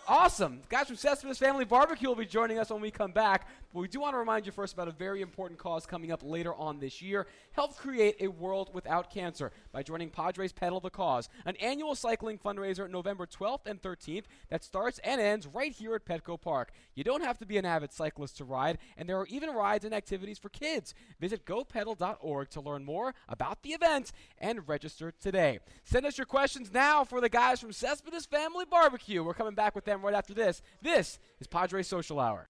Awesome. 0.07 0.61
Guys 0.69 0.87
from 0.87 0.95
Cespedes 0.95 1.39
Family 1.39 1.65
Barbecue 1.65 2.07
will 2.07 2.15
be 2.15 2.25
joining 2.25 2.59
us 2.59 2.69
when 2.69 2.79
we 2.79 2.91
come 2.91 3.11
back. 3.11 3.47
But 3.75 3.81
we 3.81 3.89
do 3.89 3.99
want 3.99 4.13
to 4.13 4.19
remind 4.19 4.45
you 4.45 4.53
first 4.53 4.73
about 4.73 4.87
a 4.87 4.91
very 4.91 5.21
important 5.21 5.59
cause 5.59 5.85
coming 5.85 6.09
up 6.09 6.21
later 6.23 6.55
on 6.55 6.79
this 6.79 7.01
year. 7.01 7.27
Help 7.51 7.75
create 7.75 8.15
a 8.21 8.29
world 8.29 8.69
without 8.73 9.11
cancer 9.11 9.51
by 9.73 9.83
joining 9.83 10.09
Padres 10.09 10.53
Pedal 10.53 10.79
the 10.79 10.89
Cause, 10.89 11.27
an 11.43 11.57
annual 11.57 11.93
cycling 11.93 12.37
fundraiser 12.39 12.89
November 12.89 13.25
12th 13.25 13.65
and 13.65 13.81
13th 13.81 14.23
that 14.47 14.63
starts 14.63 14.99
and 14.99 15.19
ends 15.19 15.45
right 15.45 15.73
here 15.73 15.93
at 15.93 16.05
Petco 16.05 16.39
Park. 16.39 16.71
You 16.93 17.03
don't 17.03 17.25
have 17.25 17.37
to 17.39 17.45
be 17.45 17.57
an 17.57 17.65
avid 17.65 17.91
cyclist 17.91 18.37
to 18.37 18.45
ride, 18.45 18.77
and 18.95 19.09
there 19.09 19.19
are 19.19 19.27
even 19.27 19.49
rides 19.49 19.83
and 19.83 19.93
activities 19.93 20.39
for 20.39 20.47
kids. 20.47 20.93
Visit 21.19 21.45
gopedal.org 21.45 22.49
to 22.51 22.61
learn 22.61 22.85
more 22.85 23.13
about 23.27 23.61
the 23.61 23.71
event 23.71 24.13
and 24.37 24.65
register 24.69 25.11
today. 25.19 25.59
Send 25.83 26.05
us 26.05 26.17
your 26.17 26.23
questions 26.23 26.71
now 26.73 27.03
for 27.03 27.19
the 27.19 27.27
guys 27.27 27.59
from 27.59 27.73
Cespedes 27.73 28.25
Family 28.25 28.63
Barbecue. 28.63 29.21
We're 29.21 29.33
coming 29.33 29.53
back 29.53 29.75
with 29.75 29.83
them 29.83 30.01
right 30.01 30.15
after 30.15 30.33
this. 30.33 30.61
This 30.81 31.19
is 31.45 31.47
Padres 31.47 31.87
Social 31.87 32.19
Hour. 32.19 32.47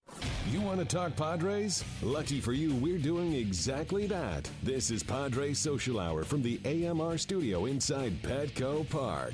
You 0.50 0.62
want 0.62 0.80
to 0.80 0.86
talk 0.86 1.18
Padres? 1.18 1.84
Lucky 2.02 2.40
for 2.40 2.54
you, 2.54 2.74
we're 2.76 2.98
doing 2.98 3.34
exactly 3.34 4.08
that. 4.08 4.50
This 4.64 4.90
is 4.90 5.04
Padres 5.04 5.60
Social 5.60 6.00
Hour 6.00 6.24
from 6.24 6.42
the 6.42 6.60
AMR 6.66 7.18
studio 7.18 7.66
inside 7.66 8.14
Petco 8.22 8.90
Park. 8.90 9.34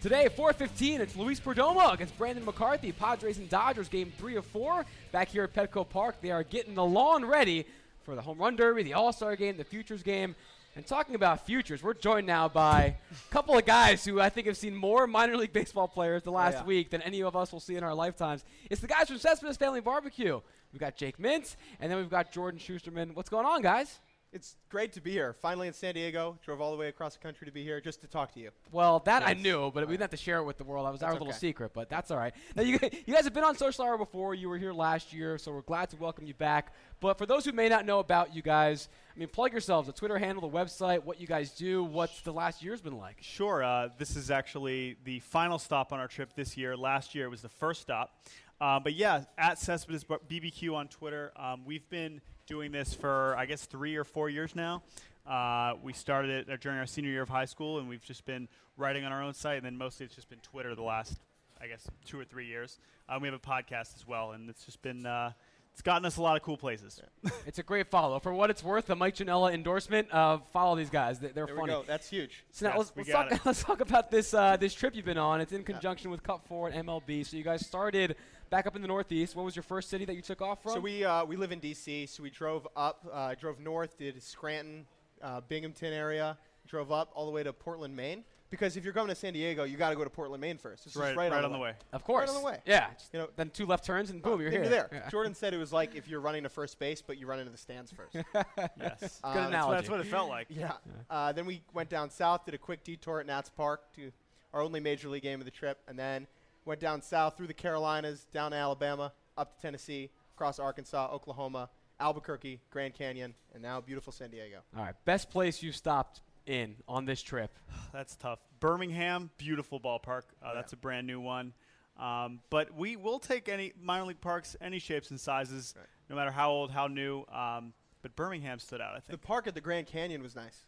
Today, 0.00 0.28
4:15, 0.34 1.00
it's 1.00 1.16
Luis 1.16 1.38
Perdomo 1.38 1.92
against 1.92 2.16
Brandon 2.16 2.44
McCarthy. 2.44 2.92
Padres 2.92 3.36
and 3.36 3.48
Dodgers 3.50 3.88
game 3.88 4.10
three 4.16 4.36
of 4.36 4.46
four 4.46 4.86
back 5.12 5.28
here 5.28 5.44
at 5.44 5.52
Petco 5.52 5.86
Park. 5.86 6.16
They 6.22 6.30
are 6.30 6.44
getting 6.44 6.74
the 6.74 6.84
lawn 6.84 7.24
ready 7.26 7.66
for 8.04 8.14
the 8.14 8.22
home 8.22 8.38
run 8.38 8.56
derby, 8.56 8.82
the 8.82 8.94
All 8.94 9.12
Star 9.12 9.36
game, 9.36 9.58
the 9.58 9.64
Futures 9.64 10.02
game. 10.02 10.34
And 10.74 10.86
talking 10.86 11.14
about 11.14 11.44
futures, 11.44 11.82
we're 11.82 11.92
joined 11.92 12.26
now 12.26 12.48
by 12.48 12.96
a 13.10 13.30
couple 13.30 13.58
of 13.58 13.66
guys 13.66 14.06
who 14.06 14.20
I 14.20 14.30
think 14.30 14.46
have 14.46 14.56
seen 14.56 14.74
more 14.74 15.06
minor 15.06 15.36
league 15.36 15.52
baseball 15.52 15.86
players 15.86 16.22
the 16.22 16.30
oh, 16.30 16.34
last 16.34 16.58
yeah. 16.58 16.64
week 16.64 16.90
than 16.90 17.02
any 17.02 17.22
of 17.22 17.36
us 17.36 17.52
will 17.52 17.60
see 17.60 17.76
in 17.76 17.84
our 17.84 17.94
lifetimes. 17.94 18.42
It's 18.70 18.80
the 18.80 18.86
guys 18.86 19.08
from 19.08 19.18
Cespedes 19.18 19.58
Family 19.58 19.80
Barbecue. 19.80 20.40
We've 20.72 20.80
got 20.80 20.96
Jake 20.96 21.18
Mintz, 21.18 21.56
and 21.78 21.92
then 21.92 21.98
we've 21.98 22.08
got 22.08 22.32
Jordan 22.32 22.58
Schusterman. 22.58 23.14
What's 23.14 23.28
going 23.28 23.44
on, 23.44 23.60
guys? 23.60 24.00
It's 24.32 24.56
great 24.70 24.94
to 24.94 25.02
be 25.02 25.10
here. 25.10 25.34
Finally 25.34 25.68
in 25.68 25.74
San 25.74 25.92
Diego. 25.92 26.38
Drove 26.42 26.62
all 26.62 26.70
the 26.70 26.76
way 26.78 26.88
across 26.88 27.12
the 27.12 27.20
country 27.20 27.44
to 27.44 27.52
be 27.52 27.62
here 27.62 27.82
just 27.82 28.00
to 28.00 28.06
talk 28.06 28.32
to 28.32 28.40
you. 28.40 28.50
Well, 28.70 29.00
that 29.00 29.22
I 29.22 29.34
knew, 29.34 29.70
but 29.74 29.86
we 29.86 29.92
didn't 29.92 30.00
have 30.00 30.10
to 30.10 30.16
share 30.16 30.38
it 30.38 30.44
with 30.44 30.56
the 30.56 30.64
world. 30.64 30.86
That 30.86 30.92
was 30.92 31.02
our 31.02 31.10
That's 31.10 31.20
little 31.20 31.34
okay. 31.34 31.38
secret, 31.38 31.72
but 31.74 31.90
that's 31.90 32.10
all 32.10 32.16
right. 32.16 32.32
Now, 32.56 32.62
you, 32.62 32.78
you 33.06 33.12
guys 33.12 33.24
have 33.24 33.34
been 33.34 33.44
on 33.44 33.58
Social 33.58 33.84
Hour 33.84 33.98
before. 33.98 34.34
You 34.34 34.48
were 34.48 34.56
here 34.56 34.72
last 34.72 35.12
year, 35.12 35.36
so 35.36 35.52
we're 35.52 35.60
glad 35.60 35.90
to 35.90 35.96
welcome 35.96 36.24
you 36.24 36.32
back. 36.32 36.72
But 37.00 37.18
for 37.18 37.26
those 37.26 37.44
who 37.44 37.52
may 37.52 37.68
not 37.68 37.84
know 37.84 37.98
about 37.98 38.34
you 38.34 38.40
guys, 38.40 38.88
I 39.14 39.18
mean, 39.18 39.28
plug 39.28 39.52
yourselves, 39.52 39.86
the 39.86 39.92
Twitter 39.92 40.16
handle, 40.16 40.48
the 40.48 40.56
website, 40.56 41.04
what 41.04 41.20
you 41.20 41.26
guys 41.26 41.50
do, 41.50 41.84
what's 41.84 42.22
the 42.22 42.32
last 42.32 42.62
year's 42.62 42.80
been 42.80 42.96
like. 42.96 43.18
Sure. 43.20 43.62
Uh, 43.62 43.90
this 43.98 44.16
is 44.16 44.30
actually 44.30 44.96
the 45.04 45.18
final 45.18 45.58
stop 45.58 45.92
on 45.92 46.00
our 46.00 46.08
trip 46.08 46.32
this 46.34 46.56
year. 46.56 46.74
Last 46.74 47.14
year 47.14 47.28
was 47.28 47.42
the 47.42 47.50
first 47.50 47.82
stop. 47.82 48.16
Uh, 48.62 48.80
but 48.80 48.94
yeah, 48.94 49.24
at 49.36 49.58
Cespedes 49.58 50.04
Bar- 50.04 50.20
BBQ 50.30 50.74
on 50.74 50.88
Twitter. 50.88 51.32
Um, 51.36 51.64
we've 51.66 51.86
been 51.90 52.22
doing 52.52 52.70
this 52.70 52.92
for, 52.92 53.34
I 53.38 53.46
guess, 53.46 53.64
three 53.64 53.96
or 53.96 54.04
four 54.04 54.28
years 54.28 54.54
now. 54.54 54.82
Uh, 55.26 55.72
we 55.82 55.94
started 55.94 56.30
it 56.30 56.52
uh, 56.52 56.58
during 56.60 56.76
our 56.76 56.84
senior 56.84 57.10
year 57.10 57.22
of 57.22 57.30
high 57.30 57.46
school, 57.46 57.78
and 57.78 57.88
we've 57.88 58.04
just 58.04 58.26
been 58.26 58.46
writing 58.76 59.06
on 59.06 59.10
our 59.10 59.22
own 59.22 59.32
site, 59.32 59.56
and 59.56 59.64
then 59.64 59.74
mostly 59.78 60.04
it's 60.04 60.14
just 60.14 60.28
been 60.28 60.38
Twitter 60.40 60.74
the 60.74 60.82
last, 60.82 61.14
I 61.62 61.66
guess, 61.66 61.86
two 62.04 62.20
or 62.20 62.24
three 62.24 62.44
years. 62.44 62.78
Uh, 63.08 63.18
we 63.18 63.26
have 63.26 63.34
a 63.34 63.38
podcast 63.38 63.96
as 63.96 64.06
well, 64.06 64.32
and 64.32 64.50
it's 64.50 64.66
just 64.66 64.82
been, 64.82 65.06
uh, 65.06 65.32
it's 65.72 65.82
gotten 65.82 66.04
us 66.04 66.16
a 66.18 66.22
lot 66.22 66.36
of 66.36 66.42
cool 66.42 66.56
places. 66.56 67.00
It's 67.46 67.58
a 67.58 67.62
great 67.62 67.88
follow. 67.88 68.18
For 68.20 68.32
what 68.32 68.50
it's 68.50 68.62
worth, 68.62 68.86
the 68.86 68.96
Mike 68.96 69.16
Janella 69.16 69.52
endorsement, 69.52 70.12
uh, 70.12 70.38
follow 70.52 70.76
these 70.76 70.90
guys. 70.90 71.18
They- 71.18 71.28
They're 71.28 71.46
There 71.46 71.56
funny. 71.56 71.72
we 71.74 71.80
go. 71.80 71.84
That's 71.86 72.08
huge. 72.08 72.44
So 72.50 72.66
now 72.66 72.70
Yes, 72.72 72.78
let's, 72.78 72.96
we 72.96 73.00
let's, 73.00 73.12
got 73.12 73.22
talk, 73.30 73.32
it. 73.32 73.40
let's 73.46 73.62
talk 73.64 73.80
about 73.80 74.10
this 74.10 74.32
uh, 74.34 74.56
this 74.56 74.74
trip 74.74 74.94
you've 74.94 75.04
been 75.04 75.18
on. 75.18 75.40
It's 75.40 75.52
in 75.52 75.64
conjunction 75.64 76.10
with 76.10 76.22
Cut4 76.22 76.74
and 76.74 76.88
MLB. 76.88 77.26
So 77.26 77.36
you 77.36 77.42
guys 77.44 77.66
started 77.66 78.16
back 78.50 78.66
up 78.66 78.76
in 78.76 78.82
the 78.82 78.88
Northeast. 78.88 79.34
What 79.34 79.44
was 79.44 79.56
your 79.56 79.62
first 79.62 79.88
city 79.90 80.04
that 80.04 80.14
you 80.14 80.22
took 80.22 80.40
off 80.42 80.62
from? 80.62 80.72
So 80.72 80.80
we 80.80 81.04
uh, 81.04 81.24
we 81.24 81.36
live 81.36 81.52
in 81.52 81.58
D.C. 81.58 82.06
So 82.06 82.22
we 82.22 82.30
drove 82.30 82.66
up, 82.76 83.06
uh, 83.12 83.34
drove 83.34 83.58
north, 83.60 83.98
did 83.98 84.22
Scranton, 84.22 84.86
uh, 85.22 85.40
Binghamton 85.40 85.92
area, 85.92 86.38
drove 86.66 86.92
up 86.92 87.10
all 87.14 87.26
the 87.26 87.32
way 87.32 87.42
to 87.42 87.52
Portland, 87.52 87.96
Maine. 87.96 88.24
Because 88.52 88.76
if 88.76 88.84
you're 88.84 88.92
going 88.92 89.08
to 89.08 89.14
San 89.14 89.32
Diego, 89.32 89.64
you 89.64 89.78
got 89.78 89.88
to 89.90 89.96
go 89.96 90.04
to 90.04 90.10
Portland, 90.10 90.42
Maine 90.42 90.58
first. 90.58 90.84
It's 90.84 90.92
just 90.94 91.02
right, 91.02 91.16
right, 91.16 91.32
right 91.32 91.42
on, 91.42 91.52
the 91.52 91.58
way. 91.58 91.72
of 91.94 92.04
course. 92.04 92.28
Right 92.28 92.36
on 92.36 92.42
the 92.42 92.46
way. 92.46 92.58
Yeah. 92.66 92.88
You 93.10 93.20
know- 93.20 93.28
then 93.34 93.48
two 93.48 93.64
left 93.64 93.82
turns 93.86 94.10
and 94.10 94.20
boom, 94.22 94.42
you're 94.42 94.50
Then 94.50 94.60
here. 94.60 94.70
there. 94.70 94.88
Yeah. 94.92 95.08
Jordan 95.08 95.34
said 95.34 95.54
it 95.54 95.56
was 95.56 95.72
like 95.72 95.94
if 95.94 96.06
you're 96.06 96.20
running 96.20 96.42
to 96.42 96.50
first 96.50 96.78
base, 96.78 97.00
but 97.00 97.16
you 97.18 97.26
run 97.26 97.38
into 97.38 97.50
the 97.50 97.56
stands 97.56 97.90
first. 97.90 98.14
yes. 98.34 98.34
Uh, 98.34 98.36
Good 98.36 98.78
That's 98.78 99.20
what, 99.24 99.36
analogy. 99.48 99.76
that's 99.78 99.88
what 99.90 100.00
it 100.00 100.06
felt 100.06 100.28
like. 100.28 100.48
Yeah. 100.50 100.72
Uh, 101.08 101.32
then 101.32 101.46
we 101.46 101.62
went 101.72 101.88
down 101.88 102.10
south, 102.10 102.44
did 102.44 102.52
a 102.52 102.58
quick 102.58 102.84
detour 102.84 103.20
at 103.20 103.26
Nats 103.26 103.48
Park 103.48 103.90
to 103.96 104.12
our 104.52 104.60
only 104.60 104.80
major 104.80 105.08
league 105.08 105.22
game 105.22 105.40
of 105.40 105.46
the 105.46 105.50
trip, 105.50 105.78
and 105.88 105.98
then 105.98 106.26
went 106.66 106.78
down 106.78 107.00
south 107.00 107.38
through 107.38 107.46
the 107.46 107.54
Carolinas, 107.54 108.26
down 108.32 108.50
to 108.50 108.56
Alabama, 108.58 109.12
up 109.38 109.56
to 109.56 109.62
Tennessee, 109.62 110.10
across 110.36 110.58
Arkansas, 110.58 111.08
Oklahoma, 111.10 111.70
Albuquerque, 112.00 112.60
Grand 112.70 112.92
Canyon, 112.92 113.32
and 113.54 113.62
now 113.62 113.80
beautiful 113.80 114.12
San 114.12 114.28
Diego. 114.30 114.58
All 114.76 114.84
right. 114.84 114.94
Best 115.06 115.30
place 115.30 115.62
you 115.62 115.72
stopped 115.72 116.20
in 116.46 116.76
on 116.88 117.04
this 117.04 117.22
trip. 117.22 117.52
That's 117.92 118.16
tough. 118.16 118.38
Birmingham, 118.60 119.30
beautiful 119.38 119.80
ballpark. 119.80 120.22
Uh, 120.42 120.54
That's 120.54 120.72
a 120.72 120.76
brand 120.76 121.06
new 121.06 121.20
one. 121.20 121.52
Um, 121.98 122.40
but 122.50 122.74
we 122.74 122.96
will 122.96 123.18
take 123.18 123.48
any 123.48 123.72
minor 123.80 124.04
league 124.06 124.20
parks, 124.20 124.56
any 124.60 124.78
shapes 124.78 125.10
and 125.10 125.20
sizes, 125.20 125.74
Right. 125.76 125.86
no 126.08 126.16
matter 126.16 126.30
how 126.30 126.50
old, 126.50 126.70
how 126.70 126.86
new. 126.86 127.24
Um, 127.32 127.74
but 128.00 128.16
Birmingham 128.16 128.58
stood 128.58 128.80
out, 128.80 128.92
I 128.94 129.00
think. 129.00 129.10
The 129.10 129.18
park 129.26 129.46
at 129.46 129.54
the 129.54 129.60
Grand 129.60 129.86
Canyon 129.86 130.22
was 130.22 130.34
nice. 130.34 130.64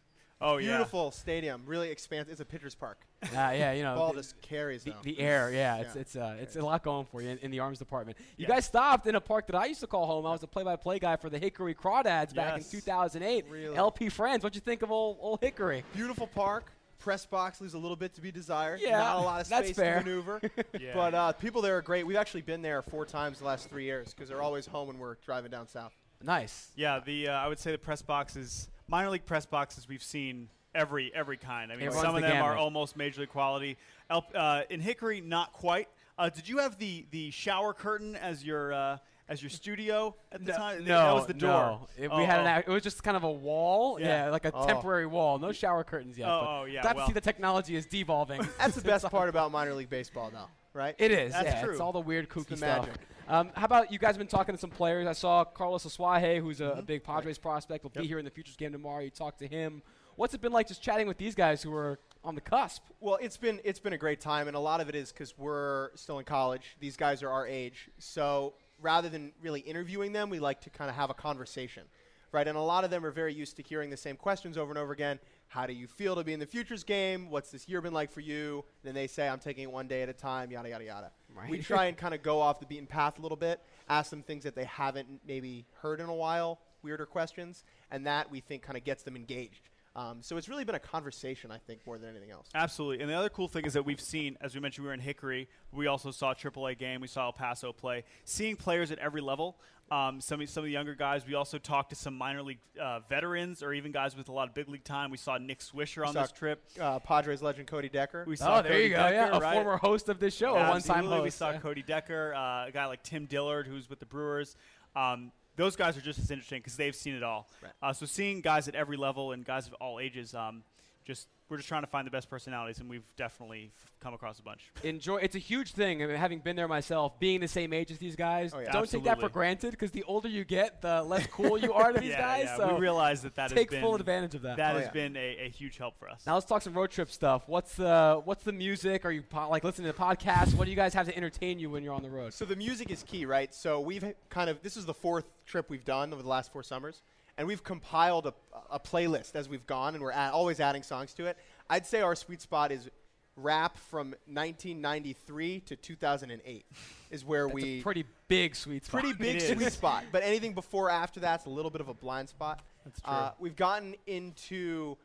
Oh 0.47 0.57
yeah, 0.57 0.75
Beautiful 0.75 1.11
stadium, 1.11 1.63
really 1.65 1.89
expansive. 1.89 2.31
It's 2.31 2.39
a 2.41 2.45
pitcher's 2.45 2.75
park. 2.75 2.99
Uh, 3.23 3.27
yeah, 3.33 3.71
you 3.71 3.81
know. 3.83 3.95
Ball 3.95 4.09
the- 4.13 4.19
just 4.19 4.39
carries 4.41 4.83
the, 4.83 4.93
the 5.03 5.19
air, 5.19 5.51
yeah, 5.51 5.77
it's 5.77 5.95
Yeah. 5.95 6.01
it's 6.01 6.15
uh, 6.15 6.37
it's 6.39 6.55
a 6.55 6.61
lot 6.61 6.83
going 6.83 7.05
for 7.05 7.21
you 7.21 7.29
in, 7.29 7.37
in 7.39 7.51
the 7.51 7.59
arms 7.59 7.79
department. 7.79 8.17
You 8.37 8.43
Yeah. 8.47 8.55
guys 8.55 8.65
stopped 8.65 9.07
in 9.07 9.15
a 9.15 9.21
park 9.21 9.47
that 9.47 9.55
I 9.55 9.65
used 9.65 9.79
to 9.81 9.87
call 9.87 10.05
home. 10.05 10.25
I 10.25 10.31
was 10.31 10.43
a 10.43 10.47
play-by-play 10.47 10.99
guy 10.99 11.15
for 11.15 11.29
the 11.29 11.39
Hickory 11.39 11.73
Crawdads 11.73 12.35
back 12.35 12.57
in 12.57 12.63
2008. 12.63 13.45
Really? 13.49 13.75
LP 13.75 14.09
Frans, 14.09 14.43
what'd 14.43 14.55
you 14.55 14.61
think 14.61 14.81
of 14.83 14.91
old, 14.91 15.17
old 15.19 15.41
Hickory? 15.41 15.83
Beautiful 15.95 16.27
park. 16.27 16.71
Press 16.99 17.25
box 17.25 17.59
leaves 17.61 17.73
a 17.73 17.77
little 17.77 17.97
bit 17.97 18.13
to 18.15 18.21
be 18.21 18.31
desired. 18.31 18.79
Yeah, 18.81 18.97
Not 18.99 19.17
a 19.17 19.21
lot 19.21 19.41
of 19.41 19.49
that's 19.49 19.67
space 19.67 19.75
fair. 19.75 19.99
to 19.99 20.05
maneuver. 20.05 20.41
Yeah. 20.79 20.91
But 20.93 21.13
uh, 21.13 21.31
people 21.33 21.61
there 21.61 21.77
are 21.77 21.81
great. 21.81 22.05
We've 22.05 22.17
actually 22.17 22.41
been 22.43 22.61
there 22.61 22.81
four 22.81 23.05
times 23.05 23.39
the 23.39 23.45
last 23.45 23.69
three 23.69 23.83
years 23.85 24.13
because 24.13 24.29
they're 24.29 24.41
always 24.41 24.65
home 24.65 24.87
when 24.87 24.97
we're 24.99 25.15
driving 25.25 25.51
down 25.51 25.67
south. 25.67 25.93
Nice. 26.23 26.69
yeah. 26.75 26.99
The 27.05 27.29
uh, 27.29 27.33
I 27.33 27.47
would 27.47 27.59
say 27.59 27.71
the 27.71 27.77
press 27.77 28.01
boxes, 28.01 28.69
minor 28.87 29.09
league 29.09 29.25
press 29.25 29.45
boxes, 29.45 29.87
we've 29.87 30.03
seen 30.03 30.49
every 30.73 31.11
every 31.15 31.37
kind. 31.37 31.71
I 31.71 31.75
mean, 31.75 31.85
It 31.85 31.89
runs 31.89 32.01
some 32.01 32.15
of 32.15 32.21
the 32.21 32.27
them 32.27 32.43
are 32.43 32.55
almost 32.55 32.95
major 32.97 33.21
league 33.21 33.29
quality. 33.29 33.77
El- 34.09 34.25
uh, 34.35 34.63
in 34.69 34.79
Hickory, 34.79 35.21
not 35.21 35.53
quite. 35.53 35.87
Uh, 36.17 36.29
did 36.29 36.47
you 36.47 36.59
have 36.59 36.77
the 36.77 37.05
the 37.11 37.31
shower 37.31 37.73
curtain 37.73 38.15
as 38.15 38.43
your 38.45 38.73
uh, 38.73 38.97
as 39.27 39.41
your 39.41 39.49
studio 39.49 40.15
at 40.31 40.45
the 40.45 40.51
time? 40.53 40.85
No, 40.85 40.97
that 41.07 41.13
was 41.13 41.25
the 41.27 41.33
door. 41.33 41.49
No. 41.51 41.87
It, 41.97 42.09
we 42.11 42.23
Oh, 42.23 42.25
had 42.25 42.39
an. 42.41 42.47
oh. 42.47 42.57
ac- 42.59 42.63
It 42.67 42.71
was 42.71 42.83
just 42.83 43.03
kind 43.03 43.17
of 43.17 43.23
a 43.23 43.31
wall. 43.31 43.99
Yeah, 43.99 44.25
Yeah. 44.25 44.29
like 44.31 44.45
a 44.45 44.51
Oh. 44.53 44.65
temporary 44.67 45.07
wall. 45.07 45.39
No 45.39 45.51
shower 45.51 45.83
curtains 45.83 46.17
yet. 46.17 46.29
Oh, 46.29 46.39
but 46.41 46.47
oh, 46.61 46.65
yeah, 46.65 46.81
Glad 46.83 46.93
to 46.97 47.05
see 47.07 47.13
the 47.13 47.21
technology 47.21 47.75
is 47.75 47.85
devolving. 47.85 48.47
That's 48.59 48.75
the 48.75 48.81
best 48.81 49.05
part 49.11 49.27
about 49.29 49.51
minor 49.51 49.73
league 49.73 49.89
baseball, 49.89 50.29
though, 50.31 50.47
right? 50.73 50.95
It 50.99 51.11
is. 51.11 51.33
That's 51.33 51.45
yeah, 51.47 51.61
true. 51.63 51.71
It's 51.71 51.81
all 51.81 51.91
the 51.91 51.99
weird 51.99 52.29
kooky 52.29 52.47
the 52.49 52.57
stuff. 52.57 52.85
magic. 52.85 53.01
Um, 53.27 53.49
how 53.55 53.65
about 53.65 53.91
you 53.91 53.97
guys 53.97 54.09
have 54.09 54.19
been 54.19 54.27
talking 54.27 54.53
to 54.53 54.61
some 54.61 54.69
players? 54.69 55.07
I 55.07 55.13
saw 55.13 55.43
Carlos 55.43 55.85
Asuaje, 55.85 56.39
who's 56.39 56.61
a, 56.61 56.65
a 56.65 56.71
Mm-hmm. 56.75 56.85
big 56.85 57.03
Padres 57.03 57.37
prospect, 57.37 57.83
will 57.83 57.89
be 57.91 58.05
here 58.05 58.19
in 58.19 58.25
the 58.25 58.31
Futures 58.31 58.55
game 58.55 58.71
tomorrow. 58.71 59.01
You 59.01 59.09
talked 59.09 59.39
to 59.39 59.47
him. 59.47 59.81
What's 60.15 60.33
it 60.33 60.41
been 60.41 60.51
like 60.51 60.67
just 60.67 60.81
chatting 60.81 61.07
with 61.07 61.17
these 61.17 61.33
guys 61.35 61.61
who 61.63 61.73
are 61.73 61.99
on 62.23 62.35
the 62.35 62.41
cusp? 62.41 62.83
Well, 63.01 63.17
it's 63.21 63.37
been 63.37 63.59
it's 63.63 63.79
been 63.79 63.93
a 63.93 63.97
great 63.97 64.21
time, 64.21 64.47
and 64.47 64.55
a 64.55 64.59
lot 64.59 64.79
of 64.79 64.89
it 64.89 64.95
is 64.95 65.11
because 65.11 65.37
we're 65.37 65.89
still 65.95 66.19
in 66.19 66.25
college. 66.25 66.75
These 66.79 66.95
guys 66.97 67.23
are 67.23 67.29
our 67.29 67.47
age, 67.47 67.89
so 67.97 68.53
rather 68.81 69.09
than 69.09 69.31
really 69.41 69.61
interviewing 69.61 70.13
them, 70.13 70.29
we 70.29 70.39
like 70.39 70.61
to 70.61 70.69
kind 70.69 70.89
of 70.89 70.95
have 70.95 71.09
a 71.09 71.13
conversation, 71.13 71.83
right? 72.31 72.47
And 72.47 72.57
a 72.57 72.61
lot 72.61 72.83
of 72.83 72.91
them 72.91 73.05
are 73.05 73.11
very 73.11 73.33
used 73.33 73.55
to 73.57 73.63
hearing 73.63 73.89
the 73.89 73.97
same 73.97 74.15
questions 74.17 74.57
over 74.57 74.71
and 74.71 74.77
over 74.77 74.93
again. 74.93 75.19
How 75.55 75.65
do 75.65 75.71
you 75.71 75.87
feel 75.87 76.15
to 76.15 76.23
be 76.25 76.33
in 76.33 76.41
the 76.41 76.45
futures 76.45 76.83
game? 76.83 77.29
What's 77.29 77.49
this 77.49 77.69
year 77.69 77.79
been 77.79 77.93
like 77.93 78.11
for 78.11 78.19
you? 78.19 78.65
Then 78.83 78.93
they 78.93 79.07
say, 79.07 79.25
I'm 79.25 79.39
taking 79.39 79.63
it 79.63 79.71
one 79.71 79.87
day 79.87 80.01
at 80.01 80.09
a 80.09 80.13
time, 80.13 80.51
yada 80.51 80.67
yada 80.67 80.83
yada. 80.83 81.11
Right. 81.33 81.49
We 81.49 81.59
try 81.59 81.85
and 81.85 81.95
kind 82.03 82.13
of 82.13 82.21
go 82.21 82.41
off 82.41 82.59
the 82.59 82.65
beaten 82.65 82.85
path 82.85 83.19
a 83.19 83.21
little 83.21 83.37
bit, 83.37 83.61
ask 83.87 84.09
them 84.09 84.21
things 84.21 84.43
that 84.43 84.53
they 84.53 84.65
haven't 84.65 85.07
maybe 85.25 85.65
heard 85.81 86.01
in 86.01 86.07
a 86.07 86.13
while, 86.13 86.59
weirder 86.83 87.05
questions, 87.05 87.63
and 87.89 88.05
that 88.05 88.29
we 88.29 88.41
think 88.41 88.63
kind 88.63 88.77
of 88.77 88.83
gets 88.83 89.03
them 89.03 89.15
engaged. 89.15 89.69
Um, 89.95 90.17
so 90.21 90.35
it's 90.35 90.49
really 90.49 90.65
been 90.65 90.75
a 90.75 90.79
conversation, 90.79 91.51
I 91.51 91.57
think, 91.57 91.79
more 91.87 91.97
than 91.97 92.09
anything 92.09 92.29
else. 92.31 92.47
Absolutely. 92.53 93.01
And 93.01 93.09
the 93.09 93.15
other 93.15 93.29
cool 93.29 93.47
thing 93.47 93.65
is 93.65 93.73
that 93.73 93.85
we've 93.85 94.01
seen, 94.01 94.37
as 94.41 94.53
we 94.53 94.59
mentioned, 94.59 94.83
we 94.83 94.89
were 94.89 94.93
in 94.93 94.99
Hickory. 94.99 95.47
We 95.71 95.87
also 95.87 96.11
saw 96.11 96.31
a 96.31 96.35
AAA 96.35 96.77
game. 96.77 96.99
We 96.99 97.07
saw 97.07 97.27
El 97.27 97.33
Paso 97.33 97.71
play. 97.71 98.03
Seeing 98.25 98.57
players 98.57 98.91
at 98.91 98.99
every 98.99 99.21
level. 99.21 99.57
Um, 99.91 100.19
some, 100.19 100.41
of- 100.41 100.49
some 100.49 100.61
of 100.61 100.65
the 100.65 100.71
younger 100.71 100.95
guys. 100.95 101.25
We 101.25 101.35
also 101.35 101.57
talked 101.59 101.91
to 101.91 101.95
some 101.95 102.13
minor 102.17 102.41
league 102.41 102.57
uh, 102.81 103.01
veterans 103.07 103.63
or 103.63 103.71
even 103.73 103.91
guys 103.93 104.17
with 104.17 104.27
a 104.29 104.31
lot 104.33 104.49
of 104.49 104.53
big 104.55 104.67
league 104.67 104.83
time. 104.83 105.11
We 105.11 105.17
saw 105.17 105.37
Nick 105.37 105.59
Swisher 105.59 106.05
on 106.05 106.13
saw 106.13 106.23
this 106.23 106.31
trip. 106.33 106.61
uh, 106.81 106.99
Padres 106.99 107.41
legend 107.41 107.67
Cody 107.67 107.87
Decker. 107.87 108.25
We 108.27 108.35
saw 108.35 108.59
Oh, 108.59 108.61
there 108.63 108.71
Cody 108.71 108.83
you 108.85 108.89
go. 108.89 108.95
Decker, 108.97 109.13
yeah, 109.13 109.37
a 109.37 109.39
right? 109.39 109.53
former 109.53 109.77
host 109.77 110.09
of 110.09 110.19
this 110.19 110.35
show, 110.35 110.55
a 110.57 110.69
one-time 110.71 111.05
host. 111.05 111.23
We 111.23 111.29
saw 111.29 111.51
Yeah. 111.51 111.59
Cody 111.59 111.83
Decker, 111.83 112.33
uh, 112.33 112.67
a 112.67 112.71
guy 112.73 112.87
like 112.87 113.03
Tim 113.03 113.27
Dillard, 113.27 113.67
who's 113.67 113.89
with 113.89 113.99
the 113.99 114.05
Brewers. 114.07 114.57
Um, 114.95 115.31
those 115.55 115.75
guys 115.75 115.97
are 115.97 116.01
just 116.01 116.19
as 116.19 116.29
interesting 116.31 116.59
because 116.59 116.75
they've 116.75 116.95
seen 116.95 117.15
it 117.15 117.23
all. 117.23 117.47
Right. 117.61 117.71
Uh, 117.81 117.93
so 117.93 118.05
seeing 118.05 118.41
guys 118.41 118.67
at 118.67 118.75
every 118.75 118.97
level 118.97 119.31
and 119.31 119.45
guys 119.45 119.67
of 119.67 119.73
all 119.75 119.99
ages, 119.99 120.33
um, 120.33 120.63
just 121.05 121.27
we're 121.47 121.57
just 121.57 121.69
trying 121.69 121.83
to 121.83 121.87
find 121.87 122.07
the 122.07 122.11
best 122.11 122.27
personalities, 122.27 122.79
and 122.79 122.89
we've 122.89 123.03
definitely 123.17 123.71
f- 123.79 123.91
come 123.99 124.15
across 124.15 124.39
a 124.39 124.41
bunch. 124.41 124.71
enjoy. 124.83 125.17
It's 125.17 125.35
a 125.35 125.39
huge 125.39 125.73
thing. 125.73 126.01
I 126.01 126.07
mean, 126.07 126.15
having 126.15 126.39
been 126.39 126.55
there 126.55 126.67
myself, 126.67 127.19
being 127.19 127.39
the 127.39 127.47
same 127.47 127.71
age 127.71 127.91
as 127.91 127.99
these 127.99 128.15
guys, 128.15 128.51
Oh, 128.51 128.59
yeah. 128.59 128.71
don't 128.71 128.89
take 128.89 129.03
that 129.03 129.19
for 129.19 129.29
granted 129.29 129.69
because 129.71 129.91
the 129.91 130.01
older 130.05 130.27
you 130.27 130.43
get, 130.43 130.81
the 130.81 131.03
less 131.03 131.27
cool 131.27 131.55
you 131.59 131.71
are 131.71 131.93
to 131.93 131.99
these 132.01 132.09
yeah, 132.09 132.19
guys. 132.19 132.43
yeah. 132.45 132.57
So 132.57 132.73
we 132.73 132.81
realize 132.81 133.21
that 133.21 133.35
that 133.35 133.49
take 133.51 133.59
has 133.59 133.67
been 133.69 133.81
full 133.83 133.93
advantage 133.93 134.33
of 134.33 134.41
that. 134.41 134.57
That 134.57 134.73
Oh, 134.75 134.79
has 134.79 134.87
yeah. 134.87 134.91
been 134.91 135.15
a, 135.15 135.45
a 135.45 135.49
huge 135.49 135.77
help 135.77 135.99
for 135.99 136.09
us. 136.09 136.23
Now 136.25 136.33
let's 136.33 136.47
talk 136.47 136.63
some 136.63 136.73
road 136.73 136.89
trip 136.89 137.11
stuff. 137.11 137.43
What's 137.47 137.75
the 137.75 138.19
what's 138.25 138.43
the 138.43 138.51
music? 138.51 139.05
Are 139.05 139.11
you 139.11 139.21
po- 139.21 139.47
like 139.49 139.63
listening 139.63 139.91
to 139.93 139.97
podcasts? 139.97 140.55
What 140.55 140.65
do 140.65 140.71
you 140.71 140.75
guys 140.77 140.95
have 140.95 141.05
to 141.05 141.15
entertain 141.15 141.59
you 141.59 141.69
when 141.69 141.83
you're 141.83 141.93
on 141.93 142.01
the 142.01 142.09
road? 142.09 142.33
So 142.33 142.45
the 142.45 142.55
music 142.55 142.89
is 142.89 143.03
key, 143.03 143.27
right? 143.27 143.53
So 143.53 143.79
we've 143.79 144.03
kind 144.29 144.49
of 144.49 144.63
this 144.63 144.75
is 144.77 144.85
the 144.87 144.95
fourth 144.95 145.25
trip 145.45 145.69
we've 145.69 145.85
done 145.85 146.11
over 146.11 146.23
the 146.23 146.27
last 146.29 146.51
four 146.51 146.63
summers, 146.63 147.03
and 147.37 147.47
we've 147.47 147.63
compiled 147.63 148.27
a, 148.27 148.33
a 148.69 148.79
playlist 148.79 149.35
as 149.35 149.49
we've 149.49 149.65
gone, 149.67 149.95
and 149.95 150.03
we're 150.03 150.11
a 150.11 150.29
always 150.31 150.59
adding 150.59 150.83
songs 150.83 151.13
to 151.15 151.25
it. 151.25 151.37
I'd 151.69 151.85
say 151.85 152.01
our 152.01 152.15
sweet 152.15 152.41
spot 152.41 152.71
is 152.71 152.89
rap 153.37 153.77
from 153.77 154.11
1993 154.27 155.59
to 155.61 155.75
2008 155.75 156.65
is 157.11 157.25
where 157.25 157.47
That's 157.47 157.53
we 157.53 157.79
a 157.79 157.83
pretty 157.83 158.05
big 158.27 158.55
sweet 158.55 158.85
spot. 158.85 159.01
pretty 159.01 159.17
big 159.17 159.41
sweet 159.41 159.73
spot. 159.73 160.05
But 160.11 160.23
anything 160.23 160.53
before 160.53 160.87
or 160.87 160.91
after 160.91 161.19
that's 161.19 161.45
a 161.45 161.49
little 161.49 161.71
bit 161.71 161.81
of 161.81 161.89
a 161.89 161.93
blind 161.93 162.29
spot. 162.29 162.61
That's 162.85 163.01
true. 163.01 163.13
Uh, 163.13 163.31
we've 163.39 163.55
gotten 163.55 163.95
into 164.07 164.95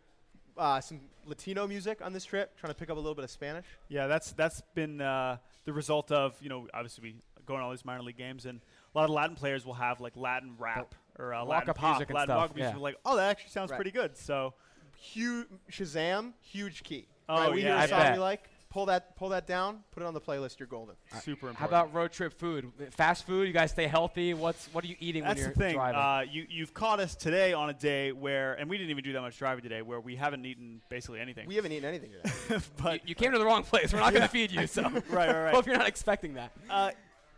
uh, 0.57 0.81
some 0.81 1.01
Latino 1.27 1.67
music 1.67 2.01
on 2.03 2.13
this 2.13 2.25
trip, 2.25 2.57
trying 2.59 2.73
to 2.73 2.79
pick 2.79 2.91
up 2.91 2.97
a 2.97 3.01
little 3.01 3.15
bit 3.15 3.25
of 3.25 3.31
Spanish. 3.31 3.67
Yeah, 3.89 4.07
that's 4.07 4.33
that's 4.33 4.63
been 4.75 5.01
uh, 5.01 5.39
the 5.65 5.73
result 5.73 6.13
of 6.13 6.37
you 6.41 6.49
know 6.49 6.69
obviously 6.73 7.03
we 7.03 7.17
go 7.47 7.57
on 7.57 7.63
all 7.63 7.71
these 7.71 7.85
minor 7.85 8.03
league 8.03 8.17
games 8.19 8.47
and 8.47 8.61
a 8.95 8.99
lot 8.99 9.05
of 9.05 9.11
Latin 9.11 9.35
players 9.35 9.65
will 9.67 9.75
have 9.75 10.01
like 10.01 10.17
Latin 10.17 10.55
rap 10.59 10.95
or 11.21 11.35
uh, 11.35 11.39
Latin 11.45 11.49
walk-up 11.49 11.77
pop, 11.77 11.91
music 11.97 12.09
and 12.09 12.15
Latin 12.15 12.27
stuff, 12.29 12.37
walk-up 12.39 12.57
music. 12.57 12.75
yeah. 12.75 12.81
Like, 12.83 12.97
oh, 13.05 13.17
that 13.17 13.31
actually 13.31 13.51
sounds 13.51 13.71
Right. 13.71 13.77
pretty 13.77 13.91
good. 13.91 14.17
So 14.17 14.55
Huge 14.97 15.47
Shazam, 15.71 16.33
huge 16.43 16.83
key. 16.83 17.07
Oh, 17.29 17.35
right? 17.37 17.53
We 17.53 17.63
yeah, 17.63 17.69
hear 17.69 17.77
I 17.77 17.85
a 17.85 17.89
song 17.89 17.99
bet. 18.01 18.13
we 18.15 18.19
like, 18.19 18.51
pull 18.69 18.87
that 18.87 19.17
pull 19.17 19.31
that 19.31 19.47
down, 19.47 19.83
put 19.93 20.03
it 20.03 20.07
on 20.07 20.13
the 20.13 20.21
playlist. 20.21 20.59
You're 20.59 20.67
golden. 20.67 20.95
super 21.23 21.49
important. 21.49 21.57
How 21.59 21.67
about 21.67 21.95
road 21.95 22.13
trip 22.13 22.39
food? 22.39 22.71
Fast 22.91 23.27
food? 23.27 23.47
You 23.47 23.55
guys 23.55 23.71
stay 23.71 23.87
healthy? 23.87 24.35
What's 24.35 24.67
what 24.75 24.85
are 24.85 24.89
you 24.89 24.97
eating 25.01 25.23
That's 25.23 25.37
when 25.41 25.43
the 25.55 25.59
you're 25.59 25.69
thing. 25.69 25.75
driving? 25.75 25.99
Uh, 26.01 26.25
you 26.31 26.47
you've 26.51 26.75
caught 26.75 27.01
us 27.01 27.15
today 27.15 27.55
on 27.55 27.71
a 27.71 27.73
day 27.73 28.13
where, 28.13 28.53
and 28.55 28.69
we 28.69 28.77
didn't 28.77 28.91
even 28.91 29.03
do 29.03 29.15
that 29.15 29.23
much 29.23 29.39
driving 29.39 29.63
today, 29.63 29.81
where 29.81 30.01
we 30.01 30.17
haven't 30.17 30.45
eaten 30.45 30.83
basically 30.91 31.19
anything. 31.21 31.47
We 31.49 31.55
haven't 31.55 31.73
eaten 31.73 31.89
anything 31.89 32.11
today. 32.11 32.61
but 32.83 32.95
you, 33.05 33.11
you 33.11 33.15
came 33.15 33.33
to 33.33 33.39
the 33.39 33.47
wrong 33.47 33.63
place. 33.63 33.93
We're 33.95 34.01
not 34.01 34.13
going 34.13 34.23
to 34.23 34.29
feed 34.29 34.51
you. 34.51 34.67
So 34.67 34.83
right, 34.83 35.03
right, 35.11 35.29
right. 35.45 35.55
hope 35.55 35.67
you're 35.67 35.79
not 35.79 35.89
expecting 35.89 36.35
that. 36.35 36.53
uh, 36.69 36.91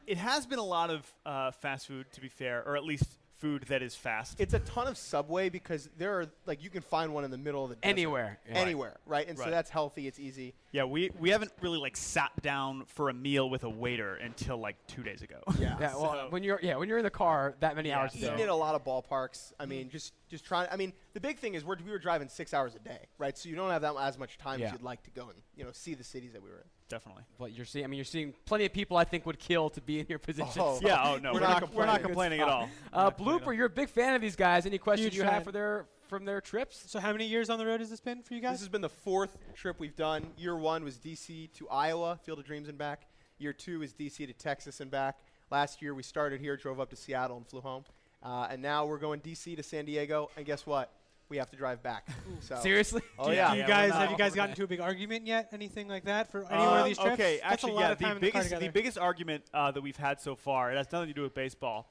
it 0.05 0.19
has 0.19 0.47
been 0.47 0.59
a 0.59 0.65
lot 0.65 0.91
of 0.91 1.15
uh, 1.25 1.53
fast 1.53 1.87
food, 1.87 2.07
to 2.15 2.21
be 2.21 2.29
fair, 2.29 2.65
or 2.67 2.77
at 2.77 2.83
least 2.83 3.05
food 3.43 3.65
that 3.65 3.83
is 3.83 3.97
fast. 3.97 4.39
it's 4.39 4.55
a 4.55 4.61
ton 4.61 4.87
of 4.87 4.97
Subway 4.97 5.49
because 5.49 5.91
there 5.99 6.21
are 6.21 6.27
like 6.47 6.63
you 6.63 6.71
can 6.71 6.81
find 6.81 7.13
one 7.13 7.25
in 7.25 7.33
the 7.33 7.37
middle 7.37 7.65
of 7.65 7.71
the 7.71 7.75
desert. 7.75 7.91
Anywhere. 7.91 8.39
Yeah. 8.49 8.55
anywhere, 8.55 8.97
right? 9.05 9.29
And 9.29 9.37
so 9.37 9.51
that's 9.51 9.69
healthy. 9.69 10.07
It's 10.07 10.21
easy. 10.21 10.55
yeah, 10.71 10.85
we 10.85 11.11
we 11.19 11.31
haven't 11.31 11.51
really 11.61 11.79
like 11.79 11.97
sat 11.97 12.31
down 12.41 12.85
for 12.87 13.09
a 13.09 13.15
meal 13.15 13.51
with 13.51 13.65
a 13.65 13.69
waiter 13.69 14.15
until 14.15 14.59
like 14.59 14.77
two 14.87 15.03
days 15.03 15.23
ago. 15.23 15.43
Yeah. 15.59 15.77
Yeah, 15.83 15.97
well, 15.97 16.13
So- 16.13 16.27
when 16.31 16.45
you're 16.45 16.61
yeah 16.63 16.77
when 16.77 16.89
you're 16.89 16.99
in 16.99 17.05
the 17.05 17.11
car 17.11 17.57
that 17.59 17.75
many 17.75 17.89
Yeah, 17.89 17.99
hours 17.99 18.15
a 18.15 18.19
Eating 18.19 18.37
day. 18.37 18.43
at 18.45 18.49
a 18.49 18.55
lot 18.55 18.77
of 18.77 18.85
ballparks. 18.85 19.53
I 19.59 19.65
mm. 19.65 19.71
mean, 19.71 19.91
just 19.91 20.13
just 20.29 20.45
trying. 20.45 20.69
I 20.71 20.77
mean, 20.77 20.93
the 21.15 21.21
big 21.21 21.39
thing 21.39 21.55
is 21.55 21.65
we're, 21.65 21.77
we 21.85 21.91
were 21.91 21.99
driving 21.99 22.29
six 22.29 22.53
hours 22.55 22.75
a 22.75 22.79
day, 22.79 23.07
right? 23.19 23.37
So 23.37 23.49
you 23.49 23.57
don't 23.57 23.71
have 23.71 23.83
that 23.83 23.95
as 24.01 24.19
much 24.19 24.39
time 24.39 24.61
Yeah. 24.61 24.67
as 24.67 24.73
you'd 24.73 24.83
like 24.83 25.03
to 25.05 25.11
go 25.11 25.23
and 25.29 25.39
you 25.57 25.65
know 25.65 25.71
see 25.73 25.95
the 25.95 26.05
cities 26.05 26.33
that 26.33 26.43
we 26.43 26.49
were 26.51 26.57
in. 26.59 26.65
Definitely. 26.89 27.23
But 27.39 27.53
you're 27.53 27.65
seeing, 27.65 27.85
I 27.85 27.89
mean, 27.89 27.97
you're 27.99 28.05
seeing 28.05 28.35
plenty 28.45 28.67
of 28.67 28.73
people 28.73 28.97
I 28.99 29.05
think 29.05 29.25
would 29.25 29.39
kill 29.39 29.71
to 29.71 29.81
be 29.81 30.01
in 30.01 30.07
your 30.09 30.19
position. 30.31 30.53
Oh, 30.63 30.79
So, 30.81 30.87
Yeah. 30.87 31.03
Oh 31.03 31.17
no, 31.19 31.33
We're 31.33 31.41
we're, 31.41 31.47
not 31.47 31.61
not, 31.63 31.75
we're 31.75 31.87
not 31.87 32.03
complaining. 32.03 32.39
complaining 32.39 32.41
at 32.41 32.49
all. 32.49 32.63
uh, 32.63 32.67
We're 32.93 33.03
not 33.05 33.17
complaining 33.17 33.41
at 33.41 33.45
Blooper, 33.47 33.57
you're 33.57 33.67
a 33.67 33.71
big 33.71 33.89
fan 33.89 34.15
of 34.15 34.21
these 34.21 34.37
guys. 34.37 34.67
Any 34.67 34.79
questions 34.79 35.07
Huge 35.07 35.17
you 35.17 35.23
have 35.25 35.33
fan. 35.35 35.45
for 35.45 35.53
their 35.53 35.87
from 36.09 36.25
their 36.27 36.43
trips? 36.43 36.83
So 36.91 37.01
how 37.01 37.13
many 37.13 37.25
years 37.27 37.49
on 37.49 37.59
the 37.59 37.65
road 37.65 37.81
has 37.81 37.89
this 37.89 38.01
been 38.01 38.23
for 38.23 38.35
you 38.35 38.41
guys? 38.41 38.53
This 38.55 38.61
has 38.61 38.69
been 38.69 38.83
the 38.83 38.89
fourth 38.91 39.39
trip 39.55 39.81
we've 39.81 39.97
done. 39.97 40.27
Year 40.37 40.55
one 40.57 40.85
was 40.85 40.97
DC 40.99 41.51
to 41.55 41.69
Iowa, 41.71 42.19
Field 42.23 42.39
of 42.39 42.45
Dreams 42.45 42.69
and 42.69 42.77
back. 42.77 43.07
Year 43.39 43.55
two 43.55 43.83
is 43.83 43.95
DC 43.95 44.27
to 44.27 44.33
Texas 44.35 44.81
and 44.81 44.91
back. 44.91 45.19
Last 45.51 45.81
year 45.81 45.95
we 45.95 46.03
started 46.03 46.41
here, 46.41 46.57
drove 46.59 46.79
up 46.81 46.91
to 46.91 46.97
Seattle 46.97 47.39
and 47.39 47.47
flew 47.47 47.61
home, 47.63 47.85
uh, 48.23 48.49
and 48.51 48.61
now 48.61 48.85
we're 48.87 48.99
going 48.99 49.21
DC 49.21 49.57
to 49.57 49.63
San 49.63 49.85
Diego. 49.87 50.31
And 50.37 50.45
guess 50.45 50.67
what? 50.67 50.93
We 51.33 51.39
have 51.39 51.51
to 51.53 51.57
drive 51.57 51.83
back. 51.83 52.07
So 52.41 52.57
Seriously? 52.57 53.01
Oh 53.19 53.31
yeah. 53.31 53.53
do 53.53 53.57
you 53.57 53.63
Yeah, 53.63 53.69
guys 53.69 53.91
we're 53.93 53.97
have 54.01 54.11
you 54.11 54.19
guys 54.19 54.35
gotten 54.35 54.51
into 54.51 54.65
a 54.65 54.67
big 54.67 54.81
argument 54.81 55.27
yet? 55.27 55.49
Anything 55.53 55.89
like 55.89 56.05
that 56.05 56.31
for 56.31 56.41
any 56.51 56.59
one 56.59 56.69
Uh, 56.69 56.81
of 56.81 56.85
these 56.87 56.99
trips? 56.99 57.13
Okay, 57.15 57.39
That's 57.41 57.53
actually, 57.65 57.75
yeah. 57.81 57.95
The 57.95 58.05
time 58.05 58.17
in 58.17 58.21
the 58.21 58.31
biggest, 58.33 58.61
the 58.61 58.69
biggest 58.69 58.99
argument 58.99 59.45
uh, 59.55 59.71
that 59.71 59.81
we've 59.81 59.97
had 59.97 60.21
so 60.21 60.37
far, 60.37 60.71
it 60.73 60.77
has 60.77 60.93
nothing 60.93 61.09
to 61.09 61.15
do 61.15 61.23
with 61.23 61.33
baseball. 61.35 61.91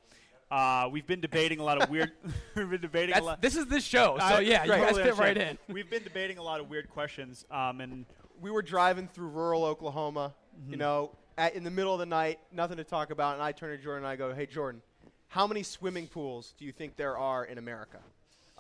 Uh, 0.51 0.89
we've 0.91 1.08
been 1.08 1.21
debating 1.21 1.60
a 1.60 1.63
lot 1.63 1.82
of 1.82 1.89
weird. 1.89 2.12
we've 2.56 2.69
been 2.69 2.82
debating 2.82 3.15
a 3.15 3.23
lot. 3.23 3.41
this 3.41 3.56
is 3.56 3.65
this 3.65 3.84
show, 3.84 4.17
so 4.19 4.25
I- 4.25 4.39
yeah, 4.41 4.63
you 4.65 4.69
guys 4.71 4.82
totally 4.91 5.04
fit 5.06 5.17
right 5.17 5.38
in. 5.38 5.58
We've 5.69 5.89
been 5.89 6.04
debating 6.04 6.38
a 6.38 6.43
lot 6.43 6.60
of 6.60 6.69
weird 6.69 6.89
questions, 6.89 7.45
um, 7.49 7.82
and 7.82 8.06
we 8.39 8.51
were 8.51 8.62
driving 8.62 9.08
through 9.08 9.30
rural 9.30 9.63
Oklahoma, 9.65 10.36
Mm-hmm. 10.60 10.71
you 10.71 10.77
know, 10.77 11.15
at, 11.38 11.56
in 11.56 11.63
the 11.63 11.71
middle 11.71 11.93
of 11.93 11.99
the 11.99 12.06
night, 12.06 12.39
nothing 12.51 12.75
to 12.77 12.84
talk 12.84 13.10
about, 13.10 13.36
and 13.36 13.41
I 13.41 13.54
turn 13.54 13.75
to 13.75 13.82
Jordan 13.82 14.04
and 14.04 14.12
I 14.12 14.17
go, 14.17 14.34
"Hey, 14.34 14.45
Jordan, 14.45 14.82
how 15.30 15.47
many 15.47 15.63
swimming 15.63 16.08
pools 16.08 16.54
do 16.58 16.65
you 16.65 16.73
think 16.73 16.97
there 16.97 17.17
are 17.17 17.45
in 17.45 17.58
America? 17.58 17.99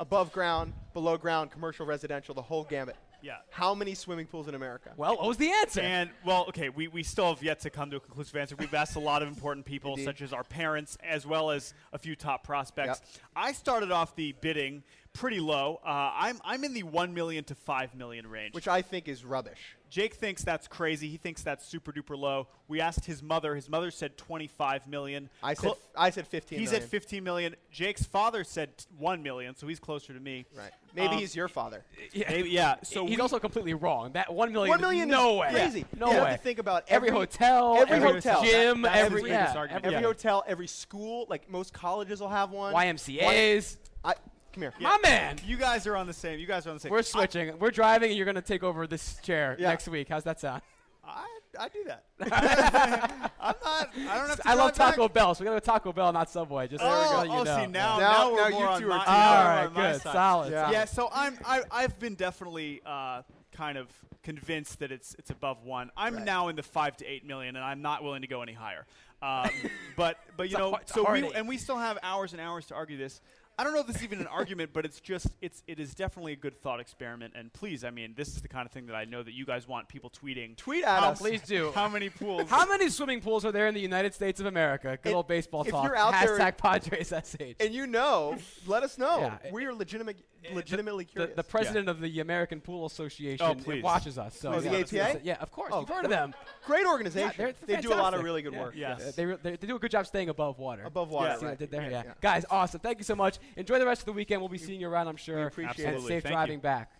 Above 0.01 0.31
ground, 0.33 0.73
below 0.95 1.15
ground, 1.15 1.51
commercial, 1.51 1.85
residential, 1.85 2.33
the 2.33 2.41
whole 2.41 2.63
gamut. 2.63 2.95
yeah. 3.21 3.35
How 3.51 3.75
many 3.75 3.93
swimming 3.93 4.25
pools 4.25 4.47
in 4.47 4.55
America? 4.55 4.89
Well, 4.97 5.15
what 5.15 5.27
was 5.27 5.37
the 5.37 5.51
answer? 5.51 5.79
And 5.81 6.09
well, 6.25 6.45
okay, 6.49 6.69
we, 6.69 6.87
we 6.87 7.03
still 7.03 7.31
have 7.31 7.43
yet 7.43 7.59
to 7.59 7.69
come 7.69 7.91
to 7.91 7.97
a 7.97 7.99
conclusive 7.99 8.35
answer. 8.35 8.55
We've 8.55 8.73
asked 8.73 8.95
a 8.95 8.99
lot 8.99 9.21
of 9.21 9.27
important 9.27 9.63
people, 9.63 9.91
Indeed. 9.91 10.05
such 10.05 10.21
as 10.23 10.33
our 10.33 10.43
parents, 10.43 10.97
as 11.03 11.27
well 11.27 11.51
as 11.51 11.75
a 11.93 11.99
few 11.99 12.15
top 12.15 12.43
prospects. 12.43 12.99
Yep. 13.13 13.21
I 13.35 13.51
started 13.51 13.91
off 13.91 14.15
the 14.15 14.31
bidding 14.41 14.81
pretty 15.13 15.39
low. 15.39 15.79
Uh, 15.85 16.11
I'm 16.15 16.39
I'm 16.43 16.63
in 16.63 16.73
the 16.73 16.83
one 16.83 17.13
million 17.13 17.43
to 17.45 17.55
five 17.55 17.95
million 17.95 18.27
range. 18.27 18.53
Which 18.53 18.67
I 18.67 18.81
think 18.81 19.07
is 19.07 19.23
rubbish. 19.25 19.77
Jake 19.89 20.13
thinks 20.13 20.41
that's 20.45 20.69
crazy. 20.69 21.09
He 21.09 21.17
thinks 21.17 21.43
that's 21.43 21.65
super 21.65 21.91
duper 21.91 22.17
low. 22.17 22.47
We 22.69 22.79
asked 22.79 23.03
his 23.03 23.21
mother. 23.21 23.55
His 23.55 23.67
mother 23.67 23.91
said 23.91 24.17
25 24.17 24.87
million. 24.87 25.29
I 25.43 25.53
said, 25.53 25.61
Clo- 25.61 25.77
I 25.97 26.11
said 26.11 26.27
15 26.27 26.59
he's 26.59 26.69
million. 26.69 26.83
at 26.83 26.89
15 26.89 27.23
million. 27.25 27.55
Jake's 27.71 28.05
father 28.05 28.45
said 28.45 28.69
1 28.97 29.21
million, 29.21 29.53
so 29.53 29.67
he's 29.67 29.81
closer 29.81 30.13
to 30.13 30.19
me. 30.21 30.45
Right. 30.55 30.71
Maybe 30.95 31.15
Um, 31.15 31.17
he's 31.19 31.35
your 31.35 31.49
father. 31.49 31.83
yeah. 32.13 32.29
Maybe, 32.29 32.51
yeah. 32.51 32.75
So 32.83 33.05
he's 33.05 33.17
we- 33.17 33.21
also 33.21 33.37
completely 33.37 33.73
wrong. 33.73 34.13
That 34.13 34.33
one 34.33 34.53
million. 34.53 34.69
One 34.69 34.79
million 34.79 35.09
no 35.09 35.33
is 35.33 35.39
way. 35.41 35.49
crazy. 35.51 35.85
No 35.99 36.05
you 36.07 36.13
way. 36.13 36.19
have 36.19 36.37
to 36.37 36.41
think 36.43 36.59
about 36.59 36.85
every, 36.87 37.09
every, 37.09 37.19
hotel, 37.19 37.75
every 37.77 37.97
gym, 37.99 38.01
hotel. 38.13 38.41
That- 38.43 38.81
that's 38.83 38.97
every 38.97 39.21
yeah, 39.29 39.39
biggest 39.41 39.55
argument. 39.57 39.85
every 39.85 39.95
every 39.97 40.03
Yeah. 40.03 40.07
hotel, 40.07 40.43
every 40.47 40.67
school, 40.67 41.25
like 41.29 41.49
most 41.51 41.73
colleges 41.73 42.21
will 42.21 42.29
have 42.29 42.51
one. 42.51 42.73
YMCA's. 42.73 43.77
I, 44.05 44.13
come 44.53 44.61
here. 44.63 44.73
My 44.79 44.97
man. 45.03 45.37
You 45.45 45.57
guys 45.57 45.87
are 45.87 45.95
on 45.95 46.07
the 46.07 46.13
same. 46.13 46.39
You 46.39 46.47
guys 46.47 46.65
are 46.65 46.69
on 46.69 46.75
the 46.75 46.79
same. 46.81 46.91
We're 46.91 47.01
switching. 47.03 47.57
We're 47.59 47.71
driving, 47.71 48.09
and 48.09 48.17
you're 48.17 48.25
going 48.25 48.35
to 48.35 48.41
take 48.41 48.63
over 48.63 48.87
this 48.87 49.17
chair 49.21 49.55
Yeah. 49.59 49.69
next 49.69 49.87
week. 49.87 50.09
How's 50.09 50.23
that 50.25 50.39
sound? 50.39 50.61
I, 51.03 51.25
I 51.59 51.67
do 51.69 51.83
that. 51.85 52.03
I'm 53.41 53.55
not. 53.63 53.89
I 53.95 54.17
don't 54.17 54.27
have 54.29 54.41
to. 54.41 54.47
I 54.49 54.53
love 54.53 54.73
drive 54.73 54.77
back. 54.77 54.95
Taco 54.95 55.09
Bell, 55.09 55.33
so 55.35 55.43
we 55.43 55.45
got 55.45 55.55
to 55.55 55.59
go 55.59 55.73
Taco 55.73 55.91
Bell, 55.93 56.13
not 56.13 56.29
Subway. 56.29 56.67
Just 56.67 56.83
Oh, 56.85 57.09
so 57.11 57.23
you 57.23 57.31
oh, 57.31 57.43
know. 57.43 57.57
see 57.57 57.67
now, 57.67 57.97
Now- 57.97 57.99
now, 57.99 58.31
we're 58.31 58.37
now 58.37 58.49
more 58.49 58.61
you 58.61 58.67
on 58.67 58.81
two 58.81 58.87
my, 58.87 58.97
are 58.97 59.05
now 59.05 59.05
team. 59.05 59.13
we're 59.13 59.17
All 59.17 59.39
on 59.39 59.45
right, 59.65 59.73
my 59.73 59.91
good, 59.93 60.01
solid. 60.01 60.51
Yeah. 60.51 60.71
Yeah, 60.71 60.85
so 60.85 61.09
I'm 61.13 61.37
I, 61.45 61.61
I've 61.71 61.97
been 61.99 62.15
definitely 62.15 62.81
uh, 62.85 63.23
kind 63.51 63.77
of 63.77 63.87
convinced 64.23 64.79
that 64.79 64.91
it's 64.91 65.15
it's 65.17 65.31
above 65.31 65.63
one. 65.63 65.89
I'm 65.97 66.15
Right. 66.17 66.25
now 66.25 66.47
in 66.49 66.55
the 66.55 66.63
five 66.63 66.95
to 66.97 67.05
eight 67.05 67.25
million, 67.25 67.55
and 67.55 67.65
I'm 67.65 67.81
not 67.81 68.03
willing 68.03 68.21
to 68.21 68.27
go 68.27 68.43
any 68.43 68.53
higher. 68.53 68.85
Um, 69.23 69.49
but 69.97 70.17
but 70.37 70.49
you 70.51 70.57
know, 70.57 70.71
hard- 70.71 70.87
so 70.89 71.11
we 71.11 71.33
and 71.33 71.47
we 71.47 71.57
still 71.57 71.77
have 71.77 71.97
hours 72.03 72.33
and 72.33 72.41
hours 72.41 72.67
to 72.67 72.75
argue 72.75 72.97
this. 72.97 73.21
I 73.59 73.63
don't 73.63 73.73
know 73.73 73.81
if 73.81 73.87
this 73.87 73.97
is 73.97 74.03
even 74.03 74.19
an 74.19 74.27
argument, 74.27 74.71
but 74.73 74.85
it's 74.85 74.99
just 74.99 75.27
it's 75.41 75.61
it 75.67 75.79
is 75.79 75.93
definitely 75.93 76.33
a 76.33 76.35
good 76.37 76.59
thought 76.61 76.79
experiment. 76.79 77.33
And 77.35 77.53
please, 77.53 77.83
I 77.83 77.91
mean, 77.91 78.13
this 78.15 78.29
is 78.29 78.41
the 78.41 78.47
kind 78.47 78.65
of 78.65 78.71
thing 78.71 78.87
that 78.87 78.95
I 78.95 79.05
know 79.05 79.21
that 79.21 79.33
you 79.33 79.45
guys 79.45 79.67
want 79.67 79.87
people 79.87 80.09
tweeting. 80.09 80.55
Tweet 80.57 80.83
at 80.83 80.99
how, 80.99 81.09
us. 81.11 81.19
Please 81.19 81.41
do. 81.41 81.71
How 81.75 81.87
many 81.87 82.09
pools? 82.09 82.49
How 82.49 82.65
many 82.65 82.89
swimming 82.89 83.21
pools 83.21 83.45
are 83.45 83.51
there 83.51 83.67
in 83.67 83.73
the 83.75 83.79
United 83.81 84.13
States 84.13 84.39
of 84.39 84.45
America? 84.47 84.97
Good 85.01 85.09
And 85.09 85.15
old 85.15 85.27
baseball 85.27 85.61
if 85.63 85.69
talk. 85.69 85.83
you're 85.83 85.95
out 85.95 86.11
there- 86.13 86.37
Hashtag 86.39 86.57
Padres 86.57 87.11
SH. 87.13 87.55
And 87.59 87.73
you 87.73 87.85
know, 87.87 88.37
let 88.65 88.83
us 88.83 88.97
know. 88.97 89.19
Yeah. 89.43 89.51
We 89.51 89.65
are 89.65 89.73
legitimate, 89.73 90.17
legitimately 90.53 91.05
the, 91.05 91.09
curious. 91.11 91.35
the 91.35 91.43
president 91.43 91.89
of 91.89 91.99
the 92.01 92.19
American 92.19 92.61
Pool 92.61 92.85
Association 92.85 93.45
Oh, 93.45 93.55
please. 93.55 93.83
watches 93.83 94.17
us. 94.17 94.37
So 94.39 94.53
Oh, 94.53 94.59
the 94.59 94.69
yeah, 94.95 95.03
APA? 95.07 95.19
Yeah, 95.23 95.37
of 95.39 95.51
course. 95.51 95.71
Oh, 95.73 95.81
You've 95.81 95.89
heard 95.89 96.05
of 96.05 96.11
them. 96.11 96.33
Great 96.65 96.83
Yeah, 96.83 96.91
organization. 96.91 97.33
they're 97.37 97.53
they 97.65 97.77
do 97.81 97.93
a 97.93 97.95
lot 97.95 98.13
of 98.13 98.23
really 98.23 98.41
good 98.41 98.53
Yeah. 98.53 98.61
work. 98.61 98.73
Yeah. 98.75 98.93
Uh, 98.93 99.11
they, 99.15 99.25
re- 99.25 99.37
they, 99.41 99.55
they 99.55 99.67
do 99.67 99.75
a 99.75 99.79
good 99.79 99.91
job 99.91 100.05
staying 100.07 100.29
above 100.29 100.59
water. 100.59 100.83
Above 100.83 101.09
water, 101.09 101.29
See 101.31 101.35
what 101.37 101.45
I 101.45 101.49
right. 101.49 101.59
did 101.59 101.71
there? 101.71 101.83
Yeah, 101.83 101.89
Yeah. 101.89 102.03
yeah. 102.05 102.13
Guys, 102.21 102.45
awesome. 102.49 102.79
Thank 102.79 102.97
you 102.97 103.03
so 103.03 103.15
much. 103.15 103.37
Enjoy 103.55 103.79
the 103.79 103.85
rest 103.85 104.01
of 104.01 104.05
the 104.07 104.13
weekend. 104.13 104.41
We'll 104.41 104.49
be 104.49 104.57
seeing 104.57 104.81
you 104.81 104.89
around, 104.89 105.07
I'm 105.07 105.15
sure. 105.17 105.45
appreciate 105.47 105.85
and 105.85 105.97
it. 105.97 106.01
safe 106.01 106.23
Thank 106.23 106.33
driving 106.33 106.57
you. 106.59 106.61
back. 106.61 106.91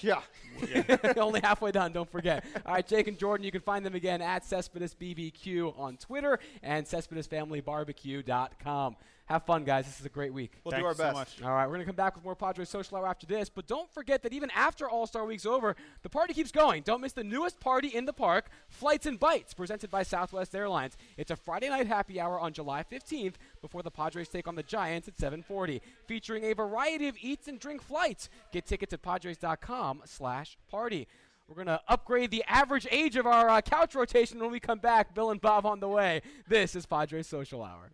Yeah. 0.00 0.22
Only 1.18 1.40
halfway 1.40 1.70
done, 1.70 1.92
don't 1.92 2.10
forget. 2.10 2.44
All 2.66 2.72
right, 2.72 2.86
Jake 2.86 3.08
and 3.08 3.18
Jordan, 3.18 3.44
you 3.44 3.52
can 3.52 3.60
find 3.60 3.84
them 3.84 3.94
again 3.94 4.22
at 4.22 4.42
Cespedes 4.46 4.94
BBQ 4.94 5.78
on 5.78 5.98
Twitter 5.98 6.38
and 6.62 6.86
CespedesFamilyBarbecue.com. 6.86 8.96
Have 9.26 9.44
fun, 9.44 9.62
guys. 9.64 9.86
This 9.86 10.00
is 10.00 10.06
a 10.06 10.10
great 10.10 10.34
week. 10.34 10.52
We'll 10.64 10.72
Thank 10.72 10.82
do 10.82 10.86
our 10.86 10.92
you 10.92 10.96
so 10.96 11.04
best. 11.04 11.14
much. 11.14 11.40
All 11.42 11.54
right, 11.54 11.66
we're 11.66 11.74
going 11.74 11.82
to 11.82 11.86
come 11.86 11.94
back 11.96 12.16
with 12.16 12.24
more 12.24 12.34
Padres 12.34 12.68
Social 12.68 12.98
Hour 12.98 13.06
after 13.06 13.24
this, 13.26 13.48
but 13.48 13.68
don't 13.68 13.88
forget 13.92 14.24
that 14.24 14.32
even 14.32 14.50
after 14.50 14.90
All 14.90 15.06
Star 15.06 15.24
Week's 15.24 15.46
over, 15.46 15.76
the 16.02 16.08
party 16.08 16.34
keeps 16.34 16.50
going. 16.50 16.82
Don't 16.82 17.00
miss 17.00 17.12
the 17.12 17.22
newest 17.22 17.60
party 17.60 17.86
in 17.88 18.04
the 18.04 18.12
park, 18.12 18.50
Flights 18.68 19.06
and 19.06 19.20
Bites, 19.20 19.54
presented 19.54 19.90
by 19.90 20.02
Southwest 20.02 20.52
Airlines. 20.54 20.96
It's 21.16 21.30
a 21.30 21.36
Friday 21.36 21.68
night 21.68 21.86
happy 21.86 22.18
hour 22.20 22.40
on 22.40 22.52
July 22.52 22.82
15th 22.82 23.34
before 23.60 23.82
the 23.82 23.92
Padres 23.92 24.28
take 24.28 24.48
on 24.48 24.56
the 24.56 24.62
Giants 24.62 25.08
at 25.08 25.16
7:40, 25.16 25.80
featuring 26.06 26.44
a 26.44 26.52
variety 26.52 27.08
of 27.08 27.16
eats 27.22 27.48
and 27.48 27.58
drink 27.60 27.80
flights. 27.80 28.28
Get 28.52 28.66
tickets 28.66 28.92
at 28.92 29.00
padres.com/party. 29.02 31.06
We're 31.48 31.54
going 31.54 31.66
to 31.66 31.80
upgrade 31.88 32.30
the 32.30 32.44
average 32.48 32.86
age 32.90 33.16
of 33.16 33.26
our 33.26 33.50
uh, 33.50 33.60
couch 33.60 33.94
rotation 33.94 34.40
when 34.40 34.50
we 34.50 34.60
come 34.60 34.78
back. 34.78 35.14
Bill 35.14 35.30
and 35.30 35.40
Bob 35.40 35.66
on 35.66 35.80
the 35.80 35.88
way. 35.88 36.22
This 36.48 36.74
is 36.74 36.86
Padres 36.86 37.26
Social 37.26 37.62
Hour. 37.62 37.90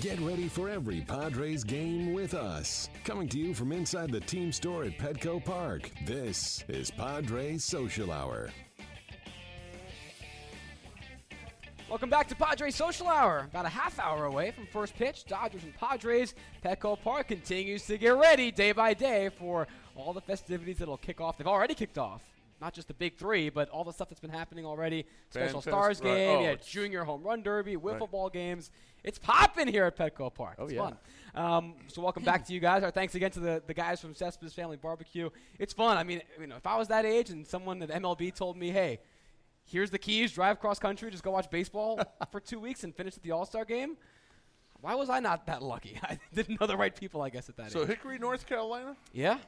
Get 0.00 0.20
ready 0.20 0.48
for 0.48 0.68
every 0.68 1.00
Padres 1.00 1.64
game 1.64 2.12
with 2.12 2.34
us. 2.34 2.88
Coming 3.04 3.28
to 3.28 3.38
you 3.38 3.54
from 3.54 3.72
inside 3.72 4.10
the 4.10 4.20
team 4.20 4.52
store 4.52 4.84
at 4.84 4.98
Petco 4.98 5.44
Park. 5.44 5.90
This 6.06 6.64
is 6.68 6.90
Padres 6.90 7.64
Social 7.64 8.12
Hour. 8.12 8.50
Welcome 11.88 12.08
back 12.08 12.28
to 12.28 12.36
Padres 12.36 12.76
Social 12.76 13.08
Hour. 13.08 13.48
About 13.50 13.66
a 13.66 13.68
half 13.68 13.98
hour 13.98 14.26
away 14.26 14.52
from 14.52 14.66
first 14.66 14.94
pitch. 14.94 15.24
Dodgers 15.24 15.64
and 15.64 15.74
Padres. 15.74 16.34
Petco 16.64 16.96
Park 17.00 17.28
continues 17.28 17.84
to 17.86 17.98
get 17.98 18.10
ready 18.10 18.52
day 18.52 18.70
by 18.70 18.94
day 18.94 19.28
for 19.28 19.66
all 19.96 20.12
the 20.12 20.20
festivities 20.20 20.78
that'll 20.78 20.98
kick 20.98 21.20
off. 21.20 21.36
They've 21.36 21.46
already 21.46 21.74
kicked 21.74 21.98
off. 21.98 22.22
Not 22.60 22.74
just 22.74 22.88
the 22.88 22.94
big 22.94 23.16
three, 23.16 23.48
but 23.48 23.68
all 23.70 23.84
the 23.84 23.92
stuff 23.92 24.08
that's 24.10 24.20
been 24.20 24.30
happening 24.30 24.66
already. 24.66 25.06
Special 25.30 25.62
Stars 25.62 26.00
right. 26.00 26.06
game, 26.14 26.38
Oh, 26.38 26.42
yeah, 26.42 26.54
Junior 26.56 27.04
Home 27.04 27.22
Run 27.22 27.42
Derby, 27.42 27.76
wiffle 27.76 28.00
Right. 28.00 28.10
ball 28.10 28.28
games. 28.28 28.70
It's 29.02 29.18
popping 29.18 29.66
here 29.66 29.84
at 29.86 29.96
Petco 29.96 30.32
Park. 30.34 30.56
Oh, 30.58 30.64
it's 30.64 30.74
yeah. 30.74 30.80
fun. 30.82 30.96
Um, 31.34 31.74
so 31.88 32.02
welcome 32.02 32.22
back 32.22 32.44
to 32.46 32.52
you 32.52 32.60
guys. 32.60 32.82
Our 32.82 32.90
thanks 32.90 33.14
again 33.14 33.30
to 33.30 33.40
the, 33.40 33.62
the 33.66 33.72
guys 33.72 33.98
from 34.00 34.14
Cespedes 34.14 34.52
Family 34.52 34.76
Barbecue. 34.76 35.30
It's 35.58 35.72
fun. 35.72 35.96
I 35.96 36.04
mean, 36.04 36.20
you 36.38 36.46
know, 36.46 36.56
if 36.56 36.66
I 36.66 36.76
was 36.76 36.88
that 36.88 37.06
age 37.06 37.30
and 37.30 37.46
someone 37.46 37.80
at 37.82 37.88
MLB 37.90 38.34
told 38.34 38.58
me, 38.58 38.70
hey, 38.70 38.98
here's 39.64 39.90
the 39.90 39.98
keys, 39.98 40.32
drive 40.32 40.60
cross 40.60 40.78
country, 40.78 41.10
just 41.10 41.22
go 41.22 41.30
watch 41.30 41.48
baseball 41.50 41.98
for 42.30 42.40
two 42.40 42.60
weeks 42.60 42.84
and 42.84 42.94
finish 42.94 43.16
at 43.16 43.22
the 43.22 43.30
All 43.30 43.46
Star 43.46 43.64
game. 43.64 43.96
Why 44.82 44.94
was 44.94 45.08
I 45.08 45.20
not 45.20 45.46
that 45.46 45.62
lucky? 45.62 45.98
I 46.02 46.18
didn't 46.34 46.60
know 46.60 46.66
the 46.66 46.76
right 46.76 46.94
people, 46.94 47.22
I 47.22 47.30
guess, 47.30 47.48
at 47.48 47.56
that 47.56 47.70
So 47.70 47.80
age. 47.80 47.84
So 47.84 47.86
Hickory, 47.86 48.18
North 48.18 48.46
Carolina. 48.46 48.96
yeah. 49.14 49.38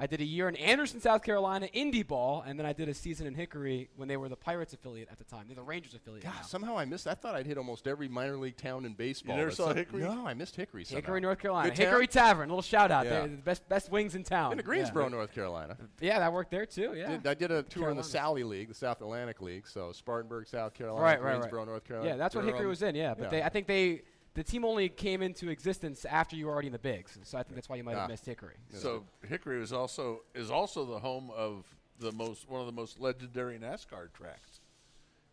I 0.00 0.06
did 0.06 0.20
a 0.20 0.24
year 0.24 0.48
in 0.48 0.54
Anderson, 0.56 1.00
South 1.00 1.22
Carolina, 1.22 1.68
indie 1.74 2.06
ball, 2.06 2.44
and 2.46 2.56
then 2.56 2.66
I 2.66 2.72
did 2.72 2.88
a 2.88 2.94
season 2.94 3.26
in 3.26 3.34
Hickory 3.34 3.88
when 3.96 4.06
they 4.06 4.16
were 4.16 4.28
the 4.28 4.36
Pirates 4.36 4.72
affiliate 4.72 5.08
at 5.10 5.18
the 5.18 5.24
time. 5.24 5.46
They're 5.48 5.56
the 5.56 5.62
Rangers 5.62 5.92
affiliate. 5.94 6.22
God, 6.22 6.34
now. 6.36 6.42
somehow 6.42 6.78
I 6.78 6.84
missed. 6.84 7.08
I 7.08 7.14
thought 7.14 7.34
I'd 7.34 7.46
hit 7.46 7.58
almost 7.58 7.88
every 7.88 8.06
minor 8.08 8.36
league 8.36 8.56
town 8.56 8.84
in 8.84 8.92
baseball. 8.92 9.36
never 9.36 9.50
saw 9.50 9.74
Hickory? 9.74 10.02
No, 10.02 10.24
I 10.24 10.34
missed 10.34 10.54
Hickory. 10.54 10.84
Somehow. 10.84 11.00
Hickory, 11.00 11.20
North 11.20 11.40
Carolina. 11.40 11.70
Good 11.70 11.76
town? 11.76 11.86
Hickory 11.86 12.06
Tavern, 12.06 12.48
little 12.48 12.62
shout 12.62 12.92
out. 12.92 13.06
Yeah. 13.06 13.10
They're 13.10 13.28
the 13.28 13.36
best 13.38 13.68
best 13.68 13.90
wings 13.90 14.14
in 14.14 14.22
town. 14.22 14.50
Been 14.50 14.58
to 14.58 14.62
Yeah. 14.62 14.66
Greensboro, 14.66 15.08
North 15.08 15.34
Carolina. 15.34 15.76
Yeah, 16.00 16.20
that 16.20 16.32
worked 16.32 16.52
there 16.52 16.66
too. 16.66 16.94
Yeah. 16.94 17.08
Did, 17.08 17.26
I 17.26 17.34
did 17.34 17.50
a 17.50 17.64
tour 17.64 17.90
in 17.90 17.96
the 17.96 18.04
Sally 18.04 18.44
League, 18.44 18.68
the 18.68 18.74
South 18.74 19.00
Atlantic 19.00 19.42
League. 19.42 19.66
So 19.66 19.90
Spartanburg, 19.90 20.46
South 20.46 20.74
Carolina, 20.74 21.04
right, 21.04 21.20
right, 21.20 21.38
Greensboro, 21.38 21.60
right. 21.62 21.68
North 21.68 21.84
Carolina. 21.84 22.10
Yeah, 22.12 22.16
that's 22.16 22.36
what 22.36 22.44
Hickory 22.44 22.66
was 22.66 22.82
in. 22.82 22.94
Yeah, 22.94 23.14
but 23.14 23.24
Yeah. 23.24 23.30
they, 23.30 23.42
I 23.42 23.48
think 23.48 23.66
they, 23.66 24.02
the 24.38 24.44
team 24.44 24.64
only 24.64 24.88
came 24.88 25.20
into 25.20 25.48
existence 25.50 26.04
after 26.04 26.36
you 26.36 26.46
were 26.46 26.52
already 26.52 26.68
in 26.68 26.72
the 26.72 26.78
bigs. 26.78 27.18
So 27.24 27.36
I 27.36 27.42
think 27.42 27.56
that's 27.56 27.68
why 27.68 27.74
you 27.74 27.82
might 27.82 27.96
have 27.96 28.04
Ah. 28.04 28.06
missed 28.06 28.24
Hickory. 28.24 28.54
So 28.72 29.04
Hickory 29.26 29.60
is 29.60 29.72
also 29.72 30.22
is 30.32 30.48
also 30.48 30.84
the 30.84 31.00
home 31.00 31.32
of 31.32 31.64
the 31.98 32.12
most 32.12 32.48
one 32.48 32.60
of 32.60 32.66
the 32.66 32.72
most 32.72 33.00
legendary 33.00 33.58
NASCAR 33.58 34.12
tracks. 34.12 34.60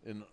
In 0.03 0.23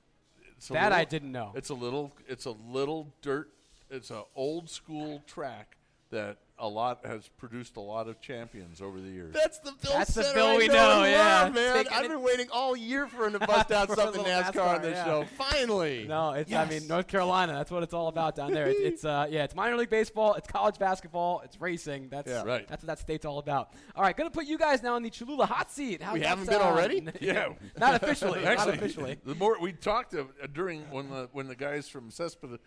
it's 0.57 0.71
a 0.71 0.73
That 0.73 0.91
I 0.91 1.05
didn't 1.05 1.33
know. 1.33 1.53
It's 1.55 1.69
a 1.69 1.75
little 1.75 2.13
it's 2.27 2.47
a 2.47 2.53
little 2.53 3.13
dirt. 3.21 3.51
It's 3.91 4.11
an 4.11 4.23
old 4.35 4.71
school 4.71 5.23
track 5.27 5.77
that 6.09 6.39
a 6.63 6.69
lot 6.69 7.05
has 7.05 7.29
produced 7.39 7.77
a 7.77 7.81
lot 7.81 8.09
of 8.09 8.21
champions 8.21 8.81
over 8.81 9.01
the 9.01 9.09
years. 9.09 9.35
That's 9.35 9.59
the 9.59 9.73
Bill 9.83 9.93
That's 9.93 10.15
the 10.15 10.23
Center 10.23 10.35
Bill 10.35 10.47
I 10.47 10.57
we 10.57 10.69
know, 10.69 10.75
know, 10.75 11.03
and 11.03 11.13
yeah. 11.13 11.43
love, 11.43 11.55
man. 11.55 11.75
Taking 11.75 11.93
I've 11.93 12.05
it- 12.05 12.09
been 12.09 12.23
waiting 12.23 12.47
all 12.53 12.77
year 12.77 13.09
for 13.09 13.27
him 13.27 13.33
to 13.33 13.39
bust 13.47 13.73
out 13.73 13.91
something 13.91 14.23
NASCAR, 14.23 14.53
NASCAR, 14.53 14.75
on 14.77 14.83
this 14.83 14.95
yeah. 14.95 15.05
show. 15.05 15.25
Finally. 15.37 16.07
No, 16.09 16.31
it's 16.31 16.53
I 16.53 16.65
mean 16.67 16.87
North 16.87 17.09
Carolina. 17.09 17.55
That's 17.55 17.71
what 17.73 17.83
it's 17.83 17.93
all 17.93 18.07
about 18.07 18.37
down 18.37 18.53
there. 18.53 18.69
It's, 18.69 18.81
it's 18.81 19.05
uh 19.05 19.27
yeah, 19.29 19.43
it's 19.43 19.57
minor 19.57 19.77
league 19.77 19.91
baseball, 19.91 20.35
it's 20.35 20.47
college 20.47 20.79
basketball, 20.79 21.43
it's 21.45 21.61
racing. 21.61 22.09
That's 22.11 22.31
Yeah. 22.31 22.45
Right. 22.45 22.67
That's 22.69 22.83
what 22.85 22.87
that 22.87 23.01
state's 23.01 23.27
all 23.27 23.39
about. 23.41 23.73
All 23.97 24.05
right, 24.05 24.17
gonna 24.17 24.31
put 24.31 24.47
you 24.47 24.57
guys 24.57 24.85
now 24.85 24.95
in 24.97 25.03
the 25.03 25.11
Cholula 25.11 25.47
hot 25.47 25.71
seat. 25.73 26.01
How's 26.01 26.15
We 26.15 26.21
haven't 26.21 26.47
been 26.47 26.61
sound? 26.61 26.65
already? 26.65 27.05
Yeah. 27.21 27.49
not 27.77 28.01
officially. 28.01 28.43
not 28.45 28.69
officially. 28.69 29.19
the 29.25 29.35
more 29.35 29.59
we 29.61 29.73
talked 29.73 30.15
uh, 30.15 30.25
during 30.53 30.83
when 30.93 31.11
the 31.11 31.29
when 31.33 31.49
the 31.49 31.57
guys 31.57 31.89
from 31.89 32.13
Cespedes, 32.13 32.61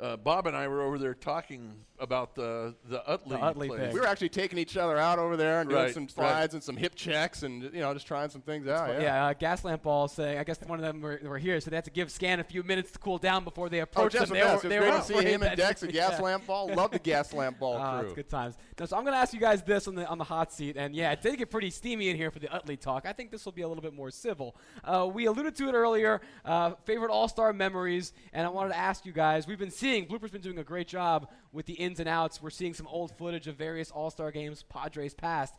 uh, 0.00 0.16
Bob 0.16 0.46
and 0.46 0.56
I 0.56 0.66
were 0.68 0.82
over 0.82 0.98
there 0.98 1.14
talking 1.14 1.74
about 2.00 2.34
the 2.34 2.74
the 2.88 3.06
Utley, 3.08 3.36
Utley 3.40 3.68
place. 3.68 3.80
thing. 3.80 3.94
We 3.94 4.00
were 4.00 4.08
actually 4.08 4.30
taking 4.30 4.58
each 4.58 4.76
other 4.76 4.98
out 4.98 5.20
over 5.20 5.36
there 5.36 5.60
and 5.60 5.70
doing 5.70 5.82
Right, 5.84 5.94
some 5.94 6.04
right. 6.04 6.10
slides 6.10 6.54
and 6.54 6.62
some 6.62 6.76
hip 6.76 6.96
checks 6.96 7.44
and 7.44 7.62
you 7.62 7.80
know 7.80 7.94
just 7.94 8.08
trying 8.08 8.28
some 8.30 8.40
things 8.42 8.66
out. 8.66 8.88
Yeah, 8.94 9.00
Yeah. 9.00 9.26
uh, 9.26 9.34
Gaslamp 9.34 9.82
Ball 9.82 10.08
saying, 10.08 10.38
I 10.38 10.42
guess 10.44 10.58
one 10.66 10.80
of 10.80 10.84
them 10.84 11.00
were, 11.00 11.20
were 11.22 11.38
here, 11.38 11.60
so 11.60 11.70
they 11.70 11.76
had 11.76 11.84
to 11.84 11.90
give 11.92 12.10
Scan 12.10 12.40
a 12.40 12.44
few 12.44 12.64
minutes 12.64 12.90
to 12.92 12.98
cool 12.98 13.18
down 13.18 13.44
before 13.44 13.68
they 13.68 13.78
Oh, 13.78 13.84
approached 13.84 14.14
Jeff 14.14 14.28
them. 14.28 14.36
Smith, 14.36 14.42
They 14.42 14.48
it 14.48 14.48
were- 14.48 14.54
was 14.54 14.62
they 14.62 14.78
great 14.78 14.90
were 14.90 14.98
to 14.98 15.04
see 15.04 15.32
him 15.32 15.42
and 15.42 15.50
that- 15.52 15.56
Dex 15.56 15.82
at 15.84 15.94
yeah. 15.94 16.10
Gaslamp 16.10 16.46
Ball. 16.46 16.74
Love 16.74 16.90
the 16.90 16.98
Gaslamp 16.98 17.60
Ball 17.60 17.76
Ah, 17.80 17.98
crew. 18.00 18.06
it's 18.06 18.14
good 18.14 18.28
times. 18.28 18.56
No, 18.80 18.86
so 18.86 18.96
I'm 18.96 19.04
going 19.04 19.14
to 19.14 19.18
ask 19.20 19.32
you 19.32 19.38
guys 19.38 19.62
this 19.62 19.86
on 19.86 19.94
the 19.94 20.04
on 20.08 20.18
the 20.18 20.24
hot 20.24 20.52
seat, 20.52 20.76
and 20.76 20.92
yeah, 20.96 21.12
it 21.12 21.22
did 21.22 21.38
get 21.38 21.50
pretty 21.52 21.70
steamy 21.70 22.08
in 22.08 22.16
here 22.16 22.32
for 22.32 22.40
the 22.40 22.48
Utley 22.52 22.76
talk. 22.76 23.06
I 23.06 23.12
think 23.12 23.30
this 23.30 23.44
will 23.44 23.52
be 23.52 23.62
a 23.62 23.68
little 23.68 23.82
bit 23.82 23.94
more 23.94 24.10
civil. 24.10 24.56
Uh, 24.82 25.08
we 25.12 25.26
alluded 25.26 25.54
to 25.56 25.68
it 25.68 25.72
earlier. 25.74 26.20
Uh, 26.44 26.72
favorite 26.84 27.12
All 27.12 27.28
Star 27.28 27.52
memories, 27.52 28.12
and 28.32 28.44
I 28.44 28.50
wanted 28.50 28.70
to 28.70 28.78
ask 28.78 29.06
you 29.06 29.12
guys. 29.12 29.46
We've 29.46 29.58
been 29.58 29.70
seeing 29.82 30.04
Blooper's 30.04 30.30
been 30.30 30.40
doing 30.40 30.58
a 30.58 30.64
great 30.64 30.86
job 30.86 31.28
with 31.50 31.66
the 31.66 31.72
ins 31.72 31.98
and 31.98 32.08
outs. 32.08 32.40
We're 32.40 32.50
seeing 32.50 32.72
some 32.72 32.86
old 32.86 33.10
footage 33.18 33.48
of 33.48 33.56
various 33.56 33.90
All 33.90 34.10
Star 34.10 34.30
games 34.30 34.62
Padres 34.62 35.12
past. 35.12 35.54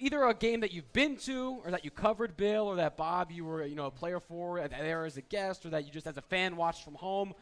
Either 0.00 0.24
a 0.24 0.34
game 0.34 0.58
that 0.60 0.72
you've 0.72 0.92
been 0.92 1.16
to, 1.18 1.60
or 1.64 1.70
that 1.70 1.84
you 1.84 1.92
covered, 1.92 2.36
Bill, 2.36 2.66
or 2.66 2.74
that 2.74 2.96
Bob 2.96 3.30
you 3.30 3.44
were 3.44 3.64
you 3.64 3.76
know 3.76 3.86
a 3.86 3.90
player 3.90 4.18
for 4.18 4.60
there 4.68 5.04
as 5.04 5.16
a 5.16 5.22
guest, 5.22 5.64
or 5.64 5.70
that 5.70 5.84
you 5.84 5.92
just 5.92 6.08
as 6.08 6.16
a 6.16 6.22
fan 6.22 6.56
watched 6.56 6.84
from 6.84 6.94
home. 6.94 7.34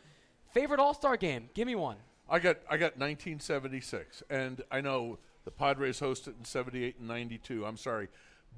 Favorite 0.52 0.78
All 0.78 0.92
Star 0.92 1.16
game? 1.16 1.48
Give 1.54 1.66
me 1.66 1.74
one. 1.74 1.96
I 2.28 2.38
got 2.38 2.58
I 2.68 2.76
got 2.76 2.98
1976, 2.98 4.22
and 4.28 4.60
I 4.70 4.82
know 4.82 5.18
the 5.46 5.50
Padres 5.50 6.00
hosted 6.00 6.38
in 6.38 6.44
78 6.44 6.98
and 6.98 7.08
92. 7.08 7.64
I'm 7.64 7.78
sorry, 7.78 8.08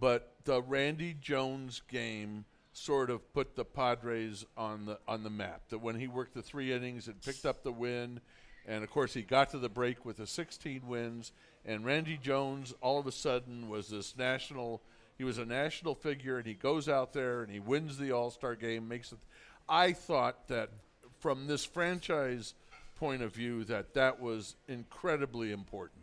but 0.01 0.35
the 0.45 0.63
Randy 0.63 1.15
Jones 1.15 1.81
game 1.89 2.45
sort 2.73 3.11
of 3.11 3.33
put 3.33 3.55
the 3.55 3.65
Padres 3.65 4.45
on 4.57 4.87
the 4.87 4.99
on 5.07 5.23
the 5.23 5.31
map. 5.31 5.63
That 5.71 5.79
when 5.79 5.99
he 5.99 6.07
worked 6.07 6.35
the 6.35 6.43
three 6.43 6.73
innings 6.73 7.07
and 7.07 7.21
picked 7.21 7.45
up 7.45 7.63
the 7.63 7.73
win, 7.73 8.21
and 8.67 8.83
of 8.83 8.91
course 8.91 9.15
he 9.15 9.23
got 9.23 9.51
to 9.51 9.59
the 9.59 9.69
break 9.69 10.05
with 10.05 10.17
the 10.17 10.27
16 10.27 10.83
wins, 10.87 11.33
and 11.65 11.85
Randy 11.85 12.17
Jones 12.17 12.75
all 12.81 12.99
of 12.99 13.07
a 13.07 13.13
sudden 13.13 13.69
was 13.69 13.89
this 13.89 14.17
national. 14.17 14.83
He 15.19 15.25
was 15.25 15.39
a 15.39 15.45
national 15.45 15.95
figure, 15.95 16.39
and 16.39 16.47
he 16.47 16.55
goes 16.55 16.89
out 16.89 17.13
there 17.13 17.43
and 17.43 17.53
he 17.53 17.61
wins 17.61 17.99
the 17.99 18.13
All 18.13 18.31
Star 18.31 18.55
game. 18.55 18.89
Makes 18.89 19.13
it. 19.13 19.19
I 19.69 19.93
thought 19.93 20.49
that 20.49 20.71
from 21.21 21.47
this 21.47 21.65
franchise 21.65 22.55
point 22.97 23.23
of 23.23 23.35
view, 23.35 23.65
that 23.65 23.95
that 23.95 24.21
was 24.21 24.57
incredibly 24.69 25.53
important. 25.53 26.03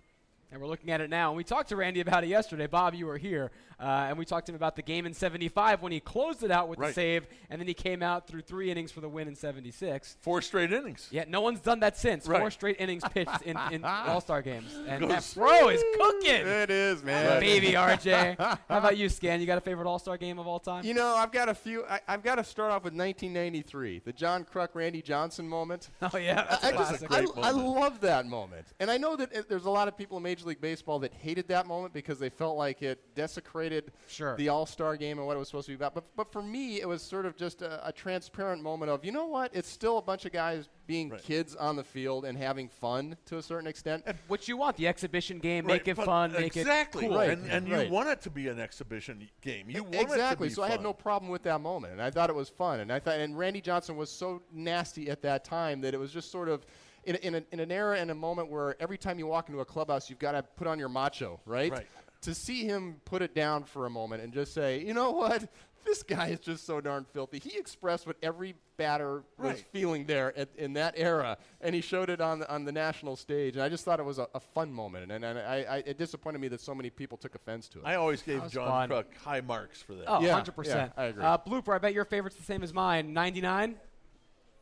And 0.51 0.61
we're 0.61 0.67
looking 0.67 0.91
at 0.91 1.01
it 1.01 1.09
now. 1.09 1.29
And 1.29 1.37
we 1.37 1.43
talked 1.43 1.69
to 1.69 1.75
Randy 1.75 1.99
about 1.99 2.23
it 2.23 2.27
yesterday. 2.27 2.67
Bob, 2.67 2.95
you 2.95 3.05
were 3.05 3.17
here. 3.17 3.51
Uh, 3.79 4.07
and 4.09 4.17
we 4.17 4.25
talked 4.25 4.45
to 4.47 4.51
him 4.51 4.57
about 4.57 4.75
the 4.75 4.81
game 4.81 5.05
in 5.05 5.13
75 5.13 5.81
when 5.81 5.91
he 5.91 5.99
closed 6.01 6.43
it 6.43 6.51
out 6.51 6.67
with 6.67 6.79
the 6.79 6.91
save, 6.91 7.27
and 7.49 7.61
then 7.61 7.67
he 7.67 7.73
came 7.73 8.03
out 8.03 8.27
through 8.27 8.41
three 8.41 8.69
innings 8.69 8.91
for 8.91 8.99
the 8.99 9.07
win 9.07 9.27
in 9.27 9.35
76. 9.35 10.17
Four 10.19 10.41
straight 10.41 10.73
innings. 10.73 11.07
Yeah, 11.11 11.23
no 11.27 11.39
one's 11.39 11.61
done 11.61 11.79
that 11.79 11.97
since. 11.97 12.27
Four 12.27 12.51
straight 12.51 12.75
innings 12.79 13.03
pitched 13.13 13.41
in, 13.43 13.57
in 13.71 13.85
All 13.85 14.19
Star 14.19 14.41
games. 14.41 14.75
And 14.75 15.03
that 15.03 15.09
Goes- 15.09 15.33
pro 15.33 15.69
is 15.69 15.81
cooking. 15.97 16.47
It 16.47 16.69
is, 16.69 17.03
man. 17.03 17.39
Baby 17.39 17.67
RJ. 17.73 18.37
How 18.37 18.57
about 18.67 18.97
you, 18.97 19.07
Scan? 19.07 19.39
You 19.39 19.47
got 19.47 19.57
a 19.57 19.61
favorite 19.61 19.87
All 19.87 19.99
Star 19.99 20.17
game 20.17 20.39
of 20.39 20.47
all 20.47 20.59
time? 20.59 20.83
You 20.83 20.93
know, 20.93 21.15
I've 21.15 21.31
got 21.31 21.47
a 21.47 21.53
few. 21.55 21.85
I, 21.85 22.01
I've 22.07 22.23
got 22.23 22.35
to 22.35 22.43
start 22.43 22.71
off 22.71 22.83
with 22.83 22.93
1993, 22.93 24.01
the 24.03 24.11
John 24.11 24.43
Kruk, 24.43 24.69
Randy 24.73 25.01
Johnson 25.01 25.47
moment. 25.47 25.89
oh, 26.01 26.17
yeah. 26.17 26.45
That's 26.49 26.63
I, 26.65 26.69
a 26.69 26.73
I 26.73 26.77
just, 26.77 26.89
classic. 26.89 27.11
I, 27.11 27.21
Great 27.21 27.29
I 27.37 27.51
moment. 27.53 27.79
love 27.79 28.01
that 28.01 28.25
moment, 28.25 28.67
and 28.81 28.91
I 28.91 28.97
know 28.97 29.15
that 29.15 29.31
it, 29.33 29.47
there's 29.47 29.65
a 29.65 29.69
lot 29.69 29.87
of 29.87 29.97
people 29.97 30.17
in 30.17 30.23
Major 30.23 30.45
League 30.45 30.59
Baseball 30.59 30.99
that 30.99 31.13
hated 31.13 31.47
that 31.47 31.65
moment 31.65 31.93
because 31.93 32.19
they 32.19 32.29
felt 32.29 32.57
like 32.57 32.81
it 32.81 32.99
desecrated 33.15 33.68
Sure. 34.07 34.35
the 34.37 34.49
All 34.49 34.65
Star 34.65 34.97
game 34.97 35.17
and 35.17 35.27
what 35.27 35.35
it 35.35 35.39
was 35.39 35.47
supposed 35.47 35.65
to 35.67 35.71
be 35.71 35.75
about. 35.75 35.93
But, 35.95 36.03
but 36.15 36.31
for 36.31 36.41
me, 36.41 36.81
it 36.81 36.87
was 36.87 37.01
sort 37.01 37.25
of 37.25 37.35
just 37.37 37.61
a, 37.61 37.87
a 37.87 37.91
transparent 37.91 38.61
moment 38.63 38.91
of, 38.91 39.03
you 39.05 39.11
know 39.11 39.25
what? 39.25 39.51
It's 39.53 39.69
still 39.69 39.97
a 39.97 40.01
bunch 40.01 40.25
of 40.25 40.31
guys 40.31 40.69
being 40.87 41.09
Right. 41.09 41.21
kids 41.21 41.55
on 41.55 41.75
the 41.75 41.83
field 41.83 42.25
and 42.25 42.37
having 42.37 42.67
fun 42.67 43.15
to 43.27 43.37
a 43.37 43.41
certain 43.43 43.67
extent. 43.67 44.03
And 44.07 44.17
what 44.27 44.47
you 44.47 44.57
want, 44.57 44.75
the 44.77 44.87
exhibition 44.87 45.37
game, 45.39 45.65
make 45.67 45.87
it 45.87 45.95
but 45.97 46.05
fun, 46.05 46.31
make 46.33 46.57
exactly. 46.57 47.05
it 47.05 47.09
cool. 47.09 47.17
Right, 47.17 47.29
And, 47.29 47.45
and 47.49 47.69
right. 47.69 47.87
you 47.87 47.93
want 47.93 48.09
it 48.09 48.21
to 48.21 48.29
be 48.29 48.47
an 48.47 48.59
exhibition 48.59 49.29
game. 49.41 49.69
You 49.69 49.83
want 49.83 49.95
exactly. 49.95 50.47
it 50.47 50.49
to 50.49 50.55
be 50.55 50.55
so 50.55 50.63
I 50.63 50.69
had 50.69 50.81
no 50.81 50.93
problem 50.93 51.31
with 51.31 51.43
that 51.43 51.61
moment, 51.61 51.93
and 51.93 52.01
I 52.01 52.09
thought 52.09 52.29
it 52.29 52.35
was 52.35 52.49
fun. 52.49 52.79
And 52.79 52.91
I 52.91 52.99
thought, 52.99 53.19
and 53.19 53.37
Randy 53.37 53.61
Johnson 53.61 53.95
was 53.97 54.09
so 54.09 54.41
nasty 54.51 55.09
at 55.09 55.21
that 55.21 55.43
time 55.43 55.81
that 55.81 55.93
it 55.93 55.99
was 55.99 56.11
just 56.11 56.31
sort 56.31 56.49
of. 56.49 56.65
In, 57.05 57.15
in, 57.15 57.35
a, 57.35 57.43
in 57.53 57.61
an 57.61 57.71
era 57.71 57.97
and 57.97 58.11
a 58.11 58.13
moment 58.13 58.49
where 58.51 58.75
every 58.81 58.97
time 58.97 59.17
you 59.17 59.25
walk 59.25 59.47
into 59.47 59.61
a 59.61 59.65
clubhouse, 59.65 60.09
you've 60.09 60.19
got 60.19 60.33
to 60.33 60.43
put 60.43 60.67
on 60.67 60.77
your 60.77 60.89
macho, 60.89 61.39
right? 61.45 61.71
Right. 61.71 61.87
To 62.23 62.35
see 62.35 62.65
him 62.65 62.97
put 63.05 63.21
it 63.21 63.33
down 63.33 63.63
for 63.63 63.85
a 63.85 63.89
moment 63.89 64.21
and 64.23 64.33
just 64.33 64.53
say, 64.53 64.83
you 64.83 64.93
know 64.93 65.11
what? 65.11 65.47
This 65.85 66.03
guy 66.03 66.27
is 66.27 66.39
just 66.41 66.65
so 66.65 66.81
darn 66.81 67.05
filthy. 67.13 67.39
He 67.39 67.57
expressed 67.57 68.05
what 68.05 68.17
every 68.21 68.55
batter 68.75 69.23
was 69.37 69.51
Right. 69.53 69.65
feeling 69.71 70.05
there 70.05 70.37
at, 70.37 70.49
in 70.57 70.73
that 70.73 70.95
era, 70.97 71.37
and 71.61 71.73
he 71.73 71.79
showed 71.79 72.09
it 72.09 72.19
on 72.19 72.39
the, 72.39 72.53
on 72.53 72.65
the 72.65 72.71
national 72.73 73.15
stage. 73.15 73.55
And 73.55 73.63
I 73.63 73.69
just 73.69 73.85
thought 73.85 73.97
it 73.97 74.05
was 74.05 74.19
a, 74.19 74.27
a 74.35 74.41
fun 74.41 74.73
moment, 74.73 75.09
and, 75.09 75.23
and 75.23 75.39
I, 75.39 75.63
I, 75.69 75.77
it 75.85 75.97
disappointed 75.97 76.39
me 76.41 76.49
that 76.49 76.59
so 76.59 76.75
many 76.75 76.89
people 76.89 77.17
took 77.17 77.33
offense 77.33 77.69
to 77.69 77.79
it. 77.79 77.85
I 77.85 77.95
always 77.95 78.21
gave 78.21 78.45
John 78.51 78.89
fun. 78.89 78.89
Kruk 78.89 79.05
high 79.23 79.39
marks 79.39 79.81
for 79.81 79.95
that. 79.95 80.03
Oh, 80.07 80.19
Yeah, 80.21 80.41
100%. 80.41 80.65
yeah, 80.65 80.89
I 80.97 81.03
agree. 81.05 81.23
Uh, 81.23 81.37
Blooper, 81.37 81.73
I 81.73 81.77
bet 81.77 81.93
your 81.93 82.05
favorite's 82.05 82.35
the 82.35 82.43
same 82.43 82.61
as 82.61 82.73
mine. 82.73 83.13
99? 83.13 83.75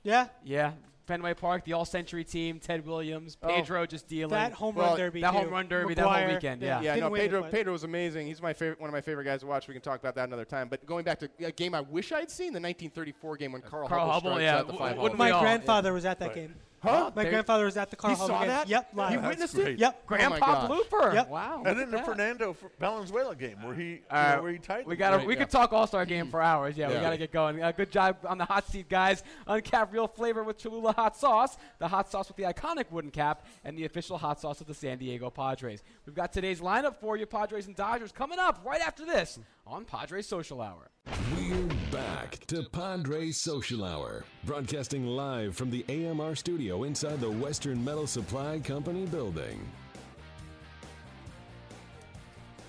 Yeah, 0.03 0.28
Yeah. 0.43 0.74
Fenway 1.08 1.34
Park, 1.34 1.64
the 1.64 1.74
All 1.74 1.86
Century 1.86 2.24
team, 2.24 2.60
Ted 2.60 2.86
Williams, 2.86 3.38
Oh. 3.41 3.47
Pedro 3.47 3.86
just 3.86 4.08
dealing. 4.08 4.30
that 4.32 4.51
home 4.53 4.76
Well, 4.76 4.89
run 4.89 4.97
derby. 4.97 5.22
that 5.22 5.32
too. 5.32 5.38
home 5.38 5.49
run 5.49 5.68
derby, 5.68 5.93
that 5.93 6.03
whole 6.03 6.12
McGwire, 6.14 6.34
weekend, 6.36 6.62
yeah. 6.62 6.82
Yeah, 6.82 6.95
didn't 6.95 7.05
no, 7.05 7.10
win 7.12 7.22
it, 7.22 7.24
Pedro. 7.26 7.43
Pedro 7.49 7.74
was 7.74 7.84
amazing. 7.86 8.28
He's 8.28 8.41
my 8.41 8.53
favorite, 8.53 8.80
one 8.82 8.89
of 8.89 8.93
my 8.93 9.01
favorite 9.01 9.24
guys 9.24 9.39
to 9.39 9.47
watch. 9.47 9.68
We 9.68 9.74
can 9.74 9.82
talk 9.82 9.99
about 9.99 10.16
that 10.16 10.28
another 10.28 10.45
time. 10.45 10.68
But 10.68 10.86
going 10.86 11.05
back 11.05 11.20
to 11.20 11.30
a 11.39 11.51
game 11.51 11.74
I 11.74 11.82
wish 11.82 12.12
I'd 12.12 12.30
seen, 12.30 12.51
the 12.53 12.60
1934 12.60 13.38
game 13.38 13.53
when 13.53 13.64
uh, 13.64 13.68
Carl, 13.70 13.88
Carl 13.88 14.10
Hubbell, 14.22 14.34
Hubbell, 14.36 14.41
yeah, 14.41 14.58
out 14.58 14.68
the 14.68 14.74
w- 14.74 14.80
five 14.80 14.97
wouldn't 14.97 15.18
hole. 15.18 15.26
My 15.28 15.32
all- 15.32 15.41
grandfather 15.41 15.93
was 15.93 16.03
at 16.05 16.20
that 16.20 16.28
Right. 16.28 16.36
game. 16.36 16.55
Huh? 16.90 17.12
My 17.16 17.24
There- 17.24 17.32
grandfather 17.32 17.66
was 17.66 17.78
at 17.78 17.90
the 17.90 17.96
Carl 17.96 18.16
He 18.16 18.20
saw 18.20 18.40
game. 18.40 18.48
that? 18.50 18.68
Yep, 18.68 18.90
live. 18.94 19.12
You 19.12 19.18
That's 19.20 19.30
witnessed 19.30 19.56
great. 19.56 19.68
it? 19.70 19.80
Yep. 19.80 20.06
Grandpa 20.06 20.38
gosh. 20.68 20.70
Blooper. 20.72 21.14
Yep. 21.14 21.30
Wow. 21.30 21.64
And 21.66 21.66
look 21.66 21.78
then 21.78 21.92
the. 21.92 22.04
Fernando 22.04 22.52
F- 22.52 22.70
Valenzuela 22.80 23.36
game 23.36 23.62
where 23.64 23.74
he, 23.76 23.84
you 23.90 24.00
Uh, 24.10 24.36
know, 24.38 24.44
where 24.44 24.52
he 24.52 24.60
tied 24.60 24.86
we 24.86 24.96
got 24.96 25.12
to 25.12 25.18
Right, 25.18 25.28
we 25.28 25.34
yeah. 25.34 25.40
could 25.42 25.50
talk 25.50 25.74
All 25.74 25.88
Star 25.88 26.06
game 26.06 26.30
for 26.30 26.42
hours. 26.42 26.78
Yeah, 26.78 26.88
we 26.90 26.94
got 26.96 27.10
to 27.12 27.18
get 27.18 27.32
going. 27.32 27.62
Uh, 27.62 27.72
good 27.72 27.92
job 27.92 28.18
on 28.28 28.38
the 28.38 28.46
hot 28.46 28.68
seat, 28.68 28.90
guys. 28.90 29.24
Uncap 29.48 29.92
real 29.92 30.08
flavor 30.08 30.44
with 30.44 30.58
Cholula 30.58 30.94
hot 30.94 31.16
sauce, 31.18 31.58
the 31.80 31.88
hot 31.88 32.10
sauce 32.12 32.28
with 32.28 32.38
the 32.38 32.44
iconic 32.44 32.92
wooden 32.92 33.12
cap, 33.12 33.46
and 33.64 33.78
the 33.78 33.86
official 33.86 34.18
hot 34.18 34.40
sauce 34.40 34.62
of 34.62 34.68
the 34.68 34.74
San 34.74 34.98
Diego 34.98 35.30
Padres. 35.30 35.84
We've 36.06 36.16
got 36.16 36.32
today's 36.34 36.62
lineup 36.62 36.96
for 36.98 37.18
you, 37.18 37.26
Padres 37.26 37.68
and 37.68 37.76
Dodgers, 37.76 38.12
coming 38.12 38.40
up 38.40 38.62
right 38.66 38.82
after 38.82 39.06
this 39.06 39.40
on 39.70 39.86
Padres 39.86 40.28
Social 40.28 40.61
Hour. 40.61 40.89
We're 41.36 41.68
back 41.91 42.39
to 42.47 42.63
Padres 42.63 43.38
Social 43.38 43.84
Hour, 43.84 44.24
broadcasting 44.45 45.05
live 45.05 45.55
from 45.55 45.70
the 45.70 45.86
AMR 45.89 46.36
studio 46.36 46.84
inside 46.84 47.20
the 47.20 47.30
Western 47.30 47.84
Metal 47.84 48.07
Supply 48.07 48.59
Company 48.59 49.05
building. 49.05 49.59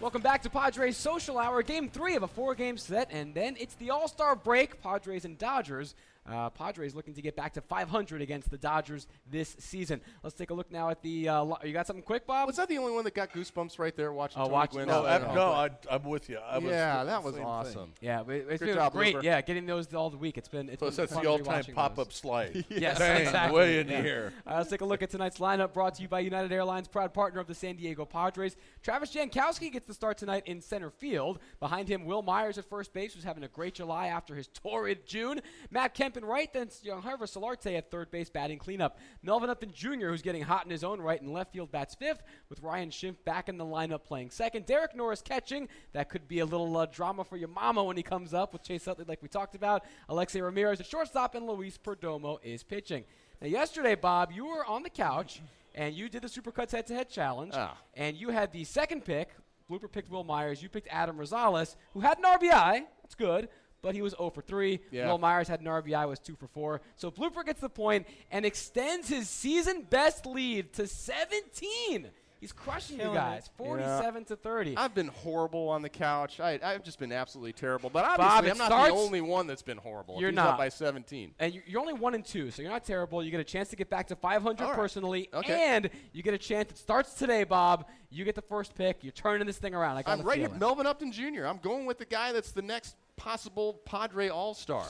Welcome 0.00 0.22
back 0.22 0.42
to 0.42 0.50
Padres 0.50 0.96
Social 0.96 1.38
Hour, 1.38 1.62
game 1.62 1.88
three 1.88 2.14
of 2.14 2.22
a 2.22 2.28
four 2.28 2.54
game 2.54 2.76
set, 2.76 3.08
and 3.10 3.34
then 3.34 3.56
it's 3.58 3.74
the 3.74 3.90
All 3.90 4.06
Star 4.06 4.36
break, 4.36 4.80
Padres 4.80 5.24
and 5.24 5.36
Dodgers. 5.36 5.94
Uh, 6.30 6.50
Padres 6.50 6.94
looking 6.94 7.14
to 7.14 7.22
get 7.22 7.34
back 7.36 7.54
to 7.54 7.60
500 7.60 8.20
against 8.20 8.50
the 8.50 8.58
Dodgers 8.58 9.06
this 9.30 9.56
season. 9.58 10.00
Let's 10.22 10.36
take 10.36 10.50
a 10.50 10.54
look 10.54 10.70
now 10.70 10.90
at 10.90 11.02
the. 11.02 11.28
Uh, 11.28 11.44
li- 11.44 11.56
you 11.64 11.72
got 11.72 11.86
something 11.86 12.02
quick, 12.02 12.26
Bob? 12.26 12.46
Was 12.46 12.56
that 12.56 12.68
the 12.68 12.78
only 12.78 12.92
one 12.92 13.04
that 13.04 13.14
got 13.14 13.32
goosebumps 13.32 13.78
right 13.78 13.94
there 13.96 14.12
watching 14.12 14.40
Oh, 14.40 14.44
Tony 14.44 14.52
watch- 14.52 14.70
Gwynn? 14.72 14.88
no, 14.88 15.02
No, 15.02 15.08
I, 15.08 15.34
no 15.34 15.52
I, 15.52 15.70
I'm 15.90 16.02
with 16.04 16.28
you. 16.28 16.38
I 16.38 16.58
yeah, 16.58 16.98
the 17.00 17.04
that 17.10 17.22
was 17.22 17.36
awesome. 17.38 17.72
thing. 17.74 17.92
Yeah, 18.02 18.22
but 18.24 18.34
it's 18.36 18.48
Good 18.58 18.66
been 18.66 18.74
job, 18.74 18.92
great. 18.92 19.14
Blooper. 19.16 19.22
Yeah, 19.22 19.40
getting 19.40 19.66
those 19.66 19.92
all 19.94 20.10
the 20.10 20.16
week. 20.18 20.36
It's 20.36 20.48
been. 20.48 20.68
It's 20.68 20.78
Plus, 20.78 20.96
been 20.96 21.06
that's 21.06 21.20
the 21.20 21.26
all-time 21.28 21.64
pop-up 21.74 22.12
slide. 22.12 22.64
Yes, 22.68 22.98
Bang, 22.98 23.22
exactly. 23.22 23.56
way 23.58 23.80
in 23.80 23.88
Yeah. 23.88 24.02
the 24.02 24.08
air. 24.08 24.32
Uh, 24.46 24.56
let's 24.58 24.70
take 24.70 24.82
a 24.82 24.84
look 24.84 25.02
at 25.02 25.10
tonight's 25.10 25.38
lineup 25.38 25.72
brought 25.72 25.94
to 25.94 26.02
you 26.02 26.08
by 26.08 26.20
United 26.20 26.52
Airlines, 26.52 26.88
proud 26.88 27.14
partner 27.14 27.40
of 27.40 27.46
the 27.46 27.54
San 27.54 27.76
Diego 27.76 28.04
Padres. 28.04 28.56
Travis 28.82 29.12
Jankowski 29.14 29.72
gets 29.72 29.86
the 29.86 29.94
start 29.94 30.18
tonight 30.18 30.42
in 30.46 30.60
center 30.60 30.90
field. 30.90 31.38
Behind 31.60 31.88
him, 31.88 32.04
Wil 32.04 32.22
Myers 32.22 32.58
at 32.58 32.64
first 32.68 32.92
base, 32.92 33.14
who's 33.14 33.24
having 33.24 33.44
a 33.44 33.48
great 33.48 33.74
July 33.74 34.08
after 34.08 34.34
his 34.34 34.48
torrid 34.48 35.06
June. 35.06 35.40
Matt 35.70 35.94
Kemp 35.94 36.16
in 36.18 36.24
right, 36.24 36.52
then 36.52 36.68
Harvard 37.02 37.28
Solarte 37.30 37.76
at 37.78 37.90
third 37.90 38.10
base 38.10 38.28
batting 38.28 38.58
cleanup. 38.58 38.98
Melvin 39.22 39.48
Upton 39.48 39.72
Jr., 39.72 40.08
who's 40.08 40.20
getting 40.20 40.42
hot 40.42 40.64
in 40.66 40.70
his 40.70 40.84
own 40.84 41.00
right 41.00 41.20
in 41.20 41.32
left 41.32 41.52
field, 41.54 41.72
bats 41.72 41.94
fifth, 41.94 42.22
with 42.50 42.60
Ryan 42.62 42.90
Schimpf 42.90 43.16
back 43.24 43.48
in 43.48 43.56
the 43.56 43.64
lineup 43.64 44.04
playing 44.04 44.30
second. 44.30 44.66
Derek 44.66 44.94
Norris 44.94 45.22
catching. 45.22 45.68
That 45.92 46.10
could 46.10 46.28
be 46.28 46.40
a 46.40 46.44
little 46.44 46.76
uh, 46.76 46.84
drama 46.86 47.24
for 47.24 47.36
your 47.38 47.48
mama 47.48 47.82
when 47.82 47.96
he 47.96 48.02
comes 48.02 48.34
up 48.34 48.52
with 48.52 48.62
Chase 48.62 48.86
Utley, 48.86 49.06
like 49.08 49.22
we 49.22 49.28
talked 49.28 49.54
about. 49.54 49.84
Alexei 50.10 50.40
Ramirez 50.42 50.80
at 50.80 50.86
shortstop, 50.86 51.34
and 51.34 51.46
Luis 51.46 51.78
Perdomo 51.78 52.38
is 52.42 52.62
pitching. 52.62 53.04
Now, 53.40 53.48
yesterday, 53.48 53.94
Bob, 53.94 54.32
you 54.32 54.46
were 54.46 54.66
on 54.66 54.82
the 54.82 54.90
couch 54.90 55.40
and 55.74 55.94
you 55.94 56.08
did 56.08 56.22
the 56.22 56.28
Supercuts 56.28 56.72
head 56.72 56.86
to 56.88 56.94
head 56.94 57.08
challenge, 57.08 57.52
Ah. 57.54 57.76
and 57.94 58.16
you 58.16 58.30
had 58.30 58.50
the 58.52 58.64
second 58.64 59.04
pick. 59.04 59.28
Blooper 59.70 59.90
picked 59.92 60.10
Wil 60.10 60.24
Myers. 60.24 60.60
You 60.62 60.68
picked 60.68 60.88
Adam 60.90 61.16
Rosales, 61.18 61.76
who 61.92 62.00
had 62.00 62.18
an 62.18 62.24
RBI. 62.24 62.84
That's 63.02 63.14
good. 63.14 63.48
But 63.80 63.94
he 63.94 64.02
was 64.02 64.14
0 64.16 64.30
for 64.30 64.42
3. 64.42 64.80
Yeah. 64.90 65.06
Wil 65.06 65.18
Myers 65.18 65.46
had 65.48 65.60
an 65.60 65.66
RBI, 65.66 66.08
was 66.08 66.18
2 66.18 66.34
for 66.36 66.48
4. 66.48 66.80
So 66.96 67.10
Blooper 67.10 67.44
gets 67.44 67.60
the 67.60 67.68
point 67.68 68.06
and 68.30 68.44
extends 68.44 69.08
his 69.08 69.28
season 69.30 69.86
best 69.88 70.26
lead 70.26 70.72
to 70.74 70.86
17. 71.32 72.10
He's 72.40 72.52
crushing 72.52 72.98
you 72.98 73.02
Killing 73.02 73.16
it. 73.16 73.18
guys, 73.18 73.50
47 73.56 74.24
to 74.26 74.36
30. 74.36 74.76
I've 74.76 74.94
been 74.94 75.08
horrible 75.08 75.68
on 75.68 75.82
the 75.82 75.88
couch. 75.88 76.38
I, 76.38 76.60
I've 76.62 76.84
just 76.84 77.00
been 77.00 77.10
absolutely 77.10 77.52
terrible. 77.52 77.90
But 77.90 78.04
obviously, 78.04 78.48
it 78.48 78.52
I'm 78.52 78.58
not 78.58 78.86
the 78.86 78.92
only 78.92 79.20
one 79.20 79.48
that's 79.48 79.62
been 79.62 79.76
horrible. 79.78 80.20
You're 80.20 80.30
not. 80.30 80.50
up 80.50 80.58
by 80.58 80.68
17. 80.68 81.34
and 81.40 81.52
you- 81.52 81.62
you're 81.66 81.80
only 81.80 81.94
one 81.94 82.14
and 82.14 82.24
two, 82.24 82.52
so 82.52 82.62
you're 82.62 82.70
not 82.70 82.84
terrible. 82.84 83.24
You 83.24 83.32
get 83.32 83.40
a 83.40 83.44
chance 83.44 83.70
to 83.70 83.76
get 83.76 83.90
back 83.90 84.06
to 84.08 84.16
500 84.16 84.62
All 84.62 84.70
right. 84.70 84.76
personally, 84.76 85.28
Okay. 85.34 85.52
and 85.68 85.90
you 86.12 86.22
get 86.22 86.32
a 86.32 86.38
chance. 86.38 86.70
It 86.70 86.78
starts 86.78 87.14
today, 87.14 87.42
Bob. 87.42 87.88
You 88.08 88.24
get 88.24 88.36
the 88.36 88.42
first 88.42 88.72
pick. 88.76 89.02
You're 89.02 89.10
turning 89.12 89.44
this 89.44 89.58
thing 89.58 89.74
around. 89.74 89.96
I 89.96 90.02
got 90.02 90.12
I'm 90.12 90.20
a 90.20 90.22
right 90.24 90.38
here. 90.38 90.48
Melvin 90.50 90.86
Upton 90.86 91.10
Jr. 91.10 91.44
I'm 91.44 91.58
going 91.58 91.86
with 91.86 91.98
the 91.98 92.04
guy 92.06 92.30
that's 92.32 92.52
the 92.52 92.62
next 92.62 92.94
possible 93.18 93.80
Padre 93.84 94.28
All 94.28 94.54
Star. 94.54 94.84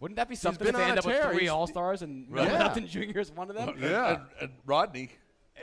Wouldn't 0.00 0.16
that 0.16 0.28
be 0.28 0.34
something 0.34 0.64
been 0.66 0.74
if 0.74 0.78
they 0.78 0.82
on 0.84 0.88
end 0.90 0.98
a 0.98 1.00
up 1.00 1.06
with 1.06 1.14
tear. 1.16 1.32
three 1.32 1.48
All 1.48 1.66
Stars 1.66 2.02
and 2.02 2.26
Right. 2.28 2.44
Melvin 2.48 2.60
Yeah. 2.60 2.66
Upton 2.66 2.86
Jr. 3.12 3.20
is 3.20 3.30
one 3.30 3.50
of 3.50 3.56
them? 3.56 3.76
Yeah. 3.80 4.08
And, 4.14 4.22
and 4.40 4.50
Rodney. 4.66 5.10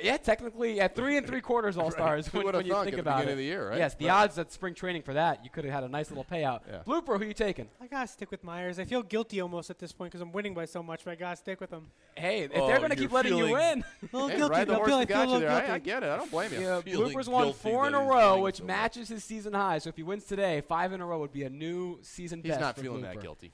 Yeah, 0.01 0.17
technically 0.17 0.79
at 0.79 0.95
three 0.95 1.17
and 1.17 1.25
three 1.25 1.41
quarters 1.41 1.77
All 1.77 1.91
Stars 1.91 2.27
Who 2.27 2.39
when, 2.39 2.45
would've 2.47 2.59
when 2.59 2.65
you 2.67 2.73
thunk 2.73 2.85
think 2.85 2.93
at 2.97 3.03
the 3.03 3.09
about 3.09 3.17
beginning 3.21 3.29
it. 3.29 3.31
of 3.33 3.37
the 3.39 3.43
year, 3.43 3.69
right? 3.69 3.77
Yes, 3.77 3.95
the 3.95 4.05
Right. 4.07 4.13
odds 4.13 4.37
at 4.37 4.51
spring 4.51 4.73
training 4.73 5.01
for 5.03 5.13
that, 5.13 5.43
you 5.43 5.49
could 5.49 5.65
have 5.65 5.73
had 5.73 5.83
a 5.83 5.89
nice 5.89 6.09
little 6.09 6.25
payout. 6.25 6.61
Yeah. 6.69 6.79
Blooper, 6.85 7.17
who 7.19 7.25
you 7.25 7.33
taking? 7.33 7.67
I 7.81 7.87
gotta 7.87 8.07
stick 8.07 8.31
with 8.31 8.43
Myers. 8.43 8.79
I 8.79 8.85
feel 8.85 9.03
guilty 9.03 9.41
almost 9.41 9.69
at 9.69 9.79
this 9.79 9.91
point 9.91 10.11
because 10.11 10.21
I'm 10.21 10.31
winning 10.31 10.53
by 10.53 10.65
so 10.65 10.81
much, 10.83 11.03
but 11.05 11.11
I 11.11 11.15
gotta 11.15 11.35
stick 11.37 11.59
with 11.61 11.71
him. 11.71 11.87
Hey, 12.15 12.41
if 12.43 12.51
Oh, 12.55 12.67
they're 12.67 12.77
going 12.79 12.89
to 12.89 12.95
keep 12.95 13.11
letting 13.11 13.33
you 13.37 13.45
feeling- 13.47 13.53
win, 13.53 13.83
A 14.01 14.15
little 14.15 14.27
Hey, 14.29 14.37
guilty. 14.37 14.51
ride 14.53 14.67
the 14.67 14.73
I 14.73 14.75
horse 14.77 14.87
feel, 14.87 14.97
I 14.97 15.05
feel 15.05 15.17
a 15.17 15.19
you 15.21 15.25
little 15.25 15.39
there. 15.41 15.49
I, 15.51 15.59
guilty. 15.59 15.71
I 15.73 15.79
get 15.79 16.03
it. 16.03 16.09
I 16.09 16.17
don't 16.17 16.31
blame 16.31 16.51
you. 16.53 16.59
yeah, 16.61 16.81
Blooper's 16.85 17.29
won 17.29 17.53
four 17.53 17.87
in 17.87 17.93
a 17.93 18.01
row, 18.03 18.41
which 18.41 18.57
so 18.57 18.63
matches 18.65 19.07
his 19.09 19.23
season 19.23 19.53
high. 19.53 19.77
So 19.77 19.89
if 19.89 19.95
he 19.97 20.03
wins 20.03 20.23
today, 20.23 20.61
five 20.61 20.93
in 20.93 21.01
a 21.01 21.05
row 21.05 21.19
would 21.19 21.31
be 21.33 21.43
a 21.43 21.49
new 21.49 21.99
season 22.01 22.39
He's 22.39 22.49
best. 22.49 22.57
He's 22.59 22.61
not 22.61 22.75
for 22.75 22.81
feeling 22.81 23.01
Blooper. 23.03 23.13
that 23.13 23.21
guilty. 23.21 23.51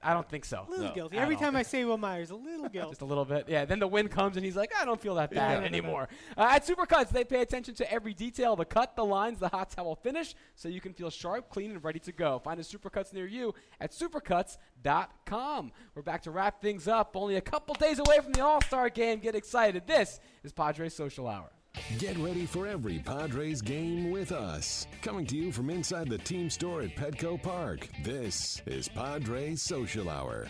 I 0.00 0.14
don't 0.14 0.28
think 0.28 0.44
so. 0.44 0.64
A 0.66 0.70
little 0.70 0.86
No, 0.86 0.94
guilty. 0.94 1.18
Every 1.18 1.34
time 1.34 1.56
I 1.56 1.62
say 1.62 1.84
Wil 1.84 1.98
Myers, 1.98 2.30
a 2.30 2.36
little 2.36 2.68
guilty. 2.68 2.90
Just 2.90 3.02
a 3.02 3.04
little 3.04 3.24
bit. 3.24 3.46
Yeah, 3.48 3.64
then 3.64 3.80
the 3.80 3.86
win 3.88 4.06
comes 4.08 4.36
and 4.36 4.44
he's 4.44 4.54
like, 4.54 4.70
I 4.80 4.84
don't 4.84 5.00
feel 5.00 5.16
that 5.16 5.30
bad 5.32 5.48
no, 5.48 5.54
no, 5.54 5.60
no. 5.60 5.66
anymore. 5.66 6.08
Uh, 6.36 6.48
at 6.52 6.64
Supercuts, 6.64 7.08
they 7.10 7.24
pay 7.24 7.40
attention 7.42 7.74
to 7.74 7.92
every 7.92 8.14
detail 8.14 8.54
the 8.54 8.64
cut, 8.64 8.94
the 8.94 9.04
lines, 9.04 9.40
the 9.40 9.48
hot 9.48 9.70
towel 9.70 9.96
finish, 9.96 10.36
so 10.54 10.68
you 10.68 10.80
can 10.80 10.92
feel 10.92 11.10
sharp, 11.10 11.50
clean, 11.50 11.72
and 11.72 11.82
ready 11.82 11.98
to 11.98 12.12
go. 12.12 12.38
Find 12.38 12.60
a 12.60 12.62
Supercuts 12.62 13.12
near 13.12 13.26
you 13.26 13.54
at 13.80 13.90
supercuts.com. 13.90 15.72
We're 15.94 16.02
back 16.02 16.22
to 16.22 16.30
wrap 16.30 16.62
things 16.62 16.86
up. 16.86 17.16
Only 17.16 17.36
a 17.36 17.40
couple 17.40 17.74
days 17.74 17.98
away 17.98 18.20
from 18.22 18.32
the 18.32 18.44
All 18.44 18.60
Star 18.60 18.88
game. 18.90 19.18
Get 19.18 19.34
excited. 19.34 19.86
This 19.86 20.20
is 20.44 20.52
Padres 20.52 20.94
Social 20.94 21.26
Hour. 21.26 21.50
Get 21.96 22.18
ready 22.18 22.44
for 22.44 22.66
every 22.66 22.98
Padres 22.98 23.62
game 23.62 24.10
with 24.10 24.30
us. 24.30 24.86
Coming 25.00 25.24
to 25.24 25.36
you 25.36 25.50
from 25.50 25.70
inside 25.70 26.10
the 26.10 26.18
team 26.18 26.50
store 26.50 26.82
at 26.82 26.94
Petco 26.94 27.42
Park. 27.42 27.88
This 28.04 28.60
is 28.66 28.88
Padres 28.88 29.62
Social 29.62 30.10
Hour. 30.10 30.48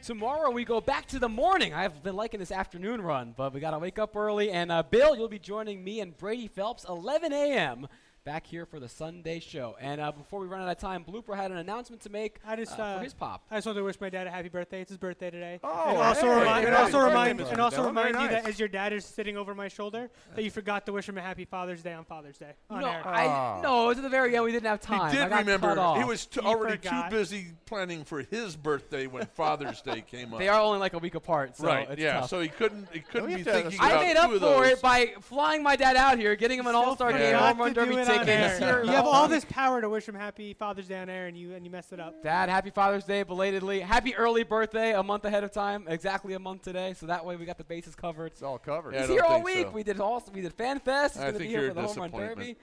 tomorrow 0.00 0.52
we 0.52 0.64
go 0.64 0.80
back 0.80 1.06
to 1.06 1.18
the 1.18 1.28
morning. 1.28 1.74
I've 1.74 2.04
been 2.04 2.14
liking 2.14 2.38
this 2.38 2.52
afternoon 2.52 3.02
run, 3.02 3.34
but 3.36 3.52
we 3.52 3.58
got 3.58 3.72
to 3.72 3.80
wake 3.80 3.98
up 3.98 4.14
early. 4.14 4.52
And 4.52 4.70
uh, 4.70 4.84
Bill, 4.84 5.16
you'll 5.16 5.28
be 5.28 5.40
joining 5.40 5.82
me 5.82 5.98
and 5.98 6.16
Brady 6.16 6.46
Phelps 6.46 6.86
11 6.88 7.32
a.m. 7.32 7.88
back 8.24 8.46
here 8.46 8.66
for 8.66 8.78
the 8.78 8.88
Sunday 8.88 9.40
show. 9.40 9.76
And 9.80 10.00
uh, 10.00 10.12
before 10.12 10.40
we 10.40 10.46
run 10.46 10.60
out 10.60 10.68
of 10.68 10.78
time, 10.78 11.04
Blooper 11.04 11.34
had 11.34 11.50
an 11.50 11.56
announcement 11.56 12.02
to 12.02 12.10
make 12.10 12.38
I 12.46 12.56
just 12.56 12.78
uh, 12.78 12.82
uh, 12.82 12.98
for 12.98 13.04
his 13.04 13.14
pop. 13.14 13.42
I 13.50 13.56
just 13.56 13.66
want 13.66 13.78
to 13.78 13.84
wish 13.84 14.00
my 14.00 14.10
dad 14.10 14.26
a 14.26 14.30
happy 14.30 14.48
birthday. 14.48 14.82
It's 14.82 14.90
his 14.90 14.98
birthday 14.98 15.30
today. 15.30 15.60
Oh, 15.64 15.88
and 15.88 15.98
also 15.98 16.26
hey, 16.26 16.38
remind, 16.40 16.66
and 16.66 16.76
also 16.76 17.00
remind, 17.00 17.40
and 17.40 17.60
also 17.60 17.86
remind 17.86 18.14
Very 18.14 18.24
you 18.24 18.30
that 18.30 18.46
as 18.46 18.58
your 18.58 18.68
dad 18.68 18.92
is 18.92 19.04
sitting 19.04 19.36
over 19.36 19.54
my 19.54 19.68
shoulder, 19.68 20.10
that 20.34 20.42
you 20.44 20.50
forgot 20.50 20.84
to 20.86 20.92
wish 20.92 21.08
him 21.08 21.16
a 21.18 21.22
happy 21.22 21.44
Father's 21.44 21.82
Day 21.82 21.94
on 21.94 22.04
Father's 22.04 22.38
Day. 22.38 22.52
On 22.70 22.80
No, 22.80 22.88
air. 22.88 23.06
I, 23.06 23.60
no, 23.62 23.84
it 23.84 23.88
was 23.88 23.98
at 23.98 24.02
the 24.04 24.10
very 24.10 24.34
end. 24.34 24.44
We 24.44 24.52
didn't 24.52 24.68
have 24.68 24.80
time. 24.80 25.10
He 25.12 25.18
I 25.18 25.22
did 25.22 25.30
got 25.30 25.38
remember. 25.40 25.68
cut 25.68 25.78
off. 25.78 25.98
He 25.98 26.04
was 26.04 26.26
t- 26.26 26.40
He 26.40 26.46
already 26.46 26.76
forgot. 26.76 27.10
too 27.10 27.16
busy 27.16 27.46
planning 27.66 28.04
for 28.04 28.20
his 28.22 28.56
birthday 28.56 29.06
when 29.06 29.24
Father's 29.26 29.80
Day 29.80 30.02
came 30.02 30.32
up. 30.34 30.38
They 30.38 30.48
are 30.48 30.60
only 30.60 30.78
like 30.80 30.92
a 30.92 30.98
week 30.98 31.14
apart, 31.14 31.56
so 31.56 31.66
right. 31.66 31.88
it's 31.90 32.00
yeah. 32.00 32.20
tough. 32.20 32.30
So 32.30 32.40
he 32.40 32.48
couldn't. 32.48 32.88
He 32.92 33.00
couldn't 33.00 33.28
be 33.28 33.32
have 33.34 33.44
to 33.44 33.52
have 33.52 33.62
thinking 33.62 33.80
a- 33.80 33.82
I 33.84 33.88
about 33.90 34.02
made 34.02 34.16
up 34.16 34.30
for 34.40 34.64
it 34.66 34.82
by 34.82 35.14
flying 35.22 35.62
my 35.62 35.76
dad 35.76 35.96
out 35.96 36.18
here, 36.18 36.36
getting 36.36 36.58
him 36.58 36.66
an 36.66 36.74
All 36.74 36.94
Star 36.94 37.12
game, 37.12 37.34
home 37.34 37.58
run 37.58 37.72
derby 37.72 37.94
do 37.94 38.04
ticket. 38.04 38.17
On 38.18 38.28
air. 38.28 38.84
You 38.84 38.90
have 38.92 39.06
all 39.06 39.28
this 39.28 39.44
power 39.44 39.80
to 39.80 39.88
wish 39.88 40.08
him 40.08 40.14
happy 40.14 40.54
Father's 40.54 40.88
Day 40.88 40.98
on 40.98 41.08
air, 41.08 41.26
and 41.26 41.36
you 41.36 41.54
and 41.54 41.64
you 41.64 41.70
messed 41.70 41.92
it 41.92 42.00
up. 42.00 42.22
Dad, 42.22 42.48
happy 42.48 42.70
Father's 42.70 43.04
Day 43.04 43.22
belatedly. 43.22 43.80
Happy 43.80 44.14
early 44.14 44.42
birthday 44.42 44.94
a 44.94 45.02
month 45.02 45.24
ahead 45.24 45.44
of 45.44 45.52
time, 45.52 45.84
exactly 45.88 46.34
a 46.34 46.38
month 46.38 46.62
today. 46.62 46.94
So 46.94 47.06
that 47.06 47.24
way 47.24 47.36
we 47.36 47.44
got 47.44 47.58
the 47.58 47.64
bases 47.64 47.94
covered. 47.94 48.32
It's 48.32 48.42
all 48.42 48.58
covered. 48.58 48.94
Yeah, 48.94 49.00
He's 49.00 49.10
here 49.10 49.22
all 49.22 49.42
week. 49.42 49.66
so. 49.66 49.70
We 49.70 49.82
did 49.82 50.00
all 50.00 50.22
we 50.34 50.40
did 50.40 50.52
Fan 50.54 50.80
Fest. 50.80 51.14
He's 51.14 51.22
I 51.22 51.26
gonna 51.26 51.32
be 51.34 51.38
think 51.40 51.50
here 51.50 51.60
you're 51.62 51.74
for 51.74 51.82
the 51.82 51.86
home 51.86 51.98
run 51.98 52.10
derby. 52.10 52.56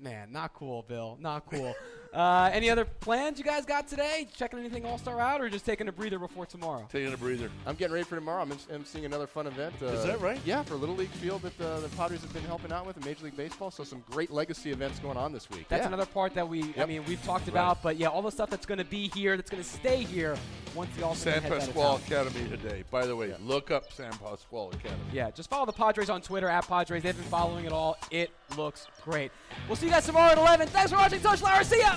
Man, 0.00 0.32
not 0.32 0.52
cool, 0.54 0.82
Bill. 0.82 1.16
Not 1.20 1.46
cool. 1.50 1.74
uh, 2.12 2.50
any 2.52 2.68
other 2.68 2.84
plans 2.84 3.38
you 3.38 3.44
guys 3.44 3.64
got 3.64 3.88
today? 3.88 4.28
Checking 4.36 4.58
anything 4.58 4.84
All 4.84 4.98
Star 4.98 5.18
out, 5.18 5.40
or 5.40 5.48
just 5.48 5.64
taking 5.64 5.88
a 5.88 5.92
breather 5.92 6.18
before 6.18 6.44
tomorrow? 6.44 6.86
Taking 6.90 7.12
a 7.12 7.16
breather. 7.16 7.50
I'm 7.66 7.74
getting 7.74 7.94
ready 7.94 8.04
for 8.04 8.16
tomorrow. 8.16 8.42
I'm, 8.42 8.52
in, 8.52 8.58
I'm 8.72 8.84
seeing 8.84 9.04
another 9.04 9.26
fun 9.26 9.46
event. 9.46 9.74
Uh, 9.80 9.86
Is 9.86 10.04
that 10.04 10.20
right? 10.20 10.38
Yeah, 10.44 10.62
for 10.62 10.74
Little 10.74 10.94
League 10.94 11.10
Field 11.10 11.42
that 11.42 11.60
uh, 11.60 11.80
the 11.80 11.88
Padres 11.90 12.20
have 12.20 12.32
been 12.32 12.44
helping 12.44 12.70
out 12.72 12.86
with 12.86 12.96
in 12.96 13.04
Major 13.04 13.24
League 13.24 13.36
Baseball. 13.36 13.70
So 13.70 13.84
some 13.84 14.04
great 14.10 14.30
legacy 14.30 14.72
events 14.72 14.98
going 14.98 15.16
on 15.16 15.32
this 15.32 15.48
week. 15.50 15.68
That's 15.68 15.82
yeah. 15.82 15.88
another 15.88 16.06
part 16.06 16.34
that 16.34 16.48
we. 16.48 16.74
I 16.76 16.86
mean, 16.86 17.04
we've 17.06 17.22
talked 17.24 17.48
about, 17.48 17.82
but 17.82 17.96
yeah, 17.96 18.08
all 18.08 18.22
the 18.22 18.30
stuff 18.30 18.50
that's 18.50 18.66
going 18.66 18.78
to 18.78 18.84
be 18.84 19.08
here, 19.08 19.36
that's 19.36 19.50
going 19.50 19.62
to 19.62 19.68
stay 19.68 20.02
here 20.02 20.36
once 20.74 20.94
the 20.96 21.04
All 21.04 21.14
Star 21.14 21.34
San 21.34 21.42
heads 21.42 21.54
out 21.54 21.68
of 21.68 21.74
Pasqual 21.74 21.98
town. 21.98 22.26
Academy 22.26 22.48
today. 22.50 22.84
By 22.90 23.06
the 23.06 23.16
way, 23.16 23.34
look 23.42 23.70
up 23.70 23.92
San 23.92 24.12
Pasqual 24.12 24.74
Academy. 24.74 25.00
Yeah, 25.12 25.30
just 25.30 25.48
follow 25.48 25.66
the 25.66 25.72
Padres 25.72 26.10
on 26.10 26.20
Twitter 26.20 26.48
at 26.48 26.66
Padres. 26.68 27.02
They've 27.02 27.16
been 27.16 27.24
following 27.24 27.64
it 27.64 27.72
all. 27.72 27.96
It 28.10 28.30
looks 28.56 28.86
great. 29.02 29.32
We'll 29.66 29.76
see 29.76 29.86
you 29.86 29.92
guys 29.92 30.06
tomorrow 30.06 30.32
at 30.32 30.38
11. 30.38 30.68
Thanks 30.68 30.90
for 30.90 30.98
watching 30.98 31.20
Touch 31.20 31.40
Flower. 31.40 31.64
See 31.64 31.80
ya. 31.80 31.96